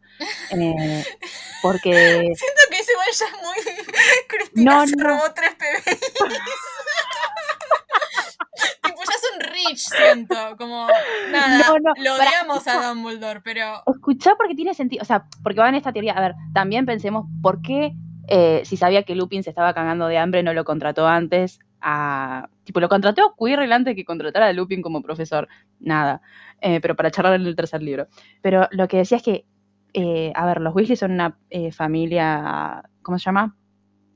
Eh, 0.50 1.04
porque... 1.62 2.34
Siento 2.34 2.62
que 2.70 2.78
ese 2.78 2.92
igual 2.92 3.08
ya 3.12 3.26
es 3.26 3.32
muy... 3.42 3.54
Cristina 4.28 4.74
no, 4.74 4.86
se 4.86 4.94
robó 4.98 5.32
tres 5.34 5.54
PBIs. 5.54 6.00
tipo, 8.82 9.00
ya 9.00 9.04
son 9.04 9.40
rich, 9.52 9.78
siento. 9.78 10.56
Como, 10.56 10.88
nada, 11.30 11.74
lo 11.98 12.14
odiamos 12.14 12.66
a 12.66 12.88
Dumbledore, 12.88 13.42
pero... 13.42 13.82
Escuchá 13.86 14.34
porque 14.36 14.54
tiene 14.54 14.72
sentido, 14.74 15.02
o 15.02 15.06
sea, 15.06 15.26
porque 15.42 15.60
va 15.60 15.68
en 15.68 15.74
esta 15.76 15.92
teoría. 15.92 16.14
A 16.14 16.20
ver, 16.20 16.34
también 16.52 16.86
pensemos 16.86 17.26
por 17.42 17.62
qué 17.62 17.94
eh, 18.28 18.62
si 18.64 18.76
sabía 18.76 19.04
que 19.04 19.14
Lupin 19.14 19.42
se 19.42 19.50
estaba 19.50 19.74
cagando 19.74 20.06
de 20.08 20.18
hambre, 20.18 20.42
no 20.42 20.52
lo 20.52 20.64
contrató 20.64 21.06
antes 21.06 21.60
a... 21.80 22.48
Tipo, 22.66 22.80
lo 22.80 22.88
contrató 22.90 23.24
a 23.24 23.34
Quirrell 23.38 23.72
antes 23.72 23.94
que 23.94 24.04
contratara 24.04 24.48
a 24.48 24.52
Lupin 24.52 24.82
como 24.82 25.00
profesor. 25.00 25.48
Nada. 25.80 26.20
Eh, 26.60 26.80
pero 26.80 26.94
para 26.94 27.10
charlar 27.10 27.34
en 27.34 27.46
el 27.46 27.56
tercer 27.56 27.82
libro. 27.82 28.08
Pero 28.42 28.68
lo 28.72 28.88
que 28.88 28.98
decía 28.98 29.16
es 29.16 29.22
que, 29.22 29.46
eh, 29.94 30.32
a 30.34 30.44
ver, 30.44 30.60
los 30.60 30.74
Weasley 30.74 30.96
son 30.96 31.12
una 31.12 31.38
familia, 31.72 32.82
¿cómo 33.02 33.18
se 33.18 33.24
llama? 33.24 33.56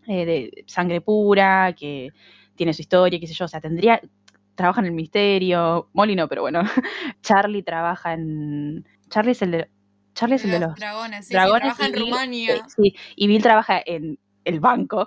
de 0.07 0.65
sangre 0.67 1.01
pura, 1.01 1.73
que 1.79 2.09
tiene 2.57 2.75
su 2.75 2.83
historia, 2.83 3.21
qué 3.21 3.29
sé 3.29 3.35
yo. 3.35 3.47
O 3.47 3.49
sea, 3.49 3.61
tendría... 3.61 4.01
Trabaja 4.57 4.81
en 4.81 4.89
el 4.89 4.93
misterio. 4.93 5.89
Molly 5.95 6.17
no, 6.17 6.29
pero 6.29 6.43
bueno. 6.43 6.63
Charlie 7.23 7.63
trabaja 7.63 8.13
en... 8.13 8.85
Charlie 9.09 9.33
es 9.33 9.43
el 9.43 9.51
de 9.53 9.71
Charlie 10.15 10.37
es 10.37 10.45
el 10.45 10.51
de 10.51 10.61
los 10.61 10.75
dragones, 10.75 11.27
sí, 11.27 11.33
trabaja 11.33 11.87
en 11.87 11.99
Rumania. 11.99 12.57
Eh, 12.57 12.63
sí, 12.67 12.95
y 13.17 13.27
Bill 13.27 13.43
trabaja 13.43 13.81
en 13.85 14.19
el 14.45 14.61
banco. 14.61 15.07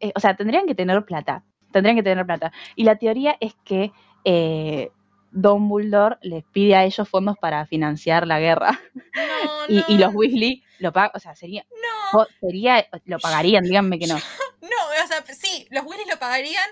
Eh, 0.00 0.12
o 0.14 0.20
sea, 0.20 0.36
tendrían 0.36 0.66
que 0.66 0.74
tener 0.74 1.04
plata. 1.04 1.44
Tendrían 1.74 1.96
que 1.96 2.04
tener 2.04 2.24
plata. 2.24 2.52
Y 2.76 2.84
la 2.84 2.94
teoría 2.94 3.36
es 3.40 3.52
que 3.64 3.90
eh, 4.24 4.92
Don 5.32 5.68
Bulldor 5.68 6.20
les 6.22 6.44
pide 6.44 6.76
a 6.76 6.84
ellos 6.84 7.08
fondos 7.08 7.36
para 7.36 7.66
financiar 7.66 8.28
la 8.28 8.38
guerra. 8.38 8.80
y, 9.68 9.98
los 9.98 10.14
Weasley 10.14 10.62
lo 10.78 10.92
pagan, 10.92 11.10
o 11.14 11.18
sea, 11.18 11.34
sería, 11.34 11.66
no. 12.12 12.26
sería, 12.40 12.86
lo 13.06 13.18
pagarían, 13.18 13.64
díganme 13.64 13.98
que 13.98 14.06
no. 14.06 14.14
no, 14.60 15.04
o 15.04 15.06
sea, 15.08 15.24
sí, 15.34 15.66
los 15.72 15.84
Weasley 15.84 16.08
lo 16.08 16.16
pagarían, 16.20 16.70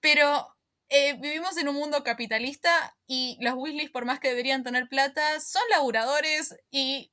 pero 0.00 0.56
eh, 0.88 1.16
vivimos 1.20 1.56
en 1.56 1.68
un 1.68 1.76
mundo 1.76 2.02
capitalista 2.02 2.96
y 3.06 3.38
los 3.40 3.54
Weasley, 3.54 3.90
por 3.90 4.06
más 4.06 4.18
que 4.18 4.30
deberían 4.30 4.64
tener 4.64 4.88
plata, 4.88 5.38
son 5.38 5.62
laburadores 5.70 6.56
y 6.72 7.12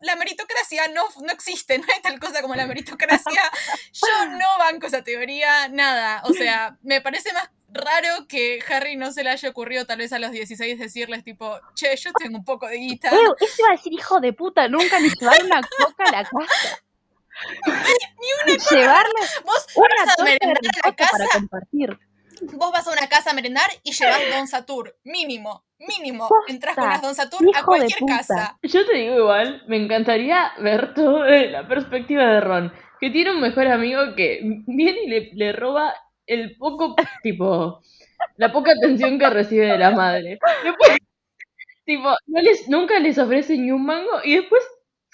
la, 0.00 0.16
meritocracia 0.16 0.88
no, 0.88 1.02
no 1.22 1.32
existe, 1.32 1.78
no 1.78 1.84
hay 1.92 2.00
tal 2.02 2.18
cosa 2.18 2.42
como 2.42 2.54
la 2.54 2.66
meritocracia. 2.66 3.42
Yo 3.92 4.26
no 4.30 4.58
banco 4.58 4.86
esa 4.86 5.02
teoría, 5.02 5.68
nada. 5.68 6.22
O 6.24 6.32
sea, 6.32 6.78
me 6.82 7.00
parece 7.00 7.32
más 7.32 7.50
raro 7.68 8.28
que 8.28 8.62
Harry 8.68 8.96
no 8.96 9.10
se 9.12 9.24
le 9.24 9.30
haya 9.30 9.48
ocurrido 9.48 9.84
tal 9.84 9.98
vez 9.98 10.12
a 10.12 10.18
los 10.18 10.30
16 10.30 10.78
decirles 10.78 11.24
tipo, 11.24 11.58
che, 11.74 11.96
yo 11.96 12.12
tengo 12.12 12.38
un 12.38 12.44
poco 12.44 12.68
de 12.68 12.76
guita. 12.76 13.08
Eso 13.08 13.36
iba 13.58 13.68
a 13.68 13.72
decir 13.72 13.92
hijo 13.92 14.20
de 14.20 14.32
puta, 14.32 14.68
nunca 14.68 15.00
ni 15.00 15.10
llevar 15.10 15.44
una 15.44 15.60
coca 15.60 16.04
a 16.04 16.12
la 16.12 16.22
casa. 16.22 16.82
ni 17.66 18.52
una 18.52 18.64
coca. 18.64 19.04
Vos 19.44 19.66
una 19.74 20.04
vas 20.04 20.18
a 20.18 20.22
merendar 20.22 20.58
a 20.82 20.88
la 20.88 20.96
casa. 20.96 21.18
Para 21.18 21.28
compartir 21.32 21.98
vos 22.52 22.72
vas 22.72 22.86
a 22.86 22.92
una 22.92 23.08
casa 23.08 23.30
a 23.30 23.34
merendar 23.34 23.70
y 23.82 23.92
llevas 23.92 24.20
Don 24.30 24.46
Satur, 24.46 24.96
mínimo, 25.04 25.64
mínimo. 25.86 26.28
Entras 26.48 26.74
con 26.74 26.88
las 26.88 27.02
Don 27.02 27.14
Satur 27.14 27.40
a 27.54 27.62
cualquier 27.62 27.98
casa. 28.06 28.58
Yo 28.62 28.86
te 28.86 28.96
digo 28.96 29.16
igual, 29.16 29.62
me 29.68 29.76
encantaría 29.76 30.52
ver 30.58 30.94
todo 30.94 31.22
de 31.22 31.50
la 31.50 31.66
perspectiva 31.66 32.24
de 32.24 32.40
Ron, 32.40 32.72
que 33.00 33.10
tiene 33.10 33.32
un 33.32 33.40
mejor 33.40 33.66
amigo 33.68 34.14
que 34.16 34.40
viene 34.66 35.04
y 35.04 35.34
le, 35.34 35.52
roba 35.52 35.94
el 36.26 36.56
poco, 36.56 36.94
tipo, 37.22 37.80
la 38.36 38.52
poca 38.52 38.72
atención 38.72 39.18
que 39.18 39.30
recibe 39.30 39.66
de 39.66 39.78
la 39.78 39.90
madre. 39.90 40.38
Después, 40.62 40.98
tipo, 41.84 42.14
no 42.26 42.40
les, 42.40 42.68
nunca 42.68 42.98
les 42.98 43.18
ofrece 43.18 43.56
ni 43.56 43.70
un 43.70 43.84
mango 43.84 44.20
y 44.24 44.36
después 44.36 44.62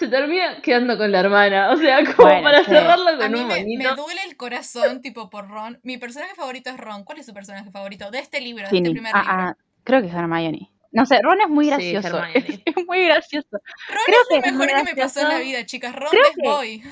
se 0.01 0.09
termina 0.09 0.63
quedando 0.63 0.97
con 0.97 1.13
la 1.13 1.21
hermana. 1.21 1.71
O 1.71 1.77
sea, 1.77 1.99
como 2.17 2.43
para 2.43 2.65
cerrarlo 2.65 3.19
con 3.19 3.23
a 3.23 3.29
mí 3.29 3.41
un 3.41 3.49
me, 3.49 3.65
me, 3.65 3.95
duele 3.95 4.23
el 4.27 4.37
corazón, 4.37 5.03
tipo, 5.03 5.29
por 5.29 5.49
Ron. 5.49 5.79
Mi 5.83 5.99
personaje 5.99 6.35
favorito 6.35 6.71
es 6.71 6.79
Ron. 6.79 7.05
¿Cuál 7.05 7.19
es 7.19 7.27
su 7.27 7.35
personaje 7.35 7.71
favorito 7.71 8.11
de 8.11 8.19
este 8.19 8.41
libro, 8.41 8.67
de 8.69 8.79
este 8.79 8.91
primer 8.91 9.13
ah, 9.15 9.21
libro? 9.21 9.35
Ah, 9.35 9.57
creo 9.85 10.01
que 10.01 10.09
es 10.09 10.15
Hermione. 10.15 10.71
No 10.93 11.07
sé, 11.07 11.21
Ron 11.23 11.41
es 11.41 11.49
muy 11.49 11.69
gracioso. 11.69 12.21
es, 12.35 12.87
muy 12.87 13.05
gracioso. 13.05 13.49
Ron 13.53 13.99
creo 14.07 14.41
es 14.41 14.53
lo 14.53 14.59
mejor 14.59 14.77
que 14.77 14.95
me 14.95 15.01
pasó 15.01 15.21
en 15.21 15.29
la 15.29 15.39
vida, 15.39 15.65
chicas. 15.65 15.95
Ron 15.95 16.11
es 16.13 16.37
boy. 16.43 16.83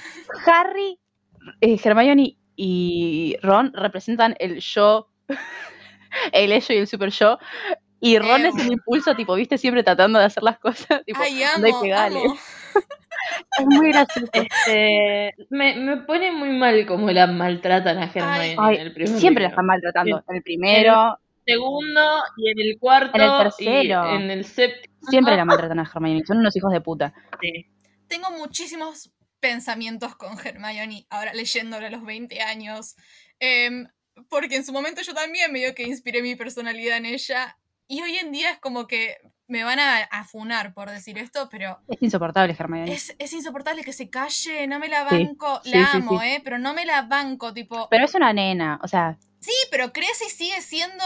Harry, 0.47 0.99
eh, 1.61 1.79
Hermione 1.83 2.37
y 2.55 3.37
Ron 3.43 3.73
representan 3.75 4.37
el 4.39 4.61
yo, 4.61 5.09
el 6.33 6.53
ello 6.53 6.75
y 6.75 6.79
el 6.79 6.87
super 6.87 7.11
yo 7.11 7.39
Y 8.01 8.19
Ron 8.19 8.47
es 8.47 8.55
Em. 8.55 8.61
el 8.61 8.73
impulso, 8.75 9.15
tipo, 9.17 9.35
viste, 9.35 9.59
siempre 9.59 9.83
tratando 9.83 10.19
de 10.19 10.27
hacer 10.27 10.43
las 10.43 10.59
cosas, 10.59 11.05
tipo, 11.05 11.21
Ay, 11.21 11.43
amo, 11.43 11.81
pegale. 11.81 12.21
amo. 12.21 12.37
Es 13.59 13.67
muy 13.67 13.93
gracioso. 13.93 14.31
Este, 14.33 15.35
me, 15.51 15.77
me 15.77 15.99
pone 15.99 16.33
muy 16.33 16.51
mal 16.51 16.87
cómo 16.87 17.11
la 17.11 17.27
maltratan 17.27 17.99
a 17.99 18.05
Hermione 18.05 18.57
Ay, 18.59 18.77
en 18.77 18.83
el 18.83 18.95
primer 18.95 19.19
siempre 19.19 19.43
la 19.43 19.51
están 19.51 19.67
maltratando. 19.67 20.25
En 20.29 20.37
el 20.37 20.43
primero, 20.43 21.19
segundo 21.53 22.01
y 22.37 22.51
en 22.51 22.59
el 22.61 22.79
cuarto 22.79 23.17
En 23.17 23.23
el 23.23 23.39
tercero. 23.43 24.13
y 24.13 24.17
en 24.23 24.31
el 24.31 24.45
séptimo. 24.45 24.95
siempre 25.09 25.37
la 25.37 25.45
maltratan 25.45 25.79
a 25.79 25.83
Hermione. 25.83 26.25
Son 26.27 26.39
unos 26.39 26.55
hijos 26.57 26.73
de 26.73 26.81
puta. 26.81 27.13
Tengo 28.07 28.31
muchísimos 28.33 29.11
pensamientos 29.41 30.17
con 30.17 30.37
Hermione, 30.45 31.07
ahora 31.11 31.33
leyéndola 31.33 31.87
a 31.87 31.91
los 31.91 32.05
20 32.05 32.41
años. 32.43 32.97
Em, 33.39 33.87
porque 34.29 34.57
en 34.57 34.65
su 34.65 34.73
momento 34.73 35.01
yo 35.03 35.15
también 35.15 35.53
medio 35.53 35.75
que 35.75 35.85
inspiré 35.85 36.23
mi 36.23 36.35
personalidad 36.37 36.97
en 36.99 37.07
ella. 37.07 37.57
Y 37.87 38.03
hoy 38.03 38.17
en 38.17 38.33
día 38.33 38.51
es 38.51 38.59
como 38.59 38.87
que 38.87 39.17
me 39.49 39.65
van 39.65 39.79
a 39.81 40.03
afunar 40.05 40.73
por 40.75 40.91
decir 40.91 41.19
esto, 41.19 41.49
pero 41.51 41.81
Es 41.89 42.01
insoportable, 42.03 42.55
Hermione. 42.59 42.93
es, 42.93 43.15
es 43.19 43.33
insoportable 43.33 43.83
que 43.83 43.93
se 43.93 44.09
calle, 44.11 44.67
no 44.67 44.79
me 44.79 44.89
la 44.89 45.05
banco. 45.05 45.61
sí, 45.65 45.71
la 45.71 45.87
sí, 45.91 45.97
amo, 45.97 46.21
sí. 46.21 46.27
¿eh? 46.27 46.41
Pero 46.45 46.59
no 46.59 46.75
me 46.75 46.85
la 46.85 47.03
banco, 47.03 47.53
tipo. 47.53 47.89
Pero 47.91 48.05
es 48.05 48.15
una 48.15 48.33
nena, 48.33 48.79
o 48.83 48.89
sea, 48.89 49.19
Sí, 49.41 49.53
pero 49.71 49.93
crece 49.93 50.25
y 50.27 50.31
sigue 50.31 50.61
siendo. 50.61 51.05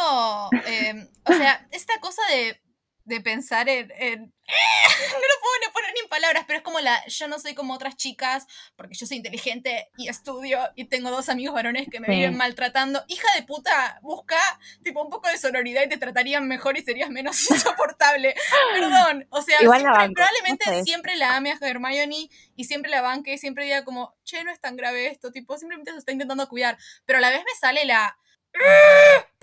eh, 0.66 1.07
o 1.24 1.32
sea, 1.34 1.66
esta 1.70 1.99
cosa 2.01 2.22
de, 2.30 2.62
de 3.05 3.21
pensar 3.21 3.69
en. 3.69 3.91
en- 3.97 4.35
no 5.13 5.19
lo 5.19 5.41
puedo 5.41 5.55
ni 5.67 5.73
poner 5.73 5.93
ni 5.95 6.01
en 6.01 6.09
palabras, 6.09 6.45
pero 6.47 6.59
es 6.59 6.65
como 6.65 6.81
la. 6.81 7.05
Yo 7.07 7.29
no 7.29 7.39
soy 7.39 7.55
como 7.55 7.75
otras 7.75 7.97
chicas, 7.97 8.47
porque 8.77 8.95
yo 8.95 9.07
soy 9.07 9.17
inteligente 9.19 9.89
y 9.97 10.09
estudio 10.09 10.61
y 10.75 10.85
tengo 10.87 11.11
dos 11.11 11.29
amigos 11.29 11.55
varones 11.55 11.87
que 11.91 12.01
me 12.01 12.07
Sí. 12.09 12.13
viven 12.15 12.37
maltratando. 12.37 13.03
Hija 13.09 13.27
de 13.37 13.43
puta, 13.45 13.99
busca 14.03 14.39
tipo 14.83 15.03
un 15.03 15.11
poco 15.11 15.29
de 15.29 15.39
sonoridad 15.39 15.83
y 15.85 15.89
te 15.89 15.97
tratarían 15.99 16.47
mejor 16.49 16.77
y 16.77 16.83
serías 16.83 17.11
menos 17.11 17.37
insoportable. 17.51 18.35
Perdón. 18.75 19.27
O 19.31 19.43
sea, 19.43 19.59
siempre- 19.59 19.83
banco, 19.85 20.15
probablemente 20.15 20.65
no 20.71 20.77
sé. 20.79 20.83
siempre 20.85 21.17
la 21.17 21.37
ame 21.37 21.53
a 21.53 21.59
Hermione 21.61 22.29
y 22.57 22.65
siempre 22.65 22.91
la 22.91 23.01
banque 23.01 23.35
y 23.35 23.39
siempre 23.39 23.65
diga 23.65 23.85
como, 23.85 24.15
che, 24.25 24.43
no 24.45 24.51
es 24.53 24.61
tan 24.61 24.77
grave 24.77 25.07
esto, 25.07 25.31
tipo, 25.33 25.57
simplemente 25.59 25.93
se 25.93 25.99
está 25.99 26.13
intentando 26.13 26.49
cuidar. 26.49 26.77
Pero 27.07 27.19
a 27.19 27.21
la 27.23 27.31
vez 27.31 27.41
me 27.41 27.59
sale 27.59 27.85
la. 27.85 28.17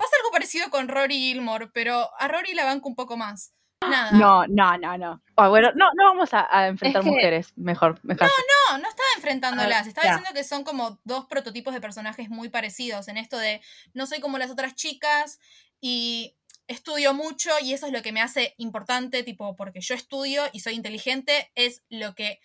Pasa 0.00 0.16
algo 0.18 0.30
parecido 0.32 0.70
con 0.70 0.88
Rory 0.88 1.18
Gilmore, 1.18 1.68
pero 1.68 2.10
a 2.18 2.28
Rory 2.28 2.54
la 2.54 2.64
banco 2.64 2.88
un 2.88 2.94
poco 2.96 3.16
más. 3.16 3.52
Nada. 3.82 4.10
no, 4.12 4.46
no, 4.46 4.76
no, 4.76 4.98
no. 4.98 5.22
Ah, 5.36 5.48
bueno, 5.48 5.70
no, 5.74 5.86
no 5.94 6.04
vamos 6.04 6.34
a, 6.34 6.46
a 6.54 6.66
enfrentar 6.68 7.00
Es 7.00 7.04
que- 7.04 7.10
mujeres. 7.10 7.52
Mejor, 7.56 7.98
mejor. 8.02 8.28
No, 8.70 8.78
no 8.78 8.88
estaba 8.88 9.08
enfrentándolas. 9.16 9.86
Ah, 9.86 9.88
Estaba 9.88 10.08
diciendo 10.08 10.30
que 10.34 10.44
son 10.44 10.64
como 10.64 11.00
dos 11.04 11.24
prototipos 11.26 11.72
de 11.72 11.80
personajes 11.80 12.28
muy 12.28 12.50
parecidos 12.50 13.08
en 13.08 13.16
esto 13.16 13.38
de 13.38 13.62
no 13.94 14.06
soy 14.06 14.20
como 14.20 14.36
las 14.38 14.50
otras 14.50 14.74
chicas 14.74 15.38
y 15.80 16.36
estudio 16.66 17.14
mucho 17.14 17.50
y 17.62 17.72
eso 17.72 17.86
es 17.86 17.92
lo 17.92 18.02
que 18.02 18.12
me 18.12 18.20
hace 18.20 18.54
importante, 18.58 19.22
tipo, 19.22 19.56
porque 19.56 19.80
yo 19.80 19.94
estudio 19.94 20.42
y 20.52 20.60
soy 20.60 20.74
inteligente, 20.74 21.50
es 21.54 21.82
lo 21.88 22.14
que 22.14 22.38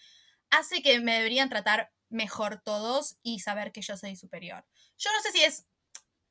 hace 0.52 0.82
que 0.82 1.00
me 1.02 1.16
deberían 1.16 1.50
tratar 1.50 1.92
mejor 2.10 2.62
todos 2.64 3.18
y 3.24 3.40
saber 3.40 3.72
que 3.74 3.82
yo 3.82 3.98
soy 3.98 4.16
superior. 4.16 4.66
Yo 4.98 5.10
no 5.12 5.20
sé 5.22 5.32
si 5.34 5.44
es 5.44 5.68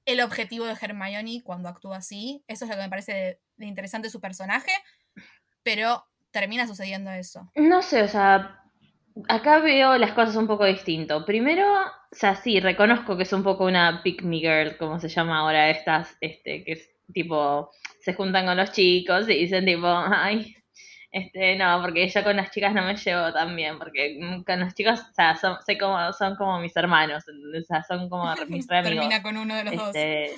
el 0.04 0.20
objetivo 0.20 0.66
de 0.66 0.76
Hermione 0.80 1.42
cuando 1.42 1.68
actúa 1.68 1.98
así, 1.98 2.44
eso 2.46 2.64
es 2.64 2.70
lo 2.70 2.76
que 2.76 2.82
me 2.82 2.90
parece 2.90 3.12
de, 3.12 3.40
de 3.56 3.66
interesante 3.66 4.10
su 4.10 4.20
personaje, 4.20 4.72
pero 5.62 6.06
termina 6.30 6.66
sucediendo 6.66 7.10
eso. 7.10 7.50
No 7.54 7.82
sé, 7.82 8.02
o 8.02 8.08
sea, 8.08 8.60
acá 9.28 9.58
veo 9.58 9.96
las 9.98 10.12
cosas 10.12 10.36
un 10.36 10.46
poco 10.46 10.64
distinto. 10.64 11.24
Primero, 11.24 11.64
o 11.72 12.16
sea, 12.16 12.34
sí, 12.36 12.60
reconozco 12.60 13.16
que 13.16 13.22
es 13.22 13.32
un 13.32 13.42
poco 13.42 13.64
una 13.64 14.02
pick 14.02 14.22
me 14.22 14.38
girl, 14.38 14.76
como 14.76 14.98
se 15.00 15.08
llama 15.08 15.38
ahora 15.38 15.70
estas, 15.70 16.16
este, 16.20 16.64
que 16.64 16.72
es 16.72 16.90
tipo, 17.12 17.70
se 18.00 18.14
juntan 18.14 18.46
con 18.46 18.56
los 18.56 18.72
chicos 18.72 19.28
y 19.28 19.34
dicen 19.34 19.64
tipo, 19.64 19.86
ay, 19.86 20.56
este, 21.14 21.54
no, 21.56 21.80
porque 21.80 22.08
yo 22.08 22.24
con 22.24 22.36
las 22.36 22.50
chicas 22.50 22.74
no 22.74 22.82
me 22.82 22.96
llevo 22.96 23.32
tan 23.32 23.54
bien, 23.54 23.78
porque 23.78 24.18
con 24.44 24.58
los 24.58 24.74
chicos, 24.74 24.98
o 24.98 25.14
sea, 25.14 25.36
son, 25.36 25.56
sé 25.64 25.78
como, 25.78 26.12
son 26.12 26.34
como 26.34 26.58
mis 26.58 26.76
hermanos, 26.76 27.24
o 27.28 27.62
sea, 27.62 27.84
son 27.84 28.08
como 28.08 28.24
mis 28.48 28.66
re 28.66 28.78
amigos. 28.78 28.98
Termina 28.98 29.22
con 29.22 29.36
uno 29.36 29.54
de 29.54 29.62
los 29.62 29.76
dos. 29.76 29.94
Este, 29.94 30.34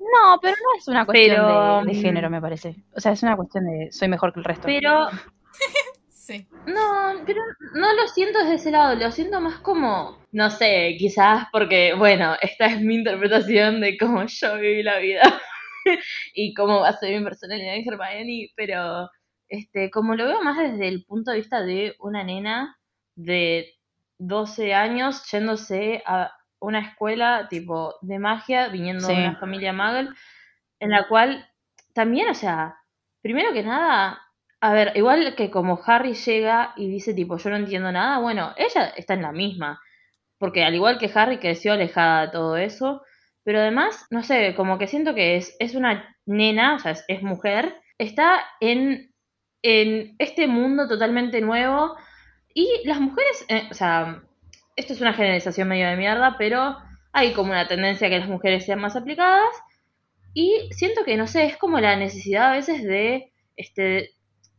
No, 0.00 0.40
pero 0.42 0.56
no 0.56 0.78
es 0.80 0.88
una 0.88 1.06
cuestión 1.06 1.36
Pero, 1.36 1.80
de, 1.84 1.92
de 1.92 1.96
mm, 1.96 2.02
género, 2.02 2.28
me 2.28 2.40
parece. 2.40 2.74
O 2.96 3.00
sea, 3.00 3.12
es 3.12 3.22
una 3.22 3.36
cuestión 3.36 3.66
de 3.66 3.92
soy 3.92 4.08
mejor 4.08 4.32
que 4.32 4.40
el 4.40 4.44
resto. 4.44 4.66
pero 4.66 5.10
Sí. 6.10 6.44
No, 6.66 7.22
pero 7.24 7.40
no 7.74 7.94
lo 7.94 8.08
siento 8.08 8.40
desde 8.40 8.54
ese 8.54 8.72
lado, 8.72 8.96
lo 8.96 9.12
siento 9.12 9.40
más 9.40 9.60
como, 9.60 10.18
no 10.32 10.50
sé, 10.50 10.96
quizás 10.98 11.46
porque, 11.52 11.94
bueno, 11.94 12.34
esta 12.42 12.66
es 12.66 12.80
mi 12.80 12.96
interpretación 12.96 13.80
de 13.80 13.96
cómo 13.96 14.26
yo 14.26 14.56
viví 14.56 14.82
la 14.82 14.98
vida 14.98 15.22
y 16.34 16.52
cómo 16.52 16.80
va 16.80 16.88
a 16.88 16.96
ser 16.96 17.16
mi 17.16 17.22
personalidad 17.22 17.76
en 17.76 17.84
Hermione, 17.86 18.50
pero 18.56 19.08
este, 19.48 19.90
como 19.90 20.14
lo 20.16 20.26
veo 20.26 20.42
más 20.42 20.58
desde 20.58 20.88
el 20.88 21.04
punto 21.04 21.30
de 21.30 21.38
vista 21.38 21.62
de 21.62 21.94
una 22.00 22.24
nena 22.24 22.78
de 23.16 23.74
12 24.18 24.74
años 24.74 25.24
yéndose 25.30 26.02
a 26.06 26.32
una 26.60 26.80
escuela 26.80 27.48
tipo 27.48 27.94
de 28.02 28.18
magia, 28.18 28.68
viniendo 28.68 29.06
Sí. 29.06 29.14
de 29.14 29.20
una 29.20 29.36
familia 29.38 29.72
muggle, 29.72 30.10
en 30.80 30.90
la 30.90 31.08
cual 31.08 31.46
también, 31.94 32.28
o 32.30 32.34
sea, 32.34 32.76
primero 33.22 33.52
que 33.52 33.62
nada, 33.62 34.20
a 34.60 34.72
ver, 34.72 34.92
igual 34.96 35.34
que 35.36 35.50
como 35.50 35.80
Harry 35.86 36.14
llega 36.14 36.72
y 36.76 36.88
dice 36.88 37.14
tipo, 37.14 37.36
yo 37.38 37.50
no 37.50 37.56
entiendo 37.56 37.92
nada, 37.92 38.18
bueno, 38.18 38.52
ella 38.56 38.88
está 38.96 39.14
en 39.14 39.22
la 39.22 39.32
misma, 39.32 39.80
porque 40.38 40.64
al 40.64 40.74
igual 40.74 40.98
que 40.98 41.10
Harry 41.14 41.38
creció 41.38 41.72
alejada 41.74 42.26
de 42.26 42.32
todo 42.32 42.56
eso, 42.56 43.02
pero 43.44 43.60
además, 43.60 44.06
no 44.10 44.22
sé, 44.22 44.54
como 44.56 44.78
que 44.78 44.88
siento 44.88 45.14
que 45.14 45.36
es, 45.36 45.56
es 45.60 45.74
una 45.74 46.16
nena, 46.26 46.76
o 46.76 46.78
sea, 46.78 46.92
es, 46.92 47.04
es 47.08 47.22
mujer, 47.22 47.74
está 47.98 48.44
en, 48.60 49.14
en 49.62 50.14
este 50.18 50.46
mundo 50.46 50.88
totalmente 50.88 51.40
nuevo. 51.40 51.96
Y 52.54 52.82
las 52.84 53.00
mujeres, 53.00 53.44
eh, 53.48 53.68
o 53.70 53.74
sea, 53.74 54.22
esto 54.76 54.92
es 54.92 55.00
una 55.00 55.14
generalización 55.14 55.68
medio 55.68 55.88
de 55.88 55.96
mierda, 55.96 56.36
pero 56.38 56.76
hay 57.12 57.32
como 57.32 57.52
una 57.52 57.68
tendencia 57.68 58.06
a 58.06 58.10
que 58.10 58.18
las 58.18 58.28
mujeres 58.28 58.64
sean 58.64 58.80
más 58.80 58.96
aplicadas. 58.96 59.54
Y 60.34 60.68
siento 60.72 61.04
que, 61.04 61.16
no 61.16 61.26
sé, 61.26 61.46
es 61.46 61.56
como 61.56 61.80
la 61.80 61.96
necesidad 61.96 62.50
a 62.50 62.56
veces 62.56 62.82
de, 62.84 63.32
este, 63.56 64.10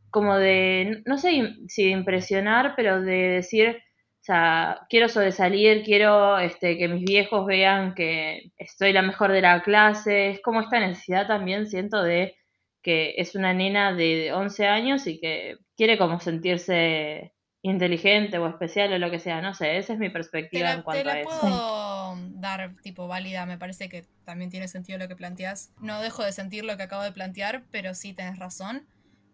como 0.10 0.36
de, 0.36 1.04
no 1.06 1.18
sé 1.18 1.54
si 1.68 1.86
de 1.86 1.92
impresionar, 1.92 2.74
pero 2.76 3.02
de 3.02 3.30
decir, 3.30 3.78
o 4.22 4.24
sea, 4.24 4.82
quiero 4.90 5.08
sobresalir, 5.08 5.84
quiero 5.84 6.40
este, 6.40 6.78
que 6.78 6.88
mis 6.88 7.06
viejos 7.06 7.46
vean 7.46 7.94
que 7.94 8.52
estoy 8.58 8.92
la 8.92 9.04
mejor 9.04 9.32
de 9.32 9.42
la 9.42 9.62
clase, 9.62 10.32
es 10.32 10.42
como 10.42 10.62
esta 10.62 10.80
necesidad 10.80 11.28
también, 11.28 11.68
siento, 11.68 12.02
de 12.04 12.36
que 12.82 13.16
es 13.18 13.36
una 13.36 13.54
nena 13.54 13.94
de 13.94 14.34
11 14.34 14.68
años 14.68 15.08
y 15.08 15.20
que 15.20 15.58
quiere 15.76 15.98
como 15.98 16.20
sentirse 16.20 17.34
inteligente 17.62 18.38
o 18.38 18.48
especial 18.48 18.94
o 18.94 18.98
lo 18.98 19.12
que 19.12 19.20
sea, 19.20 19.42
no 19.42 19.54
sé, 19.54 19.78
esa 19.78 19.94
es 19.94 20.00
mi 20.00 20.10
perspectiva 20.10 20.66
la, 20.66 20.72
en 20.74 20.78
te 20.78 20.84
cuanto 20.84 21.04
la 21.04 21.14
a 21.14 21.20
eso. 21.22 21.40
puedo 21.42 22.18
dar 22.40 22.76
tipo 22.82 23.08
válida, 23.08 23.46
me 23.46 23.58
parece 23.58 23.90
que 23.90 24.06
también 24.24 24.50
tiene 24.50 24.68
sentido 24.68 24.98
lo 24.98 25.08
que 25.08 25.16
planteas. 25.16 25.74
No 25.82 26.02
dejo 26.02 26.24
de 26.24 26.32
sentir 26.32 26.64
lo 26.64 26.78
que 26.78 26.84
acabo 26.84 27.04
de 27.04 27.12
plantear, 27.12 27.66
pero 27.72 27.94
sí 27.94 28.14
tenés 28.14 28.40
razón. 28.40 28.88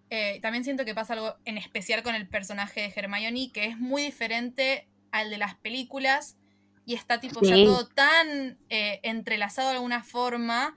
Eh, 0.10 0.40
también 0.42 0.64
siento 0.64 0.86
que 0.86 0.96
pasa 0.96 1.14
algo 1.14 1.36
en 1.46 1.58
especial 1.58 2.04
con 2.04 2.16
el 2.16 2.28
personaje 2.28 2.82
de 2.82 2.94
Hermione, 2.96 3.52
que 3.52 3.66
es 3.66 3.78
muy 3.78 4.04
diferente 4.04 4.88
al 5.12 5.30
de 5.30 5.38
las 5.38 5.56
películas 5.56 6.38
y 6.86 6.96
está 6.96 7.20
tipo 7.20 7.42
ya 7.42 7.56
todo 7.56 7.88
tan 7.88 8.58
eh, 8.70 9.00
entrelazado 9.04 9.70
de 9.70 9.76
alguna 9.76 10.04
forma 10.04 10.76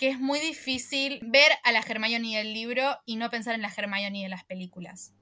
que 0.00 0.08
es 0.08 0.18
muy 0.18 0.40
difícil 0.40 1.20
ver 1.22 1.52
a 1.62 1.72
la 1.72 1.80
Hermione 1.80 2.38
del 2.38 2.54
libro 2.54 2.98
y 3.04 3.16
no 3.16 3.28
pensar 3.28 3.54
en 3.54 3.60
la 3.60 3.68
Hermione 3.74 4.22
de 4.22 4.28
las 4.30 4.44
películas. 4.44 5.12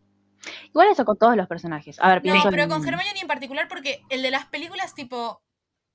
Igual 0.69 0.89
eso 0.93 1.05
con 1.05 1.19
todos 1.19 1.37
los 1.37 1.49
personajes. 1.49 1.99
A 2.01 2.09
ver, 2.09 2.25
No, 2.25 2.41
pero 2.49 2.63
en- 2.63 2.69
con 2.69 2.87
Hermione 2.87 3.19
en 3.21 3.27
particular 3.27 3.67
porque 3.67 4.01
el 4.09 4.23
de 4.23 4.31
las 4.31 4.47
películas, 4.47 4.95
tipo, 4.95 5.43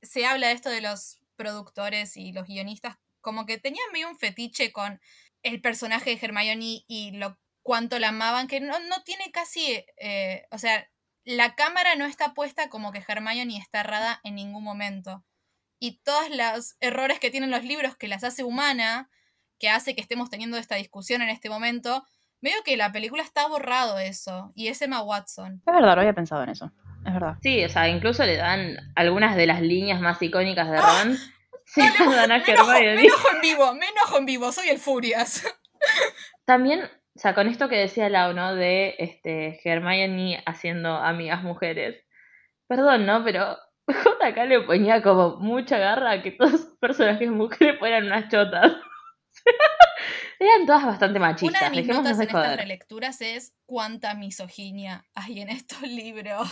se 0.02 0.26
habla 0.26 0.48
de 0.48 0.54
esto 0.54 0.70
de 0.70 0.82
los 0.82 1.22
productores 1.38 2.18
y 2.18 2.34
los 2.34 2.46
guionistas, 2.46 2.98
como 3.22 3.46
que 3.46 3.58
tenían 3.58 3.86
medio 3.94 4.10
un 4.10 4.18
fetiche 4.20 4.74
con 4.74 5.00
el 5.44 5.62
personaje 5.62 6.10
de 6.16 6.20
Hermione 6.22 6.84
y 6.88 7.12
lo 7.12 7.40
cuánto 7.62 7.98
la 8.00 8.10
amaban, 8.10 8.48
que 8.48 8.60
no, 8.60 8.78
no 8.82 9.02
tiene 9.04 9.32
casi, 9.32 9.86
eh, 9.98 10.46
o 10.52 10.58
sea, 10.58 10.90
la 11.24 11.56
cámara 11.56 11.96
no 11.96 12.06
está 12.06 12.34
puesta 12.34 12.68
como 12.70 12.92
que 12.92 13.02
Hermione 13.08 13.58
está 13.58 13.80
errada 13.80 14.20
en 14.26 14.36
ningún 14.36 14.62
momento. 14.66 15.24
Y 15.84 16.00
todos 16.02 16.30
los 16.30 16.78
errores 16.80 17.20
que 17.20 17.30
tienen 17.30 17.52
los 17.52 17.66
libros 17.66 17.98
que 17.98 18.08
las 18.08 18.24
hace 18.24 18.46
humana, 18.46 19.10
que 19.60 19.68
hace 19.68 19.94
que 19.96 20.00
estemos 20.00 20.30
teniendo 20.30 20.56
esta 20.56 20.76
discusión 20.76 21.22
en 21.22 21.28
este 21.28 21.50
momento, 21.50 22.06
medio 22.40 22.56
que 22.64 22.78
la 22.78 22.94
película 22.94 23.22
está 23.22 23.50
borrado 23.50 24.00
eso. 24.00 24.54
Y 24.56 24.70
es 24.70 24.82
Emma 24.82 25.02
Watson. 25.04 25.62
Es 25.68 25.74
verdad, 25.74 25.96
no 25.96 26.00
había 26.00 26.14
pensado 26.14 26.42
en 26.44 26.52
eso. 26.52 26.72
Es 27.06 27.14
verdad. 27.14 27.36
Sí, 27.44 27.66
o 27.66 27.68
sea, 27.68 27.90
incluso 27.90 28.24
le 28.24 28.38
dan 28.38 28.78
algunas 28.96 29.36
de 29.36 29.46
las 29.46 29.60
líneas 29.60 30.00
más 30.00 30.22
icónicas 30.22 30.72
de 30.72 30.78
¡Ah! 30.78 31.04
Ron. 31.04 31.18
Se 31.66 31.82
las 31.82 31.98
dan 32.16 32.32
a 32.32 32.38
Me 32.38 32.46
enojo, 32.54 32.72
me 32.72 32.78
Hermione. 32.78 33.02
enojo 33.02 33.28
en 33.34 33.42
vivo, 33.42 33.74
me 33.74 33.86
enojo 33.90 34.18
en 34.20 34.26
vivo, 34.26 34.52
soy 34.54 34.70
el 34.70 34.80
Furias. 34.80 35.44
También, 36.46 36.80
o 37.14 37.20
sea, 37.20 37.36
con 37.36 37.50
esto 37.50 37.68
que 37.68 37.76
decía 37.76 38.08
Lau, 38.08 38.32
¿no? 38.32 38.56
De 38.56 38.96
este, 39.00 39.60
Hermione 39.66 40.42
haciendo 40.46 40.96
amigas 40.96 41.44
mujeres. 41.44 42.02
Perdón, 42.70 43.06
¿no? 43.06 43.26
Pero 43.26 43.58
JK 43.88 44.38
le 44.48 44.62
ponía 44.62 45.02
como 45.02 45.38
mucha 45.38 45.78
garra 45.78 46.12
a 46.12 46.22
que 46.22 46.32
todos 46.32 46.52
los 46.52 46.62
personajes 46.80 47.30
mujeres 47.30 47.80
fueran 47.80 48.06
unas 48.06 48.30
chotas. 48.30 48.74
Eran 50.40 50.66
todas 50.66 50.86
bastante 50.86 51.20
Una 51.20 51.30
machistas, 51.30 51.72
de 51.72 51.82
mis 51.82 51.88
notas 51.88 52.18
de 52.18 52.24
en 52.24 52.30
estas 52.30 52.58
relecturas 52.58 53.22
es 53.22 53.54
cuánta 53.66 54.14
misoginia 54.14 55.06
hay 55.16 55.40
en 55.40 55.50
estos 55.50 55.82
libros. 55.82 56.50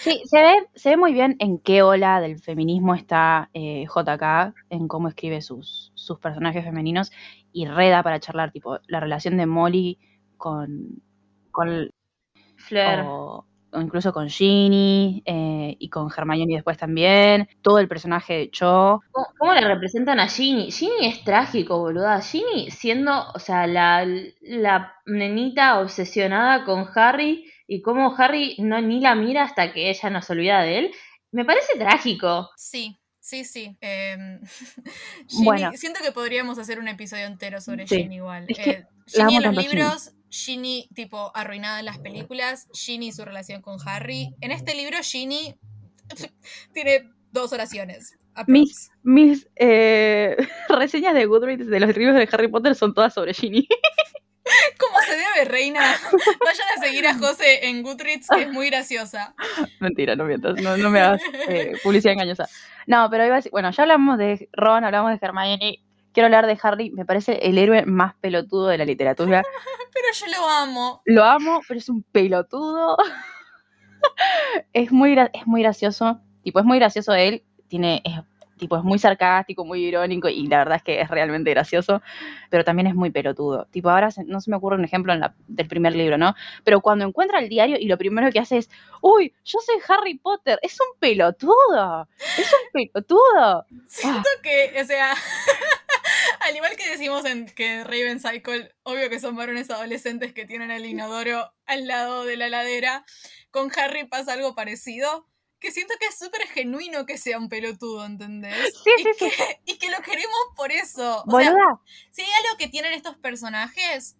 Sí, 0.00 0.22
se 0.26 0.40
ve, 0.40 0.54
se 0.74 0.90
ve 0.90 0.96
muy 0.96 1.12
bien 1.12 1.36
en 1.40 1.58
qué 1.58 1.82
ola 1.82 2.20
del 2.20 2.38
feminismo 2.40 2.94
está 2.94 3.50
eh, 3.52 3.84
JK, 3.86 4.54
en 4.70 4.86
cómo 4.86 5.08
escribe 5.08 5.40
sus, 5.40 5.90
sus 5.94 6.18
personajes 6.20 6.64
femeninos, 6.64 7.10
y 7.52 7.66
reda 7.66 8.02
para 8.02 8.20
charlar, 8.20 8.52
tipo, 8.52 8.78
la 8.86 9.00
relación 9.00 9.36
de 9.36 9.46
Molly 9.46 9.98
con, 10.36 11.02
con 11.50 11.90
Fleur. 12.56 13.00
o, 13.06 13.38
o 13.38 13.46
incluso 13.80 14.12
con 14.12 14.28
Ginny, 14.28 15.22
eh, 15.24 15.76
y 15.78 15.88
con 15.88 16.08
Hermione 16.14 16.54
después 16.54 16.76
también, 16.76 17.48
todo 17.62 17.78
el 17.78 17.88
personaje 17.88 18.34
de 18.34 18.50
Cho, 18.50 19.00
¿Cómo, 19.10 19.26
cómo 19.38 19.54
la 19.54 19.60
representan 19.62 20.20
a 20.20 20.28
Ginny? 20.28 20.70
Ginny 20.70 21.06
es 21.06 21.24
trágico, 21.24 21.78
boluda. 21.78 22.20
Ginny 22.20 22.70
siendo, 22.70 23.30
o 23.34 23.38
sea, 23.38 23.66
la, 23.66 24.06
la 24.40 24.94
nenita 25.06 25.80
obsesionada 25.80 26.64
con 26.64 26.86
Harry 26.94 27.50
y 27.66 27.80
cómo 27.82 28.14
Harry 28.18 28.56
no 28.58 28.80
ni 28.80 29.00
la 29.00 29.14
mira 29.14 29.44
hasta 29.44 29.72
que 29.72 29.88
ella 29.90 30.10
no 30.10 30.20
se 30.22 30.32
olvida 30.34 30.60
de 30.62 30.78
él. 30.78 30.90
Me 31.30 31.44
parece 31.44 31.78
trágico. 31.78 32.50
Sí, 32.56 32.98
sí, 33.20 33.44
sí. 33.44 33.76
Em, 33.80 34.40
Ginny- 35.28 35.44
Bueno. 35.44 35.70
siento 35.76 36.00
que 36.02 36.12
podríamos 36.12 36.58
hacer 36.58 36.78
un 36.78 36.88
episodio 36.88 37.24
entero 37.26 37.60
sobre 37.60 37.86
Sí. 37.86 38.02
Ginny 38.02 38.16
igual. 38.16 38.44
Es 38.48 38.58
que 38.58 38.70
Eh, 38.70 38.86
Ginny 39.06 39.36
en 39.36 39.42
los 39.44 39.56
libros, 39.56 40.12
Ginny 40.32 40.88
tipo 40.94 41.30
arruinada 41.34 41.78
en 41.78 41.84
las 41.84 41.98
películas, 41.98 42.66
Ginny 42.72 43.08
y 43.08 43.12
su 43.12 43.24
relación 43.24 43.60
con 43.60 43.78
Harry. 43.86 44.34
En 44.40 44.50
este 44.50 44.74
libro 44.74 44.96
Ginny 45.02 45.54
tiene 46.72 47.10
dos 47.30 47.52
oraciones. 47.52 48.18
Mis, 48.46 48.90
mis 49.02 49.46
eh, 49.56 50.36
reseñas 50.70 51.14
de 51.14 51.26
Goodreads 51.26 51.66
de 51.66 51.80
los 51.80 51.96
libros 51.96 52.16
de 52.16 52.28
Harry 52.32 52.48
Potter 52.48 52.74
son 52.74 52.94
todas 52.94 53.12
sobre 53.12 53.34
Ginny. 53.34 53.68
¿Cómo 54.78 54.98
se 55.06 55.12
debe, 55.12 55.50
reina? 55.50 55.80
Vayan 56.44 56.66
a 56.76 56.80
seguir 56.80 57.06
a 57.06 57.14
José 57.14 57.68
en 57.68 57.82
Goodreads, 57.82 58.26
que 58.28 58.42
es 58.42 58.52
muy 58.52 58.70
graciosa. 58.70 59.34
Mentira, 59.80 60.16
no 60.16 60.24
mientas, 60.24 60.60
no, 60.60 60.76
no 60.76 60.90
me 60.90 61.00
hagas 61.00 61.22
eh, 61.46 61.74
publicidad 61.82 62.14
engañosa. 62.14 62.48
No, 62.86 63.08
pero 63.10 63.24
iba 63.24 63.34
a 63.34 63.36
decir, 63.36 63.52
bueno, 63.52 63.70
ya 63.70 63.82
hablamos 63.82 64.18
de 64.18 64.48
Ron, 64.52 64.84
hablamos 64.84 65.12
de 65.12 65.26
Hermione, 65.26 65.82
quiero 66.12 66.26
hablar 66.26 66.46
de 66.46 66.58
Harry, 66.62 66.90
me 66.90 67.04
parece 67.04 67.38
el 67.48 67.58
héroe 67.58 67.84
más 67.86 68.14
pelotudo 68.16 68.68
de 68.68 68.78
la 68.78 68.84
literatura. 68.84 69.42
Pero 69.92 70.06
yo 70.14 70.26
lo 70.40 70.48
amo. 70.48 71.02
Lo 71.04 71.22
amo, 71.24 71.60
pero 71.68 71.78
es 71.78 71.88
un 71.90 72.02
pelotudo. 72.02 72.96
es, 74.72 74.90
muy, 74.92 75.16
es 75.32 75.46
muy 75.46 75.62
gracioso, 75.62 76.20
tipo, 76.42 76.58
es 76.58 76.64
muy 76.64 76.78
gracioso 76.78 77.12
él, 77.14 77.42
tiene, 77.68 78.00
es, 78.04 78.14
tipo, 78.56 78.76
es 78.76 78.84
muy 78.84 78.98
sarcástico, 78.98 79.64
muy 79.64 79.84
irónico, 79.84 80.28
y 80.28 80.46
la 80.46 80.58
verdad 80.58 80.76
es 80.76 80.82
que 80.82 81.00
es 81.00 81.08
realmente 81.10 81.50
gracioso, 81.50 82.00
pero 82.48 82.64
también 82.64 82.86
es 82.86 82.94
muy 82.94 83.10
pelotudo. 83.10 83.66
Tipo, 83.70 83.90
ahora 83.90 84.10
se- 84.10 84.24
no 84.24 84.40
se 84.40 84.50
me 84.50 84.56
ocurre 84.56 84.76
un 84.76 84.84
ejemplo 84.84 85.12
en 85.12 85.20
la- 85.20 85.34
del 85.46 85.68
primer 85.68 85.94
libro, 85.94 86.16
¿no? 86.16 86.34
Pero 86.64 86.80
cuando 86.80 87.04
encuentra 87.04 87.38
el 87.38 87.48
diario 87.48 87.76
y 87.78 87.86
lo 87.86 87.98
primero 87.98 88.30
que 88.30 88.38
hace 88.38 88.58
es, 88.58 88.70
uy, 89.00 89.34
yo 89.44 89.58
soy 89.60 89.76
Harry 89.88 90.14
Potter, 90.18 90.58
es 90.62 90.78
un 90.80 90.98
pelotudo, 90.98 92.08
es 92.38 92.52
un 92.52 92.70
pelotudo. 92.72 93.66
Siento 93.86 94.28
que, 94.42 94.80
o 94.80 94.84
sea, 94.84 95.14
al 96.40 96.56
igual 96.56 96.76
que 96.76 96.88
decimos 96.88 97.24
en 97.24 97.46
que 97.46 97.84
Raven 97.84 98.20
Cycle, 98.20 98.74
obvio 98.82 99.10
que 99.10 99.20
son 99.20 99.36
varones 99.36 99.70
adolescentes 99.70 100.32
que 100.32 100.46
tienen 100.46 100.70
el 100.70 100.86
inodoro 100.86 101.52
al 101.66 101.86
lado 101.86 102.24
de 102.24 102.36
la 102.36 102.48
ladera, 102.48 103.04
con 103.50 103.70
Harry 103.76 104.06
pasa 104.06 104.32
algo 104.32 104.54
parecido. 104.54 105.28
Que 105.58 105.70
siento 105.70 105.94
que 106.00 106.06
es 106.06 106.18
súper 106.18 106.42
genuino 106.48 107.06
que 107.06 107.16
sea 107.16 107.38
un 107.38 107.48
pelotudo, 107.48 108.04
¿entendés? 108.04 108.74
Sí, 108.82 108.90
y, 108.98 109.02
sí, 109.04 109.10
sí. 109.16 109.30
que, 109.30 109.60
y 109.64 109.78
que 109.78 109.90
lo 109.90 110.02
queremos 110.02 110.40
por 110.56 110.72
eso. 110.72 111.22
O 111.24 111.38
sea, 111.38 111.54
si 112.10 112.22
hay 112.22 112.30
algo 112.44 112.58
que 112.58 112.66
tienen 112.66 112.92
estos 112.94 113.16
personajes, 113.18 114.16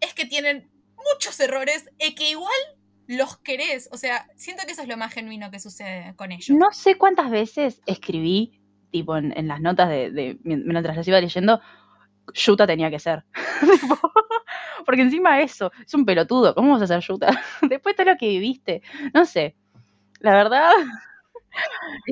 es 0.00 0.14
que 0.14 0.26
tienen 0.26 0.68
muchos 0.96 1.38
errores 1.38 1.88
y 2.00 2.16
que 2.16 2.30
igual 2.30 2.52
los 3.06 3.36
querés. 3.38 3.88
O 3.92 3.96
sea, 3.96 4.28
siento 4.36 4.64
que 4.66 4.72
eso 4.72 4.82
es 4.82 4.88
lo 4.88 4.96
más 4.96 5.12
genuino 5.12 5.50
que 5.50 5.60
sucede 5.60 6.14
con 6.16 6.32
ellos. 6.32 6.50
No 6.50 6.72
sé 6.72 6.96
cuántas 6.96 7.30
veces 7.30 7.80
escribí, 7.86 8.60
tipo 8.94 9.16
en, 9.16 9.32
en 9.36 9.48
las 9.48 9.60
notas 9.60 9.88
de, 9.88 10.10
de- 10.10 10.38
mientras 10.44 10.96
las 10.96 11.08
iba 11.08 11.20
leyendo, 11.20 11.60
Yuta 12.34 12.66
tenía 12.66 12.90
que 12.90 13.00
ser. 13.00 13.24
Porque 14.86 15.02
encima 15.02 15.40
eso, 15.40 15.72
es 15.86 15.94
un 15.94 16.04
pelotudo. 16.04 16.54
¿Cómo 16.54 16.72
vas 16.72 16.82
a 16.82 16.86
ser 16.86 17.00
Yuta? 17.00 17.28
Después 17.62 17.96
de 17.96 18.04
todo 18.04 18.12
lo 18.12 18.18
que 18.18 18.28
viviste. 18.28 18.82
No 19.14 19.24
sé. 19.26 19.56
La 20.20 20.34
verdad, 20.34 20.72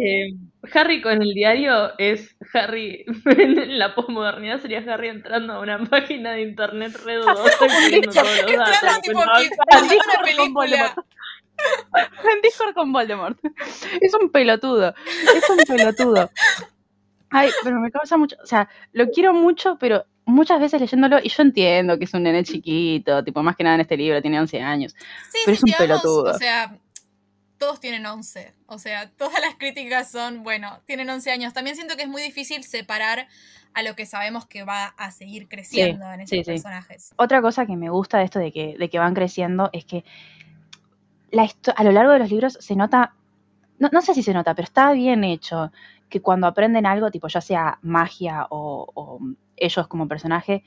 Eh, 0.01 0.35
Harry 0.73 1.03
con 1.03 1.21
el 1.21 1.35
diario 1.35 1.99
es 1.99 2.37
Harry, 2.55 3.05
en 3.27 3.79
la 3.79 3.95
posmodernidad 3.95 4.61
sería 4.61 4.85
Harry 4.87 5.09
entrando 5.09 5.55
a 5.55 5.61
una 5.61 5.85
página 5.85 6.33
de 6.33 6.43
internet 6.43 6.97
re 7.05 7.17
dudosa 7.17 7.51
en 12.25 12.41
Discord 12.43 12.75
con 12.75 12.93
Voldemort. 12.93 13.39
Es 14.01 14.15
un 14.15 14.31
pelotudo. 14.31 14.95
Es 15.37 15.49
un 15.51 15.59
pelotudo. 15.59 16.31
Ay, 17.33 17.51
pero 17.65 17.81
me 17.81 17.91
causa 17.91 18.17
mucho. 18.17 18.37
O 18.43 18.47
sea, 18.47 18.69
lo 18.93 19.09
quiero 19.11 19.35
mucho, 19.35 19.77
pero 19.79 20.05
muchas 20.25 20.61
veces 20.61 20.81
leyéndolo, 20.81 21.19
y 21.23 21.29
yo 21.29 21.43
entiendo 21.43 21.99
que 21.99 22.05
es 22.05 22.15
un 22.15 22.23
nene 22.23 22.45
chiquito, 22.45 23.25
tipo, 23.25 23.43
más 23.43 23.57
que 23.57 23.65
nada 23.65 23.77
en 23.77 23.81
este 23.81 23.97
libro, 23.97 24.21
tiene 24.21 24.39
11 24.39 24.61
años. 24.61 24.95
Sí, 25.31 25.39
Pero 25.45 25.57
sí, 25.57 25.63
es 25.67 25.73
un 25.73 25.87
pelotudo. 25.87 26.31
O 26.31 26.39
sea, 26.39 26.77
todos 27.59 27.81
tienen 27.81 28.05
11. 28.05 28.53
O 28.67 28.79
sea, 28.79 29.11
todas 29.11 29.41
las 29.41 29.55
críticas 29.57 30.11
son, 30.11 30.43
bueno, 30.43 30.81
tienen 30.87 31.09
11 31.09 31.31
años. 31.31 31.53
También 31.53 31.77
siento 31.77 31.97
que 31.97 32.03
es 32.03 32.09
muy 32.09 32.23
difícil 32.23 32.65
separar 32.65 33.29
a 33.75 33.83
lo 33.83 33.95
que 33.95 34.07
sabemos 34.07 34.47
que 34.47 34.65
va 34.65 34.87
a 34.87 35.11
seguir 35.11 35.49
creciendo 35.49 36.11
en 36.13 36.27
sí. 36.27 36.43
personajes. 36.43 37.15
Otra 37.17 37.41
cosa 37.41 37.65
que 37.67 37.77
me 37.77 37.89
gusta 37.89 38.19
de 38.19 38.25
esto 38.25 38.39
de 38.39 38.53
que, 38.53 38.77
de 38.79 38.91
que 38.91 38.99
van 38.99 39.15
creciendo 39.15 39.71
es 39.73 39.85
que 39.85 40.05
la 41.31 41.49
a 41.75 41.85
lo 41.85 41.93
largo 41.93 42.13
de 42.13 42.19
los 42.19 42.31
libros 42.31 42.59
se 42.61 42.77
nota, 42.77 43.15
no, 43.79 43.89
no 43.91 44.03
sé 44.03 44.13
si 44.15 44.23
se 44.23 44.35
nota, 44.35 44.55
pero 44.55 44.65
está 44.65 44.93
bien 44.93 45.25
hecho 45.25 45.73
que 46.13 46.21
cuando 46.21 46.47
aprenden 46.47 46.85
algo, 46.87 47.11
tipo 47.11 47.27
ya 47.29 47.41
sea 47.41 47.79
magia 47.83 48.47
o, 48.51 49.19
ellos 49.57 49.89
como 49.89 50.07
personaje, 50.07 50.63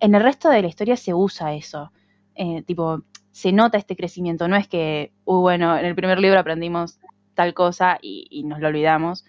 en 0.00 0.14
el 0.14 0.22
resto 0.22 0.48
de 0.50 0.62
la 0.62 0.68
historia 0.68 0.96
se 0.96 1.14
usa 1.14 1.54
eso. 1.54 1.92
Eh, 2.34 2.62
tipo, 2.62 3.02
se 3.30 3.52
nota 3.52 3.78
este 3.78 3.96
crecimiento. 3.96 4.48
No 4.48 4.56
es 4.56 4.66
que, 4.68 5.12
"Uh, 5.24 5.40
bueno, 5.40 5.76
en 5.78 5.86
el 5.86 5.94
primer 5.94 6.18
libro 6.18 6.40
aprendimos 6.40 6.98
tal 7.34 7.54
cosa 7.54 7.98
y, 8.02 8.26
y 8.30 8.42
nos 8.44 8.60
lo 8.60 8.68
olvidamos. 8.68 9.24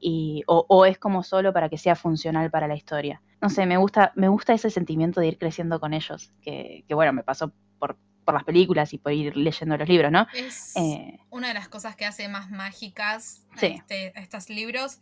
Y, 0.00 0.42
o, 0.46 0.66
o 0.68 0.84
es 0.84 0.98
como 0.98 1.22
solo 1.22 1.52
para 1.52 1.68
que 1.68 1.78
sea 1.78 1.94
funcional 1.94 2.50
para 2.50 2.68
la 2.68 2.74
historia. 2.74 3.22
No 3.40 3.48
sé, 3.50 3.66
me 3.66 3.76
gusta, 3.76 4.12
me 4.16 4.28
gusta 4.28 4.52
ese 4.54 4.70
sentimiento 4.70 5.20
de 5.20 5.28
ir 5.28 5.38
creciendo 5.38 5.78
con 5.78 5.94
ellos, 5.94 6.32
que, 6.42 6.84
que 6.88 6.94
bueno, 6.94 7.12
me 7.12 7.22
pasó 7.22 7.52
por, 8.24 8.34
las 8.34 8.44
películas 8.44 8.92
y 8.92 8.98
por 8.98 9.12
ir 9.12 9.36
leyendo 9.36 9.76
los 9.76 9.88
libros, 9.88 10.10
¿no? 10.10 10.26
Es 10.34 10.74
Eh, 10.76 11.18
una 11.30 11.48
de 11.48 11.54
las 11.54 11.68
cosas 11.68 11.96
que 11.96 12.04
hace 12.06 12.28
más 12.28 12.50
mágicas 12.50 13.46
Sí. 13.56 13.66
este- 13.78 14.12
estos 14.18 14.48
libros. 14.48 14.98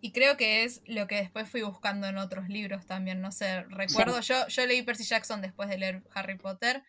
Y 0.00 0.12
creo 0.12 0.36
que 0.36 0.62
es 0.64 0.82
lo 0.86 1.06
que 1.06 1.16
después 1.16 1.48
fui 1.48 1.62
buscando 1.62 2.06
en 2.06 2.18
otros 2.18 2.48
libros 2.48 2.86
también. 2.86 3.20
No 3.20 3.32
sé, 3.32 3.62
recuerdo, 3.64 4.20
yo, 4.20 4.46
yo 4.48 4.66
leí 4.66 4.82
Percy 4.82 5.04
Jackson 5.04 5.40
después 5.40 5.68
de 5.68 5.78
leer 5.78 6.02
Harry 6.14 6.36
Potter. 6.36 6.82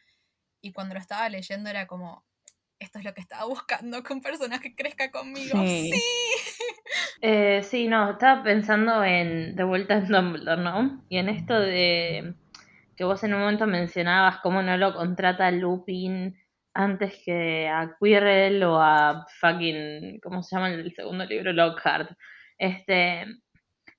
Y 0.61 0.71
cuando 0.73 0.93
lo 0.95 0.99
estaba 0.99 1.29
leyendo 1.29 1.69
era 1.69 1.87
como, 1.87 2.25
esto 2.79 2.99
es 2.99 3.05
lo 3.05 3.13
que 3.13 3.21
estaba 3.21 3.45
buscando, 3.45 4.03
que 4.03 4.13
un 4.13 4.21
personaje 4.21 4.75
crezca 4.75 5.09
conmigo. 5.11 5.59
Sí. 5.65 5.91
Sí. 5.93 6.01
Eh, 7.21 7.63
sí, 7.63 7.87
no, 7.87 8.11
estaba 8.11 8.43
pensando 8.43 9.03
en 9.03 9.55
de 9.55 9.63
vuelta 9.63 9.95
en 9.95 10.07
Dumbledore, 10.07 10.61
¿no? 10.61 11.03
Y 11.09 11.17
en 11.17 11.29
esto 11.29 11.59
de 11.59 12.35
que 12.97 13.03
vos 13.03 13.23
en 13.23 13.33
un 13.35 13.41
momento 13.41 13.67
mencionabas 13.67 14.39
cómo 14.41 14.61
no 14.63 14.75
lo 14.75 14.93
contrata 14.95 15.51
Lupin 15.51 16.35
antes 16.73 17.21
que 17.23 17.67
a 17.69 17.95
Quirrell 17.99 18.63
o 18.63 18.81
a 18.81 19.25
fucking, 19.39 20.19
¿cómo 20.21 20.43
se 20.43 20.55
llama 20.55 20.69
el 20.69 20.93
segundo 20.93 21.25
libro? 21.25 21.53
Lockhart. 21.53 22.11
Este, 22.57 23.25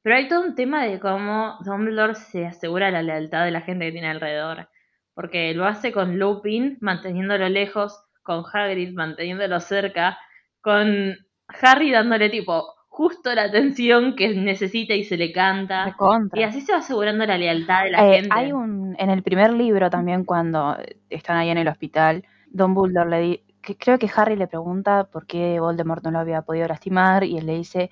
pero 0.03 0.17
hay 0.17 0.29
todo 0.29 0.43
un 0.43 0.55
tema 0.55 0.85
de 0.85 0.99
cómo 1.01 1.59
Dumbledore 1.65 2.15
se 2.15 2.47
asegura 2.47 2.91
la 2.91 3.03
lealtad 3.03 3.45
de 3.45 3.51
la 3.53 3.63
gente 3.63 3.87
que 3.87 3.93
tiene 3.93 4.09
alrededor. 4.09 4.69
Porque 5.15 5.55
lo 5.55 5.65
hace 5.65 5.93
con 5.93 6.19
Lupin, 6.19 6.79
manteniéndolo 6.81 7.49
lejos, 7.49 8.01
con 8.23 8.45
Hagrid, 8.53 8.95
manteniéndolo 8.95 9.61
cerca, 9.61 10.19
con 10.61 11.17
Harry 11.49 11.91
dándole 11.91 12.31
tipo 12.31 12.78
justo 12.99 13.33
la 13.33 13.45
atención 13.45 14.17
que 14.17 14.35
necesita 14.35 14.93
y 14.93 15.05
se 15.05 15.17
le 15.17 15.31
canta. 15.31 15.97
Y 16.35 16.43
así 16.43 16.61
se 16.63 16.73
va 16.73 16.79
asegurando 16.79 17.25
la 17.25 17.39
lealtad 17.39 17.85
de 17.85 17.91
la 17.93 18.05
Eh, 18.09 18.15
gente. 18.17 18.31
hay 18.33 18.51
un, 18.53 18.97
en 18.99 19.11
el 19.11 19.23
primer 19.23 19.53
libro 19.53 19.89
también, 19.89 20.25
cuando 20.25 20.77
están 21.09 21.37
ahí 21.37 21.49
en 21.51 21.59
el 21.59 21.69
hospital, 21.69 22.25
Don 22.51 22.75
Dumbledore 22.75 23.11
le 23.11 23.21
di- 23.21 23.43
que 23.63 23.77
creo 23.77 23.99
que 24.01 24.11
Harry 24.17 24.35
le 24.35 24.49
pregunta 24.49 25.05
por 25.13 25.27
qué 25.27 25.61
Voldemort 25.61 26.03
no 26.03 26.11
lo 26.11 26.19
había 26.19 26.43
podido 26.43 26.67
lastimar 26.67 27.23
y 27.23 27.39
él 27.39 27.47
le 27.47 27.55
dice, 27.55 27.89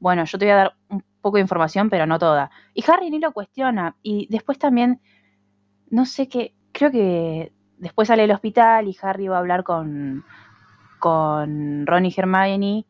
bueno, 0.00 0.24
yo 0.24 0.38
te 0.38 0.46
voy 0.46 0.52
a 0.52 0.56
dar 0.56 0.72
un 0.88 1.04
poco 1.20 1.36
de 1.36 1.42
información, 1.42 1.90
pero 1.90 2.06
no 2.06 2.18
toda. 2.18 2.50
Y 2.72 2.82
Harry 2.90 3.10
ni 3.10 3.18
lo 3.18 3.32
cuestiona. 3.32 3.94
Y 4.02 4.26
después 4.30 4.58
también, 4.58 5.00
no 5.90 6.06
sé 6.06 6.28
qué, 6.28 6.54
creo 6.72 6.90
que 6.90 7.52
después 7.76 8.08
sale 8.08 8.22
del 8.22 8.30
hospital 8.32 8.88
y 8.88 8.96
Harry 9.02 9.28
va 9.28 9.36
a 9.36 9.40
hablar 9.40 9.64
con, 9.64 10.24
con 10.98 11.86
Ron 11.86 12.06
y 12.06 12.14
Hermione 12.16 12.86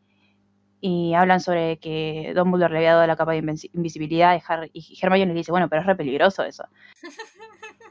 y 0.80 1.14
hablan 1.14 1.40
sobre 1.40 1.78
que 1.78 2.32
Dumbledore 2.34 2.72
le 2.72 2.78
había 2.78 2.94
dado 2.94 3.06
la 3.06 3.16
capa 3.16 3.32
de 3.32 3.38
invisibilidad 3.72 4.36
y, 4.36 4.42
Harry, 4.46 4.70
y 4.72 4.98
Hermione 5.00 5.32
le 5.32 5.38
dice, 5.38 5.50
bueno, 5.52 5.68
pero 5.68 5.80
es 5.82 5.86
re 5.86 5.96
peligroso 5.96 6.44
eso. 6.44 6.64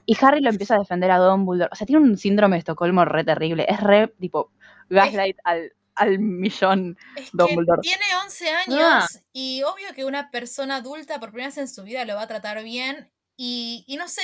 Y 0.08 0.16
Harry 0.22 0.40
lo 0.40 0.52
empieza 0.52 0.76
a 0.76 0.80
defender 0.80 1.10
a 1.10 1.18
Dumbledore. 1.18 1.70
O 1.72 1.76
sea, 1.76 1.88
tiene 1.88 2.04
un 2.04 2.16
síndrome 2.16 2.58
de 2.58 2.60
Estocolmo 2.60 3.06
re 3.06 3.24
terrible. 3.24 3.66
Es 3.68 3.80
re, 3.82 4.08
tipo, 4.20 4.52
gaslight 4.90 5.36
al, 5.44 5.74
al 5.96 6.20
millón 6.20 6.96
Es 7.16 7.32
Dumbledore. 7.34 7.82
que 7.82 7.90
tiene 7.90 8.06
11 8.24 8.50
años 8.50 8.80
Ah. 8.80 9.08
y 9.34 9.64
obvio 9.64 9.88
que 9.96 10.06
una 10.06 10.30
persona 10.30 10.76
adulta 10.76 11.20
por 11.20 11.30
primera 11.30 11.48
vez 11.48 11.58
en 11.58 11.68
su 11.68 11.82
vida 11.84 12.06
lo 12.06 12.14
va 12.16 12.22
a 12.24 12.28
tratar 12.28 12.64
bien 12.64 13.10
y, 13.36 13.84
y 13.88 13.98
no 13.98 14.08
sé, 14.08 14.22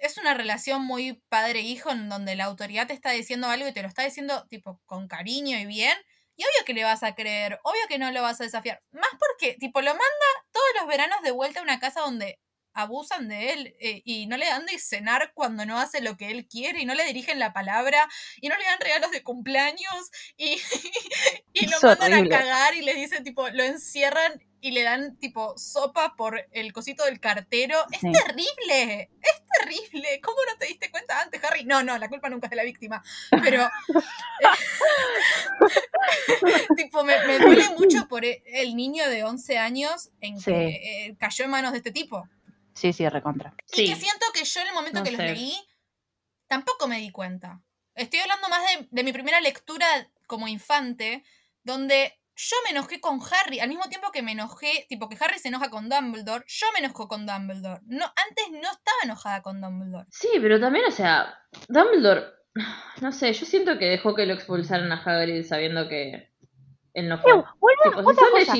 es 0.00 0.18
una 0.18 0.34
relación 0.34 0.84
muy 0.84 1.22
padre-hijo 1.28 1.90
en 1.90 2.08
donde 2.08 2.34
la 2.34 2.44
autoridad 2.46 2.88
te 2.88 2.92
está 2.92 3.10
diciendo 3.12 3.46
algo 3.46 3.68
y 3.68 3.72
te 3.72 3.82
lo 3.82 3.88
está 3.88 4.02
diciendo 4.02 4.44
tipo 4.48 4.80
con 4.86 5.06
cariño 5.06 5.56
y 5.56 5.66
bien. 5.66 5.94
Y 6.36 6.42
obvio 6.44 6.64
que 6.66 6.74
le 6.74 6.84
vas 6.84 7.02
a 7.02 7.14
creer, 7.14 7.58
obvio 7.64 7.80
que 7.88 7.98
no 7.98 8.10
lo 8.12 8.22
vas 8.22 8.40
a 8.40 8.44
desafiar. 8.44 8.82
Más 8.92 9.08
porque, 9.18 9.54
tipo, 9.58 9.80
lo 9.80 9.90
manda 9.90 10.04
todos 10.52 10.66
los 10.78 10.86
veranos 10.88 11.22
de 11.22 11.30
vuelta 11.30 11.60
a 11.60 11.62
una 11.62 11.80
casa 11.80 12.00
donde 12.02 12.38
abusan 12.74 13.28
de 13.28 13.52
él 13.54 13.74
eh, 13.80 14.02
y 14.04 14.26
no 14.26 14.36
le 14.36 14.44
dan 14.46 14.66
de 14.66 14.78
cenar 14.78 15.32
cuando 15.34 15.64
no 15.64 15.78
hace 15.80 16.02
lo 16.02 16.16
que 16.18 16.30
él 16.30 16.46
quiere 16.46 16.80
y 16.82 16.84
no 16.84 16.94
le 16.94 17.04
dirigen 17.06 17.38
la 17.38 17.54
palabra 17.54 18.06
y 18.38 18.48
no 18.48 18.56
le 18.58 18.64
dan 18.64 18.78
regalos 18.80 19.10
de 19.12 19.22
cumpleaños 19.22 20.10
y, 20.36 20.60
y 21.54 21.66
lo 21.68 21.80
Es 21.80 21.82
mandan 21.82 22.12
horrible. 22.12 22.36
a 22.36 22.38
cagar 22.38 22.74
y 22.74 22.82
le 22.82 22.94
dicen 22.94 23.24
tipo, 23.24 23.48
lo 23.48 23.62
encierran 23.64 24.42
y 24.66 24.72
le 24.72 24.82
dan 24.82 25.16
tipo 25.18 25.56
sopa 25.56 26.16
por 26.16 26.48
el 26.50 26.72
cosito 26.72 27.04
del 27.04 27.20
cartero. 27.20 27.78
Es 27.92 28.00
Sí. 28.00 28.10
terrible, 28.10 29.10
es 29.22 29.42
terrible. 29.60 30.20
¿Cómo 30.20 30.38
no 30.50 30.58
te 30.58 30.66
diste 30.66 30.90
cuenta 30.90 31.20
antes, 31.20 31.42
Harry? 31.44 31.64
No, 31.64 31.84
no, 31.84 31.96
la 31.98 32.08
culpa 32.08 32.28
nunca 32.28 32.46
es 32.46 32.50
de 32.50 32.56
la 32.56 32.64
víctima. 32.64 33.02
Pero 33.42 33.68
tipo, 36.76 37.04
me, 37.04 37.18
me 37.26 37.38
duele 37.38 37.68
mucho 37.78 38.08
por 38.08 38.24
e- 38.24 38.42
el 38.46 38.76
niño 38.76 39.08
de 39.08 39.24
11 39.24 39.58
años 39.58 40.10
en 40.20 40.38
Sí. 40.40 40.50
que 40.50 40.68
eh, 41.06 41.16
cayó 41.18 41.44
en 41.44 41.50
manos 41.50 41.72
de 41.72 41.78
este 41.78 41.92
tipo. 41.92 42.28
Sí, 42.74 42.92
sí, 42.92 43.08
recontra. 43.08 43.54
Y 43.72 43.76
Sí. 43.76 43.86
que 43.88 43.96
siento 43.96 44.26
que 44.34 44.44
yo 44.44 44.60
en 44.60 44.66
el 44.68 44.74
momento 44.74 44.98
No 44.98 45.04
que 45.04 45.12
los 45.12 45.20
sé. 45.20 45.32
leí, 45.32 45.54
tampoco 46.48 46.86
me 46.88 46.98
di 46.98 47.10
cuenta. 47.10 47.62
Estoy 47.94 48.20
hablando 48.20 48.48
más 48.48 48.60
de, 48.70 48.88
de 48.90 49.04
mi 49.04 49.12
primera 49.12 49.40
lectura 49.40 49.86
como 50.26 50.48
infante, 50.48 51.24
donde 51.62 52.18
yo 52.36 52.56
me 52.64 52.70
enojé 52.70 53.00
con 53.00 53.18
Harry, 53.20 53.60
al 53.60 53.68
mismo 53.68 53.88
tiempo 53.88 54.12
que 54.12 54.22
me 54.22 54.32
enojé, 54.32 54.86
tipo 54.88 55.08
que 55.08 55.16
Harry 55.20 55.38
se 55.38 55.48
enoja 55.48 55.70
con 55.70 55.88
Dumbledore, 55.88 56.44
yo 56.46 56.66
me 56.72 56.84
enojo 56.84 57.08
con 57.08 57.26
Dumbledore. 57.26 57.80
No, 57.86 58.04
antes 58.04 58.50
no 58.50 58.70
estaba 58.70 58.98
enojada 59.04 59.42
con 59.42 59.60
Dumbledore. 59.60 60.06
Sí, 60.10 60.28
pero 60.40 60.60
también, 60.60 60.84
o 60.86 60.90
sea, 60.90 61.34
Dumbledore, 61.68 62.26
no 63.00 63.12
sé, 63.12 63.32
yo 63.32 63.46
siento 63.46 63.78
que 63.78 63.86
dejó 63.86 64.14
que 64.14 64.26
lo 64.26 64.34
expulsaran 64.34 64.92
a 64.92 65.02
Hagrid 65.02 65.44
sabiendo 65.44 65.88
que 65.88 66.30
si 67.82 67.88
otra 68.10 68.26
cosa. 68.38 68.52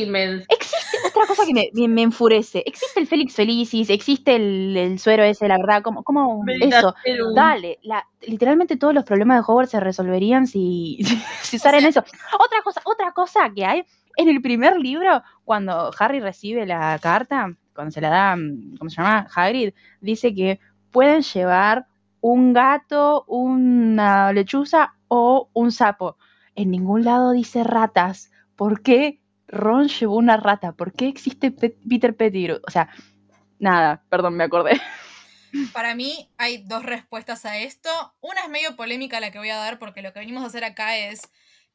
Existe 0.48 0.98
otra 1.08 1.26
cosa 1.26 1.44
que 1.46 1.54
me, 1.54 1.70
me- 1.72 1.88
me 1.88 2.02
enfurece. 2.02 2.62
Existe 2.66 3.00
el 3.00 3.06
Félix 3.06 3.34
Felicis, 3.34 3.88
existe 3.90 4.36
el, 4.36 4.76
el 4.76 4.98
suero 4.98 5.24
ese, 5.24 5.48
la 5.48 5.56
verdad, 5.56 5.82
como, 5.82 6.02
como 6.04 6.44
eso. 6.76 6.94
Dale, 7.34 7.78
la, 7.82 8.06
literalmente 8.22 8.76
todos 8.76 8.92
los 8.94 9.04
problemas 9.04 9.38
de 9.38 9.50
Hogwarts 9.50 9.70
se 9.70 9.80
resolverían 9.80 10.46
si, 10.46 10.98
si, 11.42 11.58
sea- 11.58 11.70
eso. 11.88 12.00
Otra 12.38 12.62
cosa, 12.62 12.80
otra 12.84 13.12
cosa 13.12 13.50
que 13.54 13.64
hay 13.64 13.84
en 14.18 14.28
el 14.28 14.40
primer 14.42 14.78
libro, 14.78 15.22
cuando 15.44 15.90
Harry 15.98 16.20
recibe 16.20 16.64
la 16.66 16.98
carta, 17.02 17.52
cuando 17.74 17.90
se 17.90 18.00
la 18.00 18.08
da, 18.10 18.36
mm, 18.36 18.76
¿cómo 18.78 18.88
se 18.90 18.96
llama? 18.96 19.26
Hagrid, 19.34 19.72
dice 20.00 20.34
que 20.34 20.58
pueden 20.90 21.22
llevar 21.22 21.86
un 22.22 22.52
gato, 22.54 23.24
una 23.28 24.32
lechuza 24.32 24.94
o 25.08 25.48
un 25.52 25.70
sapo. 25.70 26.16
En 26.56 26.70
ningún 26.70 27.04
lado 27.04 27.30
dice 27.32 27.62
ratas. 27.64 28.30
¿Por 28.56 28.82
qué 28.82 29.20
Ron 29.46 29.88
llevó 29.88 30.16
una 30.16 30.36
rata? 30.36 30.72
¿Por 30.72 30.92
qué 30.92 31.06
existe 31.08 31.50
Pe- 31.52 31.76
Peter 31.88 32.16
Pettigrew? 32.16 32.60
O 32.66 32.70
sea, 32.70 32.88
nada, 33.58 34.04
perdón, 34.08 34.34
me 34.36 34.44
acordé. 34.44 34.80
Para 35.72 35.94
mí 35.94 36.30
hay 36.36 36.58
dos 36.58 36.82
respuestas 36.82 37.44
a 37.46 37.58
esto. 37.58 37.90
Una 38.20 38.42
es 38.42 38.48
medio 38.48 38.74
polémica 38.76 39.20
la 39.20 39.30
que 39.30 39.38
voy 39.38 39.50
a 39.50 39.56
dar 39.56 39.78
porque 39.78 40.02
lo 40.02 40.12
que 40.12 40.18
venimos 40.20 40.42
a 40.42 40.46
hacer 40.48 40.64
acá 40.64 40.96
es 40.96 41.20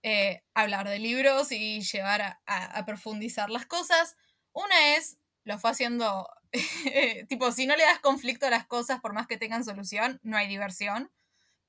eh, 0.03 0.43
hablar 0.53 0.89
de 0.89 0.99
libros 0.99 1.51
y 1.51 1.82
llevar 1.82 2.21
a- 2.21 2.39
a 2.45 2.86
profundizar 2.86 3.49
las 3.49 3.65
cosas. 3.65 4.17
Una 4.51 4.95
es, 4.97 5.17
lo 5.45 5.57
fue 5.59 5.71
haciendo, 5.71 6.27
tipo, 7.29 7.51
si 7.51 7.65
no 7.67 7.75
le 7.75 7.84
das 7.84 7.99
conflicto 7.99 8.47
a 8.47 8.49
las 8.49 8.65
cosas 8.67 8.99
por 8.99 9.13
más 9.13 9.27
que 9.27 9.38
tengan 9.38 9.63
solución, 9.63 10.19
no 10.23 10.38
hay 10.38 10.47
diversión. 10.47 11.11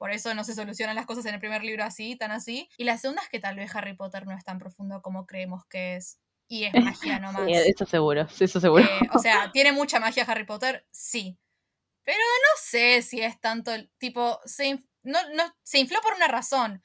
Por 0.02 0.10
eso 0.10 0.34
no 0.34 0.42
se 0.42 0.56
solucionan 0.56 0.96
las 0.96 1.06
cosas 1.06 1.26
en 1.26 1.34
el 1.34 1.38
primer 1.38 1.62
libro 1.62 1.84
así, 1.84 2.16
tan 2.16 2.32
así. 2.32 2.68
Y 2.76 2.82
la 2.82 2.98
segunda 2.98 3.22
es 3.22 3.28
que 3.28 3.38
tal 3.38 3.54
vez 3.54 3.72
Harry 3.76 3.94
Potter 3.94 4.26
no 4.26 4.36
es 4.36 4.42
tan 4.42 4.58
profundo 4.58 5.00
como 5.00 5.26
creemos 5.26 5.64
que 5.66 5.94
es. 5.94 6.18
Y 6.48 6.64
es 6.64 6.72
magia 7.06 7.20
nomás. 7.20 7.46
Sí, 7.46 7.52
eso 7.52 7.86
seguro, 7.86 8.28
sí, 8.28 8.42
eso 8.42 8.58
seguro. 8.58 8.82
Eh, 8.82 9.08
o 9.14 9.20
sea, 9.20 9.50
¿tiene 9.52 9.70
mucha 9.70 10.00
magia 10.00 10.24
Harry 10.24 10.44
Potter? 10.44 10.84
Sí. 10.90 11.38
Pero 12.02 12.18
no 12.18 12.60
sé 12.60 13.02
si 13.02 13.20
es 13.20 13.40
tanto, 13.40 13.70
tipo, 13.98 14.40
se, 14.44 14.82
no, 15.04 15.20
no, 15.36 15.44
se 15.62 15.78
infló 15.78 16.00
por 16.00 16.14
una 16.14 16.26
razón, 16.26 16.82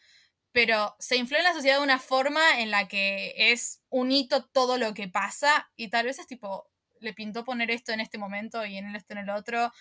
pero 0.51 0.95
se 0.99 1.15
infló 1.15 1.39
en 1.39 1.45
la 1.45 1.53
sociedad 1.53 1.77
de 1.77 1.83
una 1.83 1.97
forma 1.97 2.59
en 2.59 2.69
la 2.69 2.87
que 2.87 3.33
es 3.51 3.81
un 3.89 4.11
hito 4.11 4.45
todo 4.45 4.77
lo 4.77 4.93
que 4.93 5.07
pasa 5.07 5.71
y 5.75 5.89
tal 5.89 6.05
vez 6.05 6.19
es 6.19 6.27
tipo, 6.27 6.69
le 6.99 7.15
pintó 7.15 7.43
poner 7.43 7.71
esto 7.71 7.91
en 7.93 7.99
este 7.99 8.19
momento 8.19 8.63
y 8.63 8.77
en 8.77 8.95
esto 8.95 9.13
en 9.13 9.21
el 9.21 9.31
otro. 9.31 9.73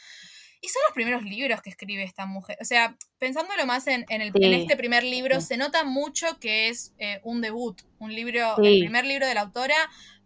Y 0.61 0.68
son 0.68 0.82
los 0.86 0.94
primeros 0.94 1.22
libros 1.22 1.61
que 1.62 1.70
escribe 1.70 2.02
esta 2.02 2.26
mujer. 2.26 2.57
O 2.61 2.64
sea, 2.64 2.96
pensándolo 3.18 3.66
más 3.66 3.86
en, 3.86 4.04
en 4.09 4.22
el, 4.22 4.32
en 4.34 4.54
este 4.54 4.76
primer 4.76 5.04
libro, 5.04 5.40
sí. 5.40 5.48
se 5.48 5.57
nota 5.57 5.84
mucho 5.84 6.38
que 6.40 6.68
es 6.68 6.94
eh, 6.98 7.20
un 7.24 7.40
debut, 7.40 7.82
un 7.98 8.14
libro, 8.14 8.54
Sí. 8.57 8.66
el 8.66 8.80
primer 8.80 9.04
libro 9.04 9.26
de 9.26 9.34
la 9.34 9.42
autora. 9.42 9.76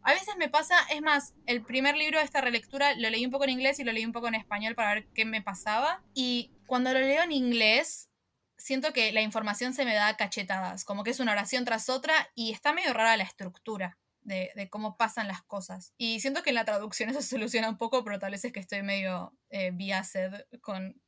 A 0.02 0.14
veces 0.14 0.34
me 0.38 0.48
pasa, 0.48 0.76
es 0.90 1.02
más, 1.02 1.34
el 1.46 1.62
primer 1.62 1.96
libro 1.96 2.18
de 2.18 2.24
esta 2.24 2.40
relectura 2.40 2.94
lo 2.94 3.10
leí 3.10 3.24
un 3.24 3.30
poco 3.30 3.44
en 3.44 3.50
inglés 3.50 3.78
y 3.80 3.84
lo 3.84 3.92
leí 3.92 4.04
un 4.06 4.12
poco 4.12 4.28
en 4.28 4.34
español 4.34 4.74
para 4.74 4.94
ver 4.94 5.06
qué 5.14 5.24
me 5.24 5.42
pasaba. 5.42 6.02
Y 6.14 6.50
cuando 6.66 6.92
lo 6.92 7.00
leo 7.00 7.22
en 7.22 7.32
inglés, 7.32 8.08
siento 8.56 8.92
que 8.92 9.12
la 9.12 9.20
información 9.20 9.74
se 9.74 9.84
me 9.84 9.94
da 9.94 10.16
cachetadas, 10.16 10.84
como 10.84 11.04
que 11.04 11.10
es 11.10 11.20
una 11.20 11.32
oración 11.32 11.64
tras 11.64 11.88
otra 11.90 12.30
y 12.34 12.52
está 12.52 12.72
medio 12.72 12.92
rara 12.94 13.16
la 13.16 13.24
estructura 13.24 13.98
de, 14.22 14.50
de 14.54 14.68
cómo 14.68 14.96
pasan 14.96 15.28
las 15.28 15.42
cosas. 15.42 15.92
Y 15.98 16.20
siento 16.20 16.42
que 16.42 16.50
en 16.50 16.56
la 16.56 16.64
traducción 16.64 17.08
eso 17.10 17.22
se 17.22 17.28
soluciona 17.28 17.68
un 17.68 17.78
poco, 17.78 18.04
pero 18.04 18.18
tal 18.18 18.32
vez 18.32 18.44
es 18.44 18.52
que 18.52 18.60
estoy 18.60 18.82
medio 18.82 19.32
eh, 19.50 19.70
biased 19.72 20.44
con 20.60 21.00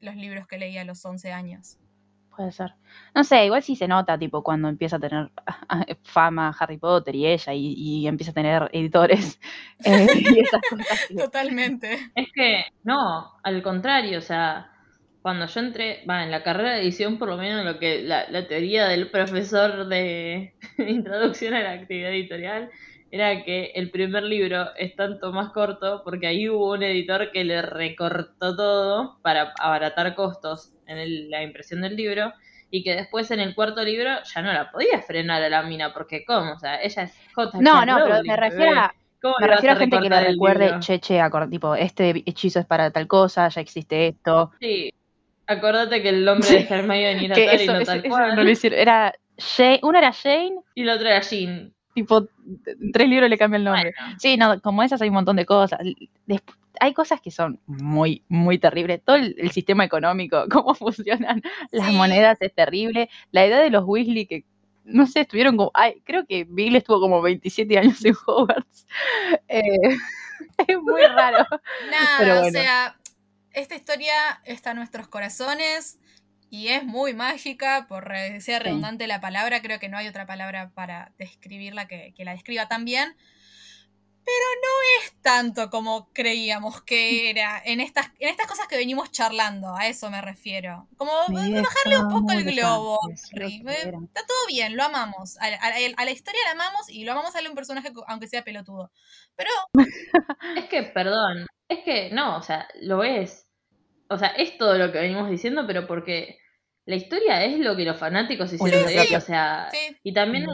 los 0.00 0.16
libros 0.16 0.46
que 0.46 0.58
leí 0.58 0.78
a 0.78 0.84
los 0.84 1.04
11 1.04 1.32
años. 1.32 1.76
Puede 2.34 2.52
ser. 2.52 2.74
No 3.14 3.22
sé, 3.24 3.44
igual 3.44 3.62
sí 3.62 3.76
se 3.76 3.86
nota, 3.88 4.16
tipo, 4.16 4.42
cuando 4.42 4.68
empieza 4.68 4.96
a 4.96 5.00
tener 5.00 5.30
fama 6.04 6.56
Harry 6.58 6.78
Potter 6.78 7.14
y 7.14 7.26
ella, 7.26 7.52
y, 7.52 7.74
y 7.76 8.06
empieza 8.06 8.30
a 8.30 8.34
tener 8.34 8.70
editores 8.72 9.38
eh, 9.84 10.06
y 10.14 10.38
esas 10.40 10.60
cosas. 10.70 11.06
que- 11.08 11.14
Totalmente. 11.16 12.12
Es 12.14 12.28
que, 12.32 12.64
no, 12.84 13.32
al 13.42 13.62
contrario, 13.62 14.18
o 14.18 14.22
sea, 14.22 14.70
cuando 15.22 15.46
yo 15.46 15.60
entré, 15.60 16.04
va, 16.08 16.24
en 16.24 16.30
la 16.30 16.42
carrera 16.42 16.74
de 16.74 16.82
edición, 16.82 17.18
por 17.18 17.28
lo 17.28 17.36
menos 17.36 17.64
lo 17.64 17.78
que 17.78 18.02
la, 18.02 18.28
la 18.30 18.46
teoría 18.48 18.86
del 18.88 19.10
profesor 19.10 19.86
de 19.88 20.54
introducción 20.78 21.54
a 21.54 21.62
la 21.62 21.72
actividad 21.72 22.10
editorial 22.10 22.70
era 23.10 23.44
que 23.44 23.72
el 23.74 23.90
primer 23.90 24.22
libro 24.22 24.74
es 24.76 24.94
tanto 24.96 25.32
más 25.32 25.50
corto 25.52 26.02
porque 26.04 26.26
ahí 26.28 26.48
hubo 26.48 26.72
un 26.72 26.82
editor 26.82 27.32
que 27.32 27.44
le 27.44 27.60
recortó 27.62 28.56
todo 28.56 29.18
para 29.22 29.52
abaratar 29.58 30.14
costos 30.14 30.72
en 30.86 30.98
el- 30.98 31.30
la 31.30 31.42
impresión 31.42 31.82
del 31.82 31.96
libro 31.96 32.32
y 32.70 32.84
que 32.84 32.94
después 32.94 33.30
en 33.32 33.40
el 33.40 33.54
cuarto 33.54 33.82
libro 33.82 34.10
ya 34.32 34.42
no 34.42 34.52
la 34.52 34.70
podía 34.70 35.02
frenar 35.02 35.42
a 35.42 35.48
la 35.48 35.62
mina 35.64 35.92
porque 35.92 36.24
cómo, 36.24 36.52
o 36.54 36.58
sea, 36.58 36.80
ella 36.82 37.02
es 37.04 37.12
J. 37.34 37.58
No, 37.58 37.84
no, 37.84 38.00
pero 38.02 38.22
me 38.24 38.36
refiero 38.36 38.70
a, 38.72 38.94
¿Cómo 39.20 39.34
me 39.38 39.46
refiero 39.48 39.72
a 39.74 39.76
gente 39.76 39.98
que 40.00 40.08
le 40.08 40.20
recuerde, 40.20 40.78
che, 40.78 40.98
che, 41.00 41.20
tipo, 41.50 41.74
este 41.74 42.10
hechizo 42.26 42.60
es 42.60 42.66
para 42.66 42.90
tal 42.90 43.06
cosa, 43.06 43.48
ya 43.48 43.60
existe 43.60 44.08
esto. 44.08 44.50
Sí, 44.60 44.90
acordate 45.52 46.02
que 46.02 46.08
el 46.10 46.24
nombre 46.24 46.48
de 46.48 46.66
Hermione 46.68 47.24
era 47.26 47.34
Que 47.34 47.46
tal 47.46 47.60
y 47.62 47.66
no 47.66 47.82
tal 47.84 48.02
cual. 48.04 48.36
no 48.36 48.44
lo 48.44 48.50
hicieron. 48.50 48.78
Era 48.78 49.12
Jane, 49.38 49.80
uno 49.82 49.98
era 49.98 50.12
Jane, 50.12 50.56
Y 50.74 50.82
el 50.82 50.90
otro 50.90 51.08
era 51.08 51.20
Jean. 51.20 51.72
tipo, 51.94 52.26
tres 52.92 53.08
libros 53.08 53.28
le 53.30 53.38
cambia 53.38 53.56
el 53.58 53.64
nombre. 53.64 53.92
Bueno, 53.98 54.16
Sí, 54.18 54.36
no, 54.36 54.60
como 54.60 54.82
esas 54.82 55.00
hay 55.02 55.08
un 55.08 55.14
montón 55.14 55.36
de 55.36 55.46
cosas. 55.46 55.80
Hay 56.78 56.94
cosas 56.94 57.20
que 57.20 57.30
son 57.30 57.60
muy, 57.66 58.22
muy 58.28 58.58
terribles. 58.58 59.02
Todo 59.04 59.16
el, 59.16 59.34
el 59.38 59.50
sistema 59.50 59.84
económico, 59.84 60.44
cómo 60.50 60.74
funcionan 60.74 61.42
las 61.72 61.86
Sí. 61.86 61.92
monedas 61.96 62.38
es 62.40 62.54
terrible. 62.54 63.10
La 63.32 63.44
edad 63.44 63.60
de 63.62 63.70
los 63.70 63.84
Weasley 63.86 64.26
que, 64.26 64.44
no 64.84 65.06
sé, 65.06 65.20
estuvieron 65.20 65.56
como, 65.56 65.70
ay, 65.74 66.00
creo 66.04 66.24
que 66.26 66.44
Bill 66.48 66.76
estuvo 66.76 67.00
como 67.00 67.20
27 67.22 67.78
años 67.78 68.04
en 68.04 68.14
Hogwarts. 68.26 68.86
Eh, 69.48 69.62
es 70.68 70.78
muy 70.80 71.02
raro. 71.02 71.44
Nada, 71.90 72.16
Pero 72.18 72.32
o 72.38 72.40
bueno. 72.42 72.60
sea, 72.60 72.96
esta 73.52 73.74
historia 73.74 74.40
está 74.44 74.70
en 74.72 74.76
nuestros 74.78 75.08
corazones 75.08 75.98
y 76.50 76.68
es 76.68 76.84
muy 76.84 77.14
mágica, 77.14 77.86
por 77.88 78.12
sea 78.40 78.58
redundante 78.58 79.06
la 79.06 79.20
palabra, 79.20 79.62
creo 79.62 79.78
que 79.78 79.88
no 79.88 79.96
hay 79.98 80.08
otra 80.08 80.26
palabra 80.26 80.70
para 80.74 81.12
describirla 81.18 81.86
que, 81.86 82.12
que 82.16 82.24
la 82.24 82.32
describa 82.32 82.66
tan 82.68 82.84
bien. 82.84 83.16
Pero 84.22 84.46
no 84.62 85.02
es 85.04 85.12
tanto 85.22 85.70
como 85.70 86.12
creíamos 86.12 86.82
que 86.82 87.30
era 87.30 87.60
en 87.64 87.80
estas, 87.80 88.10
en 88.20 88.28
estas 88.28 88.46
cosas 88.46 88.68
que 88.68 88.76
venimos 88.76 89.10
charlando, 89.10 89.74
a 89.74 89.88
eso 89.88 90.08
me 90.10 90.20
refiero. 90.20 90.86
Como 90.96 91.10
bajarle 91.62 91.96
un 91.98 92.08
poco 92.20 92.32
el 92.32 92.44
globo. 92.54 92.98
Está 94.04 94.26
todo 94.26 94.46
bien, 94.46 94.76
lo 94.76 94.84
amamos. 94.84 95.36
A, 95.38 95.46
a- 95.46 95.72
a 95.96 96.04
la 96.04 96.10
historia 96.10 96.40
la 96.44 96.50
amamos 96.52 96.88
y 96.90 97.04
lo 97.04 97.12
amamos 97.12 97.34
a 97.34 97.40
un 97.40 97.54
personaje 97.56 97.90
aunque 98.06 98.28
sea 98.28 98.44
pelotudo. 98.44 98.92
Pero 99.36 99.50
es 100.56 100.64
que, 100.66 100.82
perdón, 100.84 101.46
es 101.70 101.80
que 101.84 102.10
no, 102.12 102.36
o 102.38 102.42
sea, 102.42 102.68
lo 102.82 103.02
es. 103.04 103.46
o 104.10 104.18
sea, 104.18 104.28
es 104.30 104.58
todo 104.58 104.76
lo 104.78 104.92
que 104.92 104.98
venimos 105.00 105.30
diciendo, 105.30 105.64
pero 105.66 105.86
porque 105.86 106.38
la 106.86 106.96
historia 106.96 107.44
es 107.44 107.58
lo 107.60 107.76
que 107.76 107.84
los 107.84 107.96
fanáticos 107.98 108.52
hicieron 108.52 108.80
Sí, 108.88 108.94
de 108.94 109.00
sí. 109.02 109.06
ella, 109.08 109.18
o 109.18 109.20
sea, 109.22 109.68
Sí. 109.72 109.96
y 110.02 110.12
también 110.14 110.46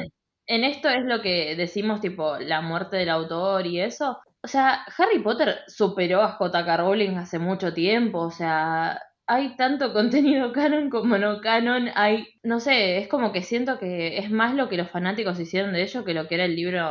en 0.46 0.64
esto 0.64 0.88
es 0.90 1.04
lo 1.04 1.22
que 1.22 1.56
decimos, 1.56 2.00
tipo, 2.00 2.38
la 2.38 2.60
muerte 2.60 2.96
del 2.98 3.08
autor 3.10 3.66
y 3.66 3.80
eso. 3.80 4.18
O 4.42 4.48
sea, 4.48 4.84
Harry 4.98 5.20
Potter 5.20 5.60
superó 5.68 6.22
a 6.22 6.32
J.K. 6.32 6.76
Rowling 6.76 7.16
hace 7.16 7.38
mucho 7.38 7.72
tiempo, 7.74 8.20
o 8.20 8.30
sea, 8.30 9.00
hay 9.26 9.56
tanto 9.56 9.92
contenido 9.94 10.52
canon 10.52 10.90
como 10.90 11.18
no 11.18 11.40
canon, 11.40 11.90
hay, 11.94 12.28
no 12.44 12.60
sé, 12.60 12.98
es 12.98 13.08
como 13.08 13.32
que 13.32 13.42
siento 13.42 13.78
que 13.78 14.18
es 14.18 14.30
más 14.30 14.54
lo 14.54 14.68
que 14.68 14.76
los 14.76 14.90
fanáticos 14.90 15.40
hicieron 15.40 15.72
de 15.72 15.82
ello 15.82 16.04
que 16.04 16.14
lo 16.14 16.28
que 16.28 16.36
era 16.36 16.44
el 16.44 16.54
libro 16.56 16.90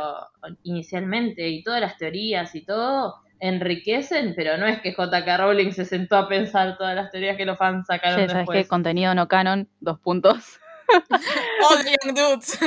inicialmente, 0.64 1.48
y 1.48 1.62
todas 1.62 1.80
las 1.80 1.96
teorías 1.98 2.54
y 2.54 2.64
todo 2.64 3.14
enriquecen, 3.40 4.34
pero 4.36 4.56
no 4.56 4.66
es 4.66 4.80
que 4.80 4.92
J.K. 4.94 5.36
Rowling 5.36 5.72
se 5.72 5.84
sentó 5.84 6.16
a 6.16 6.28
pensar 6.28 6.76
todas 6.78 6.94
las 6.94 7.10
teorías 7.10 7.36
que 7.36 7.44
los 7.44 7.58
fans 7.58 7.86
sacaron 7.86 8.20
¿sabes 8.20 8.34
después. 8.34 8.62
qué? 8.64 8.68
Contenido 8.68 9.14
no 9.14 9.28
canon, 9.28 9.68
dos 9.80 9.98
puntos. 10.00 10.58
All 11.68 12.14
dudes. 12.14 12.58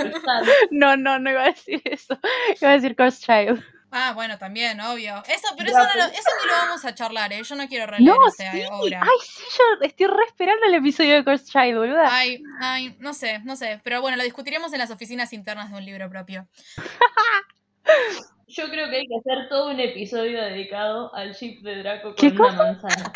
No, 0.72 0.97
no, 0.97 1.20
no 1.20 1.32
iba 1.32 1.43
a 1.43 1.47
decir 1.47 1.82
eso. 1.86 2.20
Iba 2.61 2.72
a 2.72 2.74
decir 2.74 2.95
Cursed 2.95 3.26
Child. 3.26 3.63
Ah, 3.91 4.11
bueno, 4.13 4.38
también, 4.38 4.80
obvio. 4.82 5.24
Eso, 5.28 5.47
pero 5.57 5.70
eso, 5.72 5.80
no 5.80 5.95
lo, 5.95 6.03
eso 6.03 6.30
ni 6.41 6.47
lo 6.47 6.53
vamos 6.53 6.86
a 6.86 6.93
charlar, 6.93 7.34
¿eh? 7.34 7.41
Yo 7.43 7.55
no 7.55 7.67
quiero 7.67 7.88
releer 7.88 8.15
No, 8.15 8.28
esa 8.28 8.51
sí. 8.51 8.61
obra. 8.72 9.01
Ay, 9.01 9.17
sí, 9.24 9.43
yo 9.57 9.63
estoy 9.86 10.05
re 10.05 10.24
esperando 10.28 10.65
el 10.67 10.76
episodio 10.76 11.15
de 11.15 11.24
Cursed 11.24 11.47
Child, 11.47 11.78
boluda. 11.78 12.05
Ay, 12.07 12.43
ay, 12.61 12.95
no 12.99 13.15
sé, 13.15 13.39
no 13.39 13.55
sé. 13.55 13.82
Pero 13.84 14.01
bueno, 14.01 14.15
lo 14.17 14.24
discutiremos 14.24 14.72
en 14.74 14.80
las 14.80 14.91
oficinas 14.91 15.34
internas 15.34 15.72
de 15.72 15.78
un 15.78 15.86
libro 15.86 16.07
propio. 16.09 16.47
Yo 18.50 18.68
creo 18.72 18.89
que 18.89 18.95
hay 18.97 19.08
que 19.08 19.16
hacer 19.16 19.47
todo 19.47 19.70
un 19.70 19.80
episodio 19.80 20.41
dedicado 20.41 21.14
al 21.14 21.36
chip 21.36 21.62
de 21.62 21.84
Draco 21.84 22.16
¿Qué 22.16 22.34
con 22.34 22.47
una 22.47 22.64
manzana. 22.64 23.14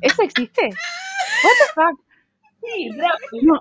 ¿Eso 0.00 0.22
existe? 0.22 0.62
What 0.62 1.52
the 1.58 1.72
fuck? 1.74 2.00
Sí, 2.62 2.88
Draco. 2.96 3.18
No. 3.42 3.60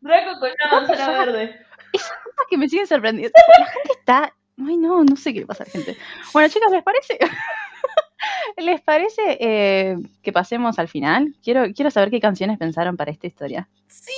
Draco 0.00 0.40
con 0.40 0.50
una 0.50 0.80
manzana 0.80 1.24
verde. 1.24 1.66
Cosas 1.92 2.46
que 2.50 2.58
me 2.58 2.68
siguen 2.68 2.88
sorprendiendo. 2.88 3.32
La 3.58 3.66
gente 3.66 3.92
está. 3.96 4.34
Ay, 4.58 4.76
no, 4.76 5.04
no 5.04 5.14
sé 5.14 5.32
qué 5.32 5.40
le 5.40 5.46
pasa 5.46 5.62
a 5.62 5.66
la 5.66 5.72
gente. 5.72 5.96
Bueno, 6.32 6.48
chicas, 6.48 6.72
¿les 6.72 6.82
parece? 6.82 7.18
¿Les 8.56 8.80
parece 8.80 9.22
eh, 9.40 9.96
que 10.20 10.32
pasemos 10.32 10.80
al 10.80 10.88
final? 10.88 11.32
Quiero, 11.44 11.72
quiero 11.72 11.92
saber 11.92 12.10
qué 12.10 12.20
canciones 12.20 12.58
pensaron 12.58 12.96
para 12.96 13.12
esta 13.12 13.28
historia. 13.28 13.68
Sí. 13.86 14.10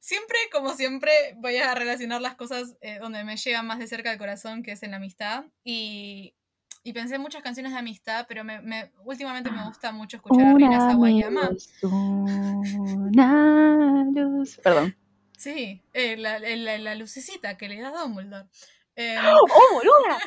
Siempre, 0.00 0.36
como 0.50 0.74
siempre, 0.74 1.12
voy 1.36 1.56
a 1.58 1.74
relacionar 1.74 2.20
las 2.20 2.34
cosas 2.34 2.76
eh, 2.80 2.98
donde 3.00 3.24
me 3.24 3.36
llegan 3.36 3.66
más 3.66 3.78
de 3.78 3.86
cerca 3.86 4.10
al 4.10 4.18
corazón, 4.18 4.62
que 4.62 4.72
es 4.72 4.82
en 4.82 4.92
la 4.92 4.96
amistad. 4.96 5.44
Y, 5.64 6.34
y 6.82 6.92
pensé 6.92 7.16
en 7.16 7.20
muchas 7.20 7.42
canciones 7.42 7.72
de 7.72 7.78
amistad, 7.78 8.26
pero 8.28 8.42
me, 8.44 8.60
me- 8.62 8.90
últimamente 9.04 9.50
me 9.50 9.64
gusta 9.64 9.92
mucho 9.92 10.16
escuchar 10.16 10.46
a 10.46 10.54
Rina 10.54 10.90
Sawayama. 10.90 11.50
luz, 11.50 11.68
una 11.82 14.04
luz. 14.14 14.58
Perdón. 14.62 14.96
Sí, 15.36 15.82
eh, 15.92 16.16
la, 16.16 16.38
la- 16.38 16.78
la 16.78 16.94
lucecita 16.94 17.56
que 17.56 17.68
le 17.68 17.80
da 17.80 17.90
Dumbledore. 17.90 18.48
Em, 18.94 19.24
¡Oh, 19.24 19.72
boluda! 19.72 20.18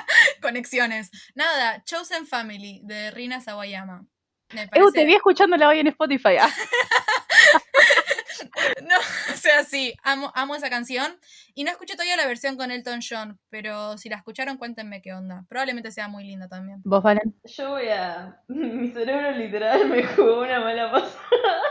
conexiones. 0.42 1.10
Nada, 1.34 1.82
Chosen 1.84 2.26
Family 2.26 2.80
de 2.84 3.10
Rina 3.10 3.40
Sawayama. 3.40 4.06
Me 4.52 4.68
Eu, 4.74 4.92
te 4.92 5.04
vi 5.04 5.14
escuchándola 5.14 5.68
hoy 5.68 5.80
en 5.80 5.88
Spotify. 5.88 6.36
Ah, 6.40 6.50
No, 8.82 8.96
o 9.32 9.36
sea, 9.36 9.64
sí, 9.64 9.94
amo, 10.02 10.32
amo 10.34 10.54
esa 10.54 10.70
canción. 10.70 11.18
Y 11.54 11.64
no 11.64 11.70
escuché 11.70 11.94
todavía 11.94 12.16
la 12.16 12.26
versión 12.26 12.56
con 12.56 12.70
Elton 12.70 13.00
John, 13.08 13.38
pero 13.48 13.96
si 13.98 14.08
la 14.08 14.16
escucharon, 14.16 14.58
cuéntenme 14.58 15.02
qué 15.02 15.12
onda. 15.12 15.44
Probablemente 15.48 15.90
sea 15.90 16.08
muy 16.08 16.24
linda 16.24 16.48
también. 16.48 16.80
¿Vos, 16.84 17.02
Valen? 17.02 17.34
Yo 17.44 17.70
voy 17.70 17.88
a. 17.88 18.40
Mi 18.48 18.90
cerebro 18.90 19.32
literal 19.32 19.88
me 19.88 20.04
jugó 20.04 20.42
una 20.42 20.60
mala 20.60 20.90
pasada. 20.90 21.62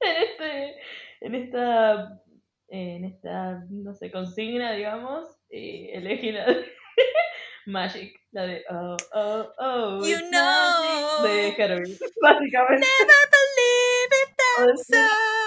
en 0.00 0.22
este. 0.22 0.74
En 1.20 1.34
esta. 1.34 2.22
En 2.68 3.04
esta. 3.04 3.64
No 3.70 3.94
sé, 3.94 4.10
consigna, 4.10 4.72
digamos. 4.72 5.28
Y 5.50 5.90
elegí 5.90 6.32
la 6.32 6.46
de. 6.46 6.66
Magic. 7.66 8.14
La 8.32 8.46
de. 8.46 8.64
Oh, 8.70 8.96
oh, 9.12 9.52
oh. 9.58 10.06
You 10.06 10.18
know. 10.30 11.22
magic, 11.22 11.56
De 11.56 11.62
Herbie. 11.62 11.98
Básicamente. 12.20 12.86
De 12.86 14.64
Herbie 14.64 15.43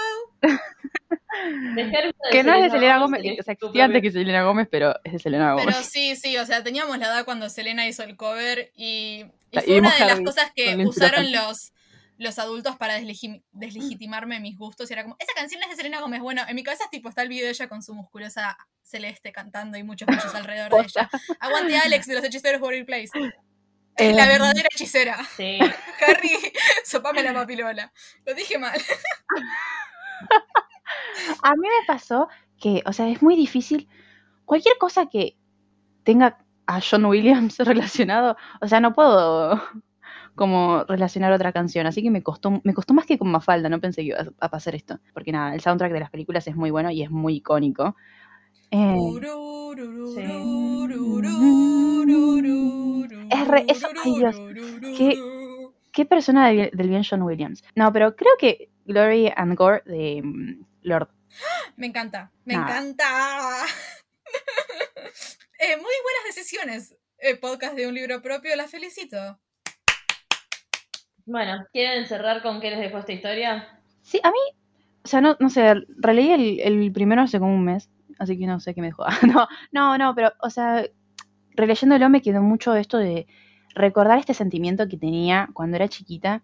Que 2.30 2.42
no 2.42 2.54
es 2.54 2.62
de 2.62 2.70
Selena 2.70 2.98
Gómez. 2.98 3.20
elegí 3.20 3.40
O 3.40 3.42
sea, 3.42 3.52
existía 3.54 3.84
antes 3.84 4.02
que 4.02 4.10
Selena 4.12 4.42
Gómez, 4.44 4.68
pero 4.70 4.94
es 5.04 5.12
de 5.12 5.18
Selena 5.18 5.54
Pero 5.56 5.70
Gómez. 5.70 5.86
sí, 5.90 6.16
sí, 6.16 6.36
o 6.38 6.46
sea, 6.46 6.62
teníamos 6.64 6.98
la 6.98 7.06
edad 7.06 7.24
cuando 7.24 7.48
Selena 7.50 7.86
hizo 7.86 8.02
el 8.02 8.16
cover 8.16 8.72
y, 8.74 9.24
y 9.50 9.56
La- 9.56 9.62
fue 9.62 9.74
y 9.74 9.78
una 9.78 9.94
de 9.94 10.04
las 10.06 10.20
cosas 10.20 10.50
que 10.54 10.74
usaron 10.86 11.30
los, 11.32 11.72
los 12.16 12.38
adultos 12.38 12.76
para 12.76 12.98
deslegi- 12.98 13.42
deslegitimarme 13.52 14.40
mis 14.40 14.56
gustos. 14.56 14.90
Y 14.90 14.94
era 14.94 15.02
como, 15.02 15.16
esa 15.18 15.32
canción 15.34 15.62
es 15.62 15.68
de 15.70 15.76
Selena 15.76 16.00
Gómez. 16.00 16.20
Bueno, 16.20 16.42
en 16.48 16.54
mi 16.56 16.62
cabeza 16.62 16.84
tipo 16.90 17.08
está 17.08 17.22
el 17.22 17.28
video 17.28 17.44
de 17.44 17.50
ella 17.52 17.68
con 17.68 17.82
su 17.82 17.94
musculosa 17.94 18.56
celeste 18.82 19.32
cantando 19.32 19.76
y 19.76 19.82
muchos 19.82 20.06
bichos 20.08 20.34
alrededor 20.34 20.70
de 20.72 20.80
ella. 20.80 21.10
Aguante 21.40 21.76
Alex 21.76 22.06
de 22.06 22.14
los 22.14 22.24
hechiceros 22.24 22.60
Warrior 22.62 22.86
Place. 22.86 23.10
Eh, 24.00 24.12
la 24.12 24.26
verdadera 24.26 24.68
hechicera. 24.72 25.18
Sí. 25.36 25.58
Harry, 26.06 26.30
sopame 26.84 27.22
la 27.22 27.34
papilola. 27.34 27.92
Lo 28.24 28.32
dije 28.34 28.56
mal. 28.58 28.80
A 31.42 31.54
mí 31.54 31.62
me 31.62 31.86
pasó 31.86 32.28
que, 32.58 32.82
o 32.86 32.92
sea, 32.92 33.08
es 33.08 33.22
muy 33.22 33.36
difícil. 33.36 33.88
Cualquier 34.44 34.78
cosa 34.78 35.06
que 35.06 35.36
tenga 36.04 36.38
a 36.66 36.80
John 36.80 37.04
Williams 37.06 37.58
relacionado, 37.60 38.36
o 38.60 38.68
sea, 38.68 38.80
no 38.80 38.92
puedo 38.94 39.60
como 40.34 40.84
relacionar 40.84 41.32
otra 41.32 41.52
canción, 41.52 41.86
así 41.86 42.02
que 42.02 42.10
me 42.10 42.22
costó, 42.22 42.60
me 42.62 42.72
costó 42.72 42.94
más 42.94 43.06
que 43.06 43.18
con 43.18 43.30
Mafalda, 43.30 43.68
no 43.68 43.80
pensé 43.80 44.02
que 44.02 44.08
iba 44.08 44.18
a, 44.38 44.48
pasar 44.48 44.74
esto, 44.76 45.00
porque 45.12 45.32
nada, 45.32 45.52
el 45.52 45.60
soundtrack 45.60 45.92
de 45.92 46.00
las 46.00 46.10
películas 46.10 46.46
es 46.46 46.54
muy 46.54 46.70
bueno 46.70 46.90
y 46.92 47.02
es 47.02 47.10
muy 47.10 47.36
icónico. 47.36 47.96
Eh, 48.70 48.94
Es 53.30 53.48
re- 53.48 53.66
ay, 54.04 54.14
Dios, 54.14 54.36
qué- 54.96 55.18
¿Qué 55.92 56.04
persona 56.04 56.46
del 56.46 56.56
bien, 56.56 56.70
del 56.74 56.88
bien 56.88 57.02
John 57.08 57.22
Williams? 57.22 57.64
No, 57.74 57.92
pero 57.92 58.14
creo 58.14 58.30
que 58.38 58.68
Glory 58.84 59.32
and 59.34 59.56
Gore 59.56 59.82
de 59.84 60.22
mm, 60.22 60.64
Lord. 60.88 61.08
Me 61.76 61.86
encanta, 61.86 62.32
me 62.44 62.54
Nada. 62.54 62.68
encanta. 62.68 63.04
Eh, 65.60 65.74
muy 65.76 65.82
buenas 66.04 66.24
decisiones. 66.36 66.94
eh, 67.18 67.34
podcast 67.36 67.74
de 67.74 67.88
un 67.88 67.94
libro 67.94 68.22
propio, 68.22 68.54
la 68.54 68.68
felicito. 68.68 69.40
Bueno, 71.26 71.66
¿quieren 71.72 72.06
cerrar 72.06 72.42
con 72.42 72.60
qué 72.60 72.70
les 72.70 72.78
dejó 72.78 72.98
esta 72.98 73.12
historia? 73.12 73.68
Sí, 74.02 74.20
a 74.22 74.30
mí, 74.30 74.38
o 75.04 75.08
sea, 75.08 75.20
no, 75.20 75.36
no 75.40 75.50
sé, 75.50 75.74
releí 75.98 76.30
el, 76.30 76.60
el 76.60 76.92
primero 76.92 77.22
hace 77.22 77.38
como 77.38 77.54
un 77.54 77.64
mes, 77.64 77.90
así 78.18 78.38
que 78.38 78.46
no 78.46 78.60
sé 78.60 78.74
qué 78.74 78.80
me 78.80 78.88
dejó. 78.88 79.04
no, 79.26 79.48
no, 79.72 79.98
no, 79.98 80.14
pero, 80.14 80.32
o 80.40 80.48
sea, 80.50 80.84
releyéndolo 81.50 82.08
me 82.08 82.22
quedó 82.22 82.40
mucho 82.40 82.74
esto 82.76 82.96
de 82.98 83.26
recordar 83.74 84.18
este 84.18 84.34
sentimiento 84.34 84.88
que 84.88 84.96
tenía 84.96 85.48
cuando 85.52 85.76
era 85.76 85.88
chiquita, 85.88 86.42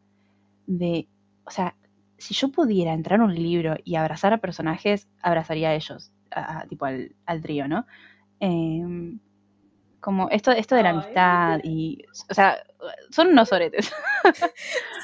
de, 0.66 1.06
o 1.44 1.50
sea, 1.50 1.76
si 2.24 2.34
yo 2.34 2.48
pudiera 2.50 2.92
entrar 2.92 3.20
a 3.20 3.24
un 3.24 3.34
libro 3.34 3.76
y 3.84 3.96
abrazar 3.96 4.32
a 4.32 4.38
personajes, 4.38 5.08
abrazaría 5.22 5.70
a 5.70 5.74
ellos, 5.74 6.12
a- 6.30 6.60
a- 6.60 6.66
tipo 6.66 6.84
al, 6.86 7.14
al 7.26 7.40
trío, 7.42 7.68
¿no? 7.68 7.86
Em, 8.40 9.18
como 10.00 10.28
esto, 10.30 10.50
esto 10.52 10.74
de 10.76 10.82
la 10.82 10.90
Ay. 10.90 10.96
amistad 10.96 11.60
y, 11.64 12.04
o 12.30 12.34
sea, 12.34 12.62
son 13.10 13.28
unos 13.28 13.52
oretes. 13.52 13.92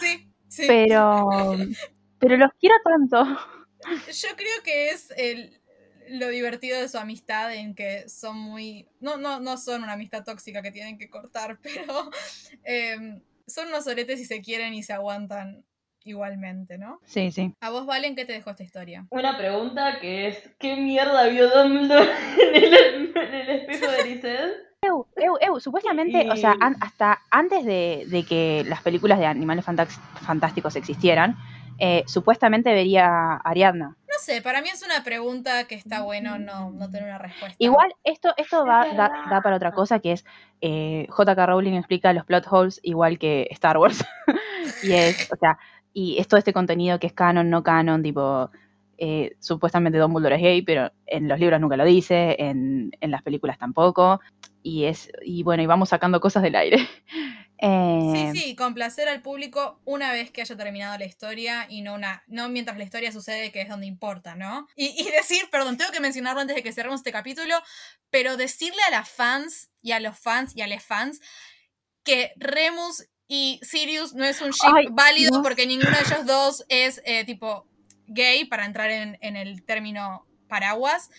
Sí, 0.01 0.29
sí. 0.49 0.67
pero 0.67 1.29
pero 2.19 2.37
los 2.37 2.51
quiero 2.59 2.75
tanto 2.85 3.25
Yo 4.13 4.29
creo 4.37 4.63
que 4.65 4.91
es 4.91 5.11
el, 5.17 5.61
lo 6.11 6.29
divertido 6.29 6.81
de 6.81 6.89
su 6.89 6.99
amistad 6.99 7.55
en 7.55 7.75
que 7.75 8.09
son 8.09 8.37
muy... 8.39 8.89
No, 9.01 9.17
no, 9.17 9.41
no 9.41 9.57
son 9.57 9.83
una 9.85 9.93
amistad 9.95 10.25
tóxica 10.25 10.63
que 10.63 10.73
tienen 10.73 10.99
que 10.99 11.09
cortar, 11.09 11.59
pero 11.63 12.11
em, 12.65 13.21
son 13.47 13.69
unos 13.69 13.87
oretes 13.87 14.21
y 14.21 14.25
se 14.25 14.43
quieren 14.43 14.75
y 14.75 14.83
se 14.83 14.93
aguantan 14.93 15.65
igualmente, 16.11 16.79
¿no? 16.79 17.01
sí 17.05 17.31
sí 17.33 17.55
A 17.61 17.71
vos, 17.71 17.87
Valen, 17.87 18.15
¿qué 18.17 18.25
te 18.25 18.33
dejó 18.35 18.51
esta 18.51 18.63
historia? 18.63 19.07
Una 19.11 19.37
pregunta 19.37 19.99
que 20.01 20.29
es, 20.29 20.51
¿qué 20.59 20.77
mierda 20.77 21.27
vio 21.29 21.49
Dumbledore 21.49 22.11
en 22.55 22.75
el, 22.75 23.13
en 23.17 23.35
el 23.35 23.51
espejo 23.51 23.91
de 23.91 24.05
Lisette? 24.05 24.53
Eu, 24.83 25.07
eu, 25.17 25.37
eu, 25.43 25.61
supuestamente 25.61 26.27
o 26.31 26.37
sea 26.37 26.57
an- 26.59 26.77
hasta 26.81 27.21
antes 27.31 27.65
de, 27.67 28.07
de 28.09 28.25
que 28.25 28.65
las 28.67 28.81
películas 28.81 29.19
de 29.19 29.27
animales 29.27 29.65
fantásticos 30.27 30.75
existieran 30.75 31.37
eh, 31.79 32.03
supuestamente 32.07 32.73
vería 32.73 33.07
a 33.07 33.37
Ariadna 33.45 33.97
No 34.09 34.19
sé, 34.21 34.41
para 34.41 34.63
mí 34.63 34.69
es 34.71 34.83
una 34.83 35.05
pregunta 35.05 35.65
que 35.65 35.75
está 35.75 36.01
bueno 36.03 36.39
no, 36.39 36.71
no 36.71 36.89
tener 36.91 37.09
una 37.09 37.19
respuesta. 37.19 37.57
igual 37.59 37.93
esto 38.05 38.33
esto 38.39 38.65
va, 38.65 38.87
da, 38.97 39.11
da 39.29 39.43
para 39.43 39.57
otra 39.57 39.73
cosa 39.73 39.99
que 39.99 40.13
es 40.13 40.25
eh, 40.63 41.07
J.K. 41.11 41.45
Rowling 41.47 41.75
explica 41.75 42.15
los 42.15 42.25
plot 42.25 42.47
holes 42.51 42.81
igual 42.83 43.19
que 43.19 43.49
Star 43.51 43.77
Wars 43.77 44.03
y 44.83 44.95
es 44.95 45.29
o 45.31 45.37
sea 45.37 45.59
y 45.93 46.19
es 46.19 46.29
todo 46.29 46.39
este 46.39 46.53
contenido 46.53 46.99
que 46.99 47.07
es 47.07 47.13
canon 47.13 47.51
no 47.51 47.63
canon 47.63 48.03
tipo 48.03 48.51
eh, 49.03 49.35
supuestamente 49.41 49.99
Dumbledore 49.99 50.37
es 50.37 50.43
gay, 50.43 50.63
pero 50.63 50.93
en 51.07 51.27
los 51.27 51.41
libros 51.41 51.59
nunca 51.59 51.79
lo 51.79 51.87
dice, 51.87 52.37
en, 52.39 52.91
en 53.01 53.11
las 53.11 53.23
películas 53.23 53.59
tampoco, 53.59 54.21
y 54.63 54.85
es, 54.85 55.11
y 55.23 55.43
bueno, 55.43 55.63
y 55.63 55.67
vamos 55.67 55.89
sacando 55.89 56.21
cosas 56.21 56.43
del 56.43 56.55
aire. 56.55 56.77
Eh, 57.63 58.31
Sí, 58.33 58.41
sí, 58.41 58.57
complacer 58.57 59.07
al 59.11 59.21
público 59.21 59.83
una 59.85 60.13
vez 60.13 60.31
que 60.31 60.41
haya 60.41 60.57
terminado 60.57 60.97
la 60.97 61.05
historia 61.05 61.67
y 61.69 61.83
no 61.83 61.93
una 61.93 62.23
no 62.27 62.49
mientras 62.49 62.79
la 62.79 62.85
historia 62.85 63.13
sucede, 63.13 63.53
que 63.53 63.61
es 63.61 63.69
donde 63.69 63.87
importa, 63.87 64.35
¿no? 64.35 64.67
Y, 64.77 64.99
y 64.99 65.11
decir, 65.11 65.43
perdón, 65.53 65.77
tengo 65.77 65.93
que 65.93 66.01
mencionarlo 66.01 66.41
antes 66.41 66.57
de 66.57 66.63
que 66.63 66.73
cerremos 66.73 67.01
este 67.01 67.13
capítulo, 67.13 67.57
pero 68.09 68.39
decirle 68.39 68.81
a 68.89 68.91
las 68.93 69.11
fans 69.11 69.71
y 69.83 69.93
a 69.93 70.01
los 70.01 70.19
fans 70.19 70.57
y 70.57 70.63
a 70.63 70.67
les 70.67 70.83
fans 70.83 71.21
que 72.03 72.33
Remus 72.37 73.10
y 73.33 73.61
Sirius 73.63 74.13
no 74.13 74.25
es 74.25 74.41
un 74.41 74.51
ship 74.51 74.73
Ay, 74.77 74.87
válido 74.91 75.37
no. 75.39 75.43
porque 75.45 75.65
ninguno 75.65 75.93
de 75.93 76.03
ellos 76.03 76.27
dos 76.27 76.65
es 76.69 77.01
eh, 77.05 77.25
tipo 77.25 77.65
gay, 78.09 78.45
para 78.45 78.65
entrar 78.67 78.91
en, 78.91 79.17
en 79.21 79.37
el 79.37 79.63
término 79.65 80.27
paraguas. 80.49 81.11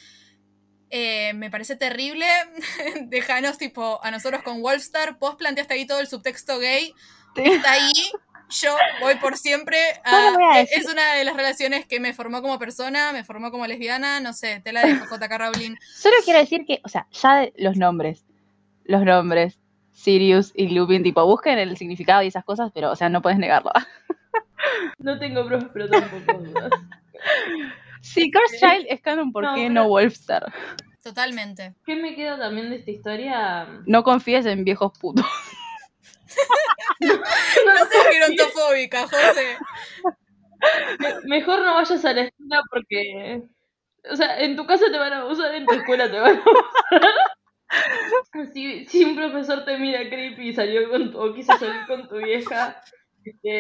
Eh, 0.89 1.32
me 1.36 1.49
parece 1.49 1.78
terrible. 1.78 2.26
Dejanos 3.03 3.57
tipo 3.57 4.03
a 4.03 4.12
nosotros 4.12 4.43
con 4.43 4.62
Wolfstar. 4.62 5.18
Vos 5.20 5.36
planteaste 5.36 5.74
ahí 5.74 5.86
todo 5.88 6.01
el 6.01 6.07
subtexto 6.07 6.59
gay. 6.59 6.93
Sí. 7.36 7.43
Está 7.43 7.72
ahí. 7.72 7.93
Yo 8.49 8.76
voy 8.99 9.16
por 9.16 9.38
siempre. 9.38 9.78
a- 10.03 10.36
a 10.55 10.59
es- 10.59 10.86
una 10.91 11.14
de 11.14 11.24
las 11.24 11.38
relaciones 11.38 11.86
que 11.86 12.01
me 12.01 12.14
formó 12.14 12.41
como 12.41 12.59
persona, 12.59 13.14
me 13.14 13.24
formó 13.24 13.51
como 13.51 13.66
lesbiana. 13.68 14.20
No 14.20 14.34
sé, 14.34 14.59
te 14.59 14.74
la 14.74 14.82
dejo, 14.86 15.05
JK 15.05 15.32
Rowling. 15.38 15.76
Solo 15.95 16.16
quiero 16.26 16.39
decir 16.41 16.66
que, 16.68 16.82
o 16.84 16.89
sea, 16.89 17.07
ya 17.14 17.36
de 17.38 17.53
los 17.55 17.78
nombres, 17.78 18.26
los 18.84 19.03
nombres, 19.03 19.57
Sirius 19.92 20.52
y 20.56 20.70
Lupin, 20.70 21.04
tipo, 21.04 21.26
busquen 21.26 21.60
el 21.60 21.78
significado 21.78 22.24
y 22.24 22.28
esas 22.28 22.44
cosas, 22.46 22.72
pero, 22.74 22.92
o 22.92 22.96
sea, 22.96 23.10
no 23.10 23.22
puedes 23.22 23.39
negarlo. 23.39 23.72
No 25.00 25.18
tengo 25.18 25.44
pruebas, 25.48 25.70
pero 25.74 25.89
tampoco 25.89 26.38
dudas. 26.44 26.72
Sí, 28.02 28.32
Curse 28.32 28.58
Child 28.60 28.86
es 28.89 29.02
canon, 29.02 29.32
¿por 29.32 29.44
No, 29.44 29.54
qué 29.56 29.62
pero- 29.64 29.74
no 29.74 29.88
Wolfstar? 29.88 30.52
Totalmente. 31.04 31.74
¿Qué 31.86 31.96
me 31.96 32.16
queda 32.16 32.38
también 32.38 32.70
de 32.70 32.76
esta 32.78 32.92
historia? 32.92 33.68
No 33.88 34.04
confíes 34.04 34.46
en 34.46 34.64
viejos 34.64 34.92
putos. 35.00 35.26
No 37.00 37.10
seas 37.89 38.08
gerontofóbica, 38.12 39.02
José. 39.04 39.58
Me- 41.00 41.22
Mejor 41.39 41.62
no 41.62 41.74
vayas 41.76 42.06
a 42.06 42.14
la 42.14 42.22
escuela 42.22 42.62
porque. 42.70 43.42
O 44.12 44.16
sea, 44.16 44.39
en 44.42 44.56
tu 44.56 44.66
casa 44.66 44.86
te 44.92 44.98
van 44.98 45.14
a 45.14 45.22
abusar, 45.22 45.54
en 45.56 45.66
tu 45.66 45.74
escuela 45.74 46.10
te 46.10 46.20
van 46.20 46.38
a 46.38 46.39
abusar. 46.42 47.02
Si, 48.53 48.86
si 48.86 49.03
un 49.05 49.15
profesor 49.15 49.63
te 49.65 49.78
mira 49.78 49.99
creepy 50.09 50.49
y 50.49 50.53
salió 50.53 50.89
con 50.89 51.11
tu, 51.11 51.19
o 51.19 51.34
quiso 51.34 51.57
salir 51.57 51.86
con 51.88 52.07
tu 52.09 52.17
vieja, 52.17 52.82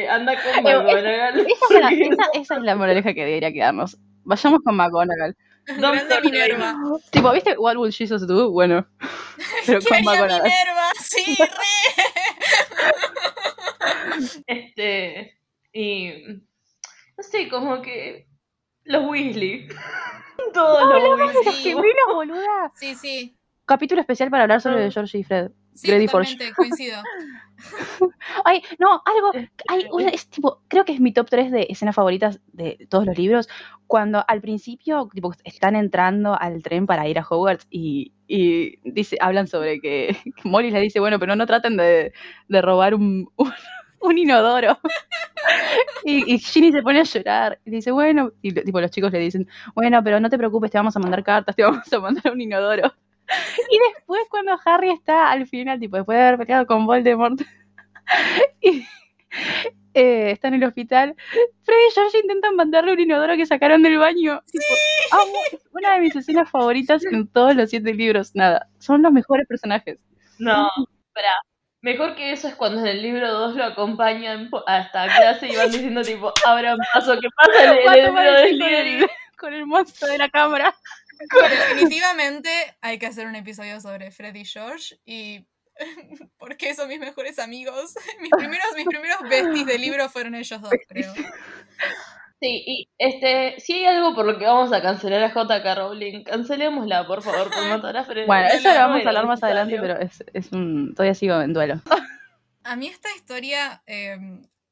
anda 0.09 0.35
con 0.41 0.51
Eh, 0.51 0.61
McGonagall. 0.61 1.39
Esa 1.39 1.65
es, 1.69 1.79
la, 1.81 1.89
porque- 1.89 2.09
esa, 2.11 2.23
esa 2.33 2.55
es 2.57 2.61
la 2.63 2.75
moraleja 2.75 3.13
que 3.13 3.23
debería 3.25 3.51
quedarnos. 3.53 3.97
Vayamos 4.23 4.59
con 4.63 4.75
McGonagall. 4.75 5.35
Grande 5.77 6.21
Minerva. 6.23 6.75
Tipo, 7.11 7.31
¿viste 7.31 7.55
What 7.57 7.77
Will 7.77 7.93
Jesus 7.93 8.27
Do? 8.27 8.51
Bueno, 8.51 8.85
pero 9.65 9.79
¿Qué 9.79 9.87
con 9.87 10.03
McGonagall. 10.03 10.43
Minerva? 10.43 10.91
Sí, 10.99 11.35
re. 11.39 11.47
Este. 14.47 15.37
Y. 15.73 16.13
No 17.17 17.23
sé, 17.23 17.49
como 17.49 17.81
que. 17.81 18.27
Los 18.83 19.09
Weasley. 19.09 19.67
Todos 20.53 20.83
los 20.89 21.19
Weasley. 21.19 21.43
Los 21.45 21.55
gemelos, 21.57 22.13
boluda. 22.13 22.71
Sí, 22.75 22.95
sí. 22.95 23.37
Capítulo 23.71 24.01
especial 24.01 24.29
para 24.29 24.43
hablar 24.43 24.59
sobre 24.59 24.83
No. 24.83 24.91
George 24.91 25.17
y 25.17 25.23
Fred. 25.23 25.51
Sí, 25.73 25.87
Grady 25.87 26.07
totalmente, 26.07 26.51
coincido. 26.57 27.01
Ay, 28.43 28.61
no, 28.79 29.01
algo. 29.05 29.47
Hay 29.69 29.85
una, 29.93 30.09
es 30.09 30.27
tipo, 30.29 30.61
creo 30.67 30.83
que 30.83 30.91
es 30.91 30.99
mi 30.99 31.13
top 31.13 31.29
3 31.29 31.51
de 31.53 31.67
escenas 31.69 31.95
favoritas 31.95 32.41
de 32.51 32.85
todos 32.89 33.05
los 33.05 33.17
libros. 33.17 33.47
Cuando 33.87 34.25
al 34.27 34.41
principio, 34.41 35.07
tipo, 35.13 35.33
están 35.45 35.77
entrando 35.77 36.37
al 36.37 36.61
tren 36.61 36.85
para 36.85 37.07
ir 37.07 37.17
a 37.17 37.25
Hogwarts 37.25 37.65
y, 37.69 38.11
y 38.27 38.77
dice, 38.83 39.15
hablan 39.21 39.47
sobre 39.47 39.79
que, 39.79 40.17
que 40.35 40.49
Molly 40.49 40.69
le 40.69 40.81
dice, 40.81 40.99
bueno, 40.99 41.17
pero 41.17 41.37
no 41.37 41.45
traten 41.45 41.77
de, 41.77 42.11
de 42.49 42.61
robar 42.61 42.93
un, 42.93 43.29
un, 43.37 43.53
un 44.01 44.17
inodoro. 44.17 44.79
y, 46.03 46.33
y 46.33 46.39
Ginny 46.39 46.73
se 46.73 46.81
pone 46.83 46.99
a 46.99 47.03
llorar 47.03 47.57
y 47.63 47.71
dice, 47.71 47.91
bueno, 47.91 48.33
y 48.41 48.51
tipo, 48.51 48.81
los 48.81 48.91
chicos 48.91 49.13
le 49.13 49.19
dicen, 49.19 49.47
bueno, 49.75 50.03
pero 50.03 50.19
no 50.19 50.29
te 50.29 50.37
preocupes, 50.37 50.71
te 50.71 50.77
vamos 50.77 50.97
a 50.97 50.99
mandar 50.99 51.23
cartas, 51.23 51.55
te 51.55 51.63
vamos 51.63 51.91
a 51.93 51.99
mandar 51.99 52.33
un 52.33 52.41
inodoro. 52.41 52.93
Y 53.69 53.79
después 53.95 54.21
cuando 54.29 54.59
Harry 54.65 54.91
está 54.91 55.31
al 55.31 55.47
final, 55.47 55.79
tipo, 55.79 55.97
después 55.97 56.17
de 56.17 56.23
haber 56.23 56.39
peleado 56.39 56.65
con 56.67 56.85
Voldemort, 56.85 57.41
y 58.61 58.85
eh, 59.93 60.31
está 60.31 60.47
en 60.47 60.55
el 60.55 60.63
hospital, 60.63 61.15
Fred 61.63 61.77
y 61.89 61.93
George 61.93 62.19
intentan 62.19 62.55
mandarle 62.55 62.93
un 62.93 62.99
inodoro 62.99 63.35
que 63.35 63.45
sacaron 63.45 63.81
del 63.83 63.97
baño. 63.97 64.41
Tipo, 64.51 64.65
amo, 65.11 65.59
una 65.71 65.93
de 65.95 65.99
mis 66.01 66.15
escenas 66.15 66.49
favoritas 66.49 67.03
en 67.05 67.27
todos 67.27 67.55
los 67.55 67.69
siete 67.69 67.93
libros. 67.93 68.31
Nada, 68.35 68.67
son 68.79 69.01
los 69.01 69.11
mejores 69.11 69.47
personajes. 69.47 69.99
No, 70.39 70.67
espera. 71.07 71.33
Mejor 71.83 72.15
que 72.15 72.31
eso 72.31 72.47
es 72.47 72.55
cuando 72.55 72.79
en 72.81 72.87
el 72.87 73.01
libro 73.01 73.31
2 73.31 73.55
lo 73.55 73.63
acompañan 73.63 74.51
hasta 74.67 75.05
clase 75.05 75.47
y 75.47 75.55
van 75.55 75.71
diciendo 75.71 76.03
tipo, 76.03 76.31
abran 76.45 76.77
paso, 76.93 77.19
¿qué 77.19 77.27
pasa 77.35 77.71
en 77.71 78.61
el, 78.61 78.85
libro 78.85 79.07
con 79.39 79.51
el 79.51 79.65
monstruo 79.65 80.11
de 80.11 80.19
la 80.19 80.29
cámara. 80.29 80.75
Definitivamente 81.69 82.49
hay 82.81 82.99
que 82.99 83.07
hacer 83.07 83.27
un 83.27 83.35
episodio 83.35 83.79
sobre 83.79 84.11
Fred 84.11 84.35
y 84.35 84.45
George 84.45 84.99
y 85.05 85.45
porque 86.37 86.73
son 86.73 86.89
mis 86.89 86.99
mejores 86.99 87.39
amigos. 87.39 87.93
Mis 88.21 88.31
primeros, 88.31 88.67
mis 88.75 88.85
primeros 88.85 89.21
besties 89.29 89.65
de 89.65 89.77
libro 89.77 90.09
fueron 90.09 90.35
ellos 90.35 90.61
dos, 90.61 90.71
creo. 90.87 91.13
Sí, 92.39 92.63
y 92.65 92.89
este, 92.97 93.59
si 93.59 93.73
hay 93.73 93.85
algo 93.85 94.15
por 94.15 94.25
lo 94.25 94.39
que 94.39 94.45
vamos 94.45 94.73
a 94.73 94.81
cancelar 94.81 95.23
a 95.23 95.29
JK 95.29 95.77
Rowling, 95.77 96.23
cancelémosla, 96.23 97.05
por 97.05 97.21
favor, 97.21 97.51
por 97.51 97.67
matar 97.67 97.97
a 97.97 98.03
Fred. 98.03 98.25
Bueno, 98.25 98.47
No, 98.47 98.53
eso 98.55 98.69
lo 98.69 98.79
vamos 98.79 99.05
a 99.05 99.09
hablar 99.09 99.27
más 99.27 99.43
adelante, 99.43 99.77
pero 99.79 99.99
es, 99.99 100.23
es 100.33 100.51
un. 100.51 100.93
Todavía 100.95 101.13
sigo 101.13 101.39
en 101.39 101.53
duelo. 101.53 101.81
A 102.63 102.75
mí 102.75 102.87
esta 102.87 103.09
historia 103.15 103.83
eh, 103.85 104.17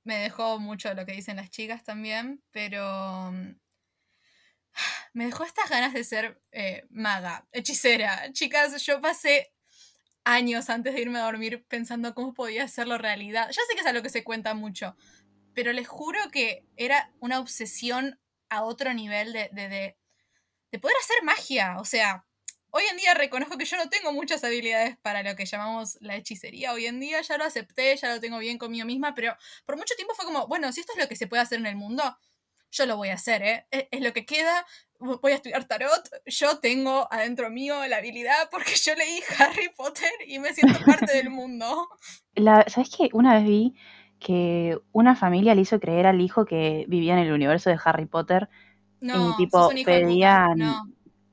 me 0.04 0.18
dejó 0.18 0.60
mucho 0.60 0.94
lo 0.96 1.06
que 1.06 1.12
dicen 1.12 1.38
las 1.38 1.52
chicas 1.52 1.84
también, 1.84 2.42
pero 2.52 3.32
me 5.14 5.26
dejó 5.26 5.44
estas 5.44 5.70
ganas 5.70 5.94
de 5.94 6.04
ser 6.04 6.42
eh, 6.52 6.86
maga, 6.90 7.48
hechicera. 7.52 8.32
Chicas, 8.32 8.82
yo 8.86 9.02
pasé 9.02 9.54
años 10.24 10.70
antes 10.70 10.94
de 10.94 11.02
irme 11.02 11.20
a 11.20 11.24
dormir 11.24 11.66
pensando 11.68 12.14
cómo 12.14 12.34
podía 12.34 12.64
hacerlo 12.64 12.98
realidad. 12.98 13.48
Ya 13.48 13.62
sé 13.68 13.74
que 13.74 13.82
es 13.82 13.88
algo 13.88 14.04
que 14.04 14.10
se 14.10 14.24
cuenta 14.24 14.54
mucho, 14.54 14.96
pero 15.54 15.74
les 15.74 15.88
juro 15.88 16.20
que 16.32 16.66
era 16.78 17.12
una 17.20 17.40
obsesión 17.40 18.20
a 18.50 18.64
otro 18.64 18.94
nivel 18.94 19.34
de, 19.34 19.50
de, 19.52 19.70
de, 19.70 19.98
de 20.72 20.80
poder 20.80 20.96
hacer 21.02 21.24
magia. 21.24 21.78
O 21.80 21.86
sea, 21.86 22.26
hoy 22.72 22.84
en 22.92 22.98
día 22.98 23.14
reconozco 23.14 23.58
que 23.58 23.66
yo 23.66 23.78
no 23.78 23.90
tengo 23.90 24.14
muchas 24.14 24.44
habilidades 24.44 24.98
para 24.98 25.24
lo 25.24 25.36
que 25.36 25.46
llamamos 25.46 25.98
la 26.02 26.16
hechicería. 26.16 26.74
Hoy 26.74 26.86
en 26.86 27.00
día 27.00 27.22
ya 27.22 27.38
lo 27.38 27.44
acepté, 27.44 27.96
ya 27.98 28.14
lo 28.14 28.20
tengo 28.20 28.38
bien 28.38 28.58
conmigo 28.58 28.86
misma, 28.86 29.16
pero 29.16 29.36
por 29.66 29.78
mucho 29.78 29.96
tiempo 29.96 30.14
fue 30.16 30.26
como, 30.26 30.48
bueno, 30.48 30.72
si 30.72 30.82
esto 30.82 30.94
es 30.94 31.00
lo 31.00 31.08
que 31.08 31.16
se 31.16 31.28
puede 31.28 31.42
hacer 31.42 31.60
en 31.60 31.66
el 31.66 31.76
mundo, 31.76 32.18
yo 32.72 32.86
lo 32.86 32.98
voy 32.98 33.10
a 33.10 33.16
hacer, 33.16 33.42
¿eh? 33.44 33.66
Es, 33.72 33.88
es 33.92 34.02
lo 34.02 34.14
que 34.14 34.26
queda. 34.26 34.66
Voy 35.00 35.32
a 35.32 35.36
estudiar 35.36 35.64
tarot. 35.66 36.10
Yo 36.26 36.60
tengo 36.60 37.08
adentro 37.12 37.50
mío 37.50 37.76
la 37.88 37.98
habilidad 37.98 38.50
porque 38.52 38.74
yo 38.76 38.94
leí 38.96 39.20
Harry 39.40 39.70
Potter 39.76 40.12
y 40.28 40.40
me 40.40 40.54
siento 40.54 40.80
parte 40.86 41.16
del 41.16 41.30
mundo. 41.30 41.88
La, 42.36 42.66
¿Sabes 42.68 42.90
qué? 42.96 43.10
Una 43.14 43.36
vez 43.36 43.44
vi 43.46 43.76
que 44.20 44.78
una 44.92 45.16
familia 45.16 45.56
le 45.56 45.62
hizo 45.62 45.80
creer 45.80 46.06
al 46.08 46.20
hijo 46.22 46.46
que 46.46 46.86
vivía 46.90 47.14
en 47.14 47.20
el 47.20 47.32
universo 47.32 47.70
de 47.70 47.80
Harry 47.84 48.06
Potter 48.06 48.50
No, 49.00 49.32
y 49.34 49.38
tipo 49.38 49.70
pedían 49.86 50.58
No. 50.58 50.84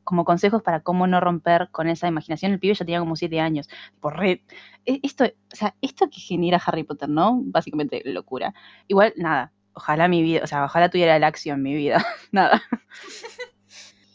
como 0.05 0.25
consejos 0.25 0.63
para 0.63 0.81
cómo 0.81 1.07
no 1.09 1.21
romper 1.21 1.69
con 1.73 1.89
esa 1.89 2.07
imaginación. 2.07 2.53
El 2.53 2.61
pibe 2.61 2.75
ya 2.75 2.85
tenía 2.85 3.01
como 3.01 3.17
siete 3.17 3.41
años. 3.41 3.69
Tipo, 3.95 4.11
re- 4.11 4.45
e- 4.85 5.01
esto, 5.03 5.25
o 5.25 5.57
sea, 5.57 5.75
esto 5.81 6.09
que 6.09 6.21
genera 6.21 6.63
Harry 6.65 6.85
Potter, 6.85 7.09
¿no? 7.09 7.41
Básicamente 7.43 8.03
locura. 8.05 8.55
Igual, 8.87 9.13
nada. 9.17 9.53
Ojalá 9.77 10.09
mi 10.09 10.23
vida, 10.23 10.41
o 10.43 10.47
sea, 10.47 10.65
ojalá 10.65 10.89
tuviera 10.89 11.19
la 11.19 11.27
acción 11.27 11.63
mi 11.63 11.75
vida. 11.75 12.05
nada. 12.33 12.63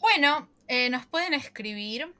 Bueno, 0.00 0.50
eh, 0.66 0.90
nos 0.90 1.06
pueden 1.06 1.32
escribir 1.32 2.12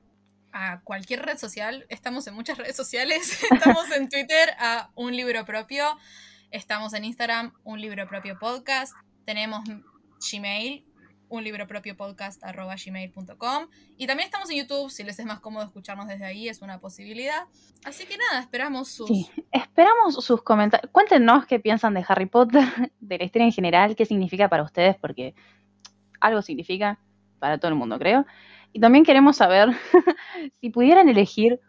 a 0.53 0.81
cualquier 0.83 1.21
red 1.27 1.37
social. 1.37 1.85
Estamos 1.89 2.27
en 2.29 2.35
muchas 2.35 2.57
redes 2.57 2.77
sociales. 2.77 3.43
Estamos 3.51 3.91
en 3.91 4.09
Twitter 4.09 4.51
a 4.61 4.91
Un 4.95 5.17
Libro 5.17 5.45
Propio. 5.45 5.99
Estamos 6.53 6.95
en 6.95 7.05
Instagram, 7.05 7.53
Un 7.65 7.81
Libro 7.81 8.07
Propio 8.07 8.39
Podcast. 8.39 8.95
Tenemos 9.27 9.65
Gmail, 10.31 10.87
un 11.33 11.43
libro 11.43 11.67
propio 11.67 11.97
podcast 11.97 12.45
arroba 12.45 12.75
gmail.com. 12.77 13.67
Y 13.97 14.07
también 14.07 14.27
estamos 14.27 14.51
en 14.51 14.59
YouTube, 14.59 14.91
si 14.91 15.03
les 15.03 15.19
es 15.19 15.25
más 15.25 15.41
cómodo 15.41 15.65
escucharnos 15.65 16.07
desde 16.07 16.27
ahí, 16.27 16.47
es 16.47 16.61
una 16.61 16.79
posibilidad. 16.79 17.45
Así 17.85 18.05
que 18.05 18.19
nada, 18.19 18.43
esperamos 18.43 18.89
sus... 18.89 19.11
Esperamos 19.51 20.23
sus 20.23 20.43
comentarios. 20.43 20.93
Cuéntenos 20.93 21.47
qué 21.47 21.59
piensan 21.59 21.95
de 21.95 22.05
Harry 22.07 22.27
Potter, 22.27 22.63
de 23.01 23.19
la 23.19 23.25
historia 23.25 23.47
en 23.47 23.53
general, 23.53 23.97
qué 23.97 24.05
significa 24.05 24.51
para 24.51 24.63
ustedes, 24.63 24.97
porque 24.99 25.35
algo 26.21 26.43
significa 26.43 26.99
para 27.39 27.57
todo 27.57 27.71
el 27.71 27.79
mundo, 27.79 27.99
creo. 27.99 28.27
Y 28.75 28.81
también 28.81 29.03
queremos 29.03 29.39
saber 29.39 29.71
si 30.61 30.69
pudieran 30.69 31.09
elegir 31.09 31.61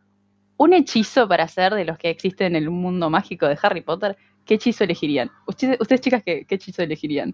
un 0.57 0.73
hechizo 0.73 1.25
para 1.29 1.45
hacer 1.45 1.73
de 1.73 1.85
los 1.85 1.97
que 1.97 2.09
existen 2.09 2.47
en 2.47 2.63
el 2.63 2.69
mundo 2.69 3.09
mágico 3.09 3.47
de 3.47 3.57
Harry 3.61 3.81
Potter, 3.81 4.17
¿qué 4.45 4.55
hechizo 4.55 4.83
elegirían? 4.83 5.31
Ustedes, 5.47 6.01
chicas, 6.01 6.21
¿qué, 6.21 6.45
qué 6.45 6.55
hechizo 6.55 6.83
elegirían? 6.83 7.33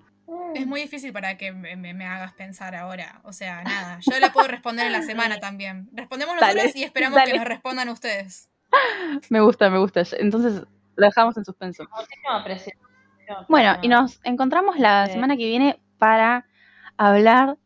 Es 0.55 0.65
muy 0.67 0.81
difícil 0.81 1.11
para 1.13 1.37
que 1.37 1.51
me, 1.51 1.75
me- 1.75 1.93
me 1.93 2.05
hagas 2.05 2.33
pensar 2.33 2.75
ahora. 2.75 3.21
O 3.23 3.33
sea, 3.33 3.63
nada. 3.63 3.99
Yo 4.01 4.19
la 4.19 4.31
puedo 4.31 4.47
responder 4.47 4.85
en 4.87 4.91
la 4.93 5.01
semana 5.01 5.39
también. 5.39 5.89
Respondemos 5.93 6.35
nosotros 6.35 6.55
Dale, 6.55 6.71
y 6.75 6.83
esperamos 6.83 7.19
que 7.23 7.33
nos 7.37 7.45
respondan 7.45 7.89
ustedes. 7.89 8.49
Me 9.29 9.41
gusta, 9.41 9.69
me 9.69 9.79
gusta. 9.79 10.03
Entonces, 10.19 10.61
Lo 10.95 11.05
dejamos 11.05 11.35
en 11.37 11.45
suspenso. 11.45 11.85
Presión. 12.43 12.77
Bueno, 13.47 13.77
y 13.81 13.87
nos 13.87 14.19
encontramos 14.23 14.77
la 14.77 15.05
Sí. 15.07 15.13
semana 15.13 15.37
que 15.37 15.45
viene 15.47 15.79
para 15.97 16.45
hablar. 16.97 17.57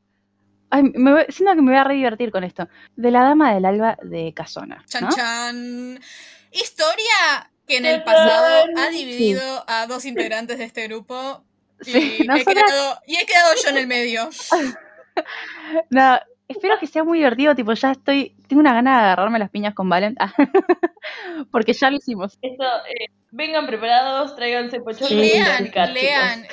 Ay, 0.70 0.84
me 0.84 1.12
voy- 1.12 1.26
siento 1.30 1.54
que 1.56 1.62
me 1.62 1.72
voy 1.72 1.80
a 1.80 1.84
re 1.84 1.96
divertir 1.96 2.32
con 2.32 2.44
esto. 2.44 2.68
De 2.96 3.12
la 3.12 3.24
dama 3.24 3.54
del 3.54 3.66
alba 3.66 3.98
de 4.04 4.34
Casona. 4.34 4.84
Chan 4.88 5.04
¿no? 5.04 5.10
chan. 5.10 6.00
Historia 6.52 7.50
que 7.68 7.78
en 7.78 7.86
el 7.86 8.04
pasado 8.04 8.66
ha 8.78 8.90
dividido 8.90 9.64
a 9.68 9.88
dos 9.88 10.06
integrantes 10.06 10.58
de 10.58 10.66
este 10.66 10.88
grupo. 10.88 11.44
Y, 11.86 11.92
Sí, 11.92 12.18
he 12.22 12.26
nosotras- 12.26 12.64
quedado, 12.66 13.00
y 13.08 13.16
he 13.18 13.26
quedado 13.26 13.54
yo 13.64 13.70
en 13.70 13.78
el 13.78 13.88
medio. 13.88 14.30
No, 15.92 16.20
espero 16.48 16.80
que 16.80 16.88
sea 16.88 17.04
muy 17.04 17.20
divertido. 17.20 17.56
Tipo, 17.56 17.74
ya 17.74 17.92
estoy. 17.92 18.36
Tengo 18.48 18.62
una 18.62 18.74
gana 18.74 18.98
de 18.98 19.04
agarrarme 19.06 19.38
las 19.40 19.50
piñas 19.52 19.74
con 19.76 19.88
Valen. 19.90 20.16
Ah, 20.20 20.34
Porque 21.52 21.74
ya 21.74 21.90
lo 21.92 21.98
hicimos. 21.98 22.38
Esto, 22.42 22.64
eh, 22.90 23.08
vengan 23.32 23.68
preparados, 23.68 24.36
tráiganse 24.36 24.80
pochoclos 24.80 25.12
y 25.12 25.16
lean, 25.16 25.72
lean 25.94 26.44
eh, 26.46 26.50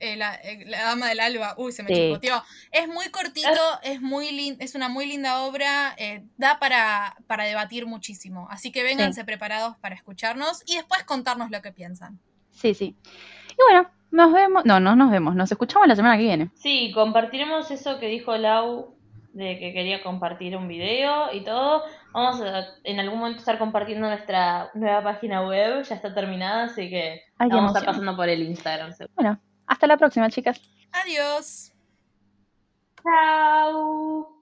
eh, 0.00 0.16
la, 0.16 0.34
eh, 0.36 0.64
La 0.66 0.82
Dama 0.82 1.08
del 1.08 1.20
Alba. 1.20 1.54
Uy, 1.58 1.72
se 1.72 1.82
me 1.82 1.94
Sí. 1.94 2.18
Es 2.72 2.88
muy 2.88 3.08
cortito, 3.10 3.48
es 3.82 4.00
muy 4.00 4.30
lin- 4.30 4.56
es 4.60 4.74
una 4.74 4.88
muy 4.88 5.06
linda 5.06 5.42
obra. 5.42 5.94
eh, 5.96 6.24
da 6.38 6.58
para, 6.58 7.16
para 7.28 7.44
debatir 7.44 7.86
muchísimo. 7.86 8.48
Así 8.50 8.72
que 8.72 8.82
vénganse 8.82 9.24
preparados 9.24 9.76
para 9.78 9.94
escucharnos 9.94 10.62
y 10.66 10.74
después 10.76 11.04
contarnos 11.04 11.50
lo 11.50 11.62
que 11.62 11.70
piensan. 11.72 12.18
Sí, 12.50 12.74
sí. 12.74 12.96
Y 13.50 13.56
bueno, 13.70 13.90
nos 14.10 14.32
vemos. 14.32 14.64
No, 14.64 14.80
no 14.80 14.96
nos 14.96 15.10
vemos. 15.10 15.34
Nos 15.34 15.50
escuchamos 15.50 15.88
la 15.88 15.96
semana 15.96 16.16
que 16.16 16.24
viene. 16.24 16.50
Sí, 16.54 16.92
compartiremos 16.94 17.70
eso 17.70 17.98
que 17.98 18.06
dijo 18.06 18.36
Lau 18.36 18.94
de 19.32 19.58
que 19.58 19.72
quería 19.72 20.02
compartir 20.02 20.56
un 20.56 20.66
video 20.68 21.32
y 21.32 21.44
todo. 21.44 21.84
Vamos 22.12 22.40
a 22.40 22.64
en 22.84 22.98
algún 22.98 23.20
momento 23.20 23.38
estar 23.38 23.58
compartiendo 23.58 24.08
nuestra 24.08 24.70
nueva 24.74 25.02
página 25.02 25.46
web, 25.46 25.82
ya 25.84 25.94
está 25.94 26.12
terminada, 26.12 26.64
así 26.64 26.90
que 26.90 27.22
Ay, 27.38 27.48
vamos 27.48 27.74
a 27.74 27.78
estar 27.78 27.84
pasando 27.92 28.16
por 28.16 28.28
el 28.28 28.42
Instagram. 28.42 28.92
seguro. 28.92 29.12
Bueno, 29.14 29.40
hasta 29.66 29.86
la 29.86 29.96
próxima, 29.96 30.28
chicas. 30.30 30.60
Adiós. 30.92 31.72
Chao. 33.02 34.39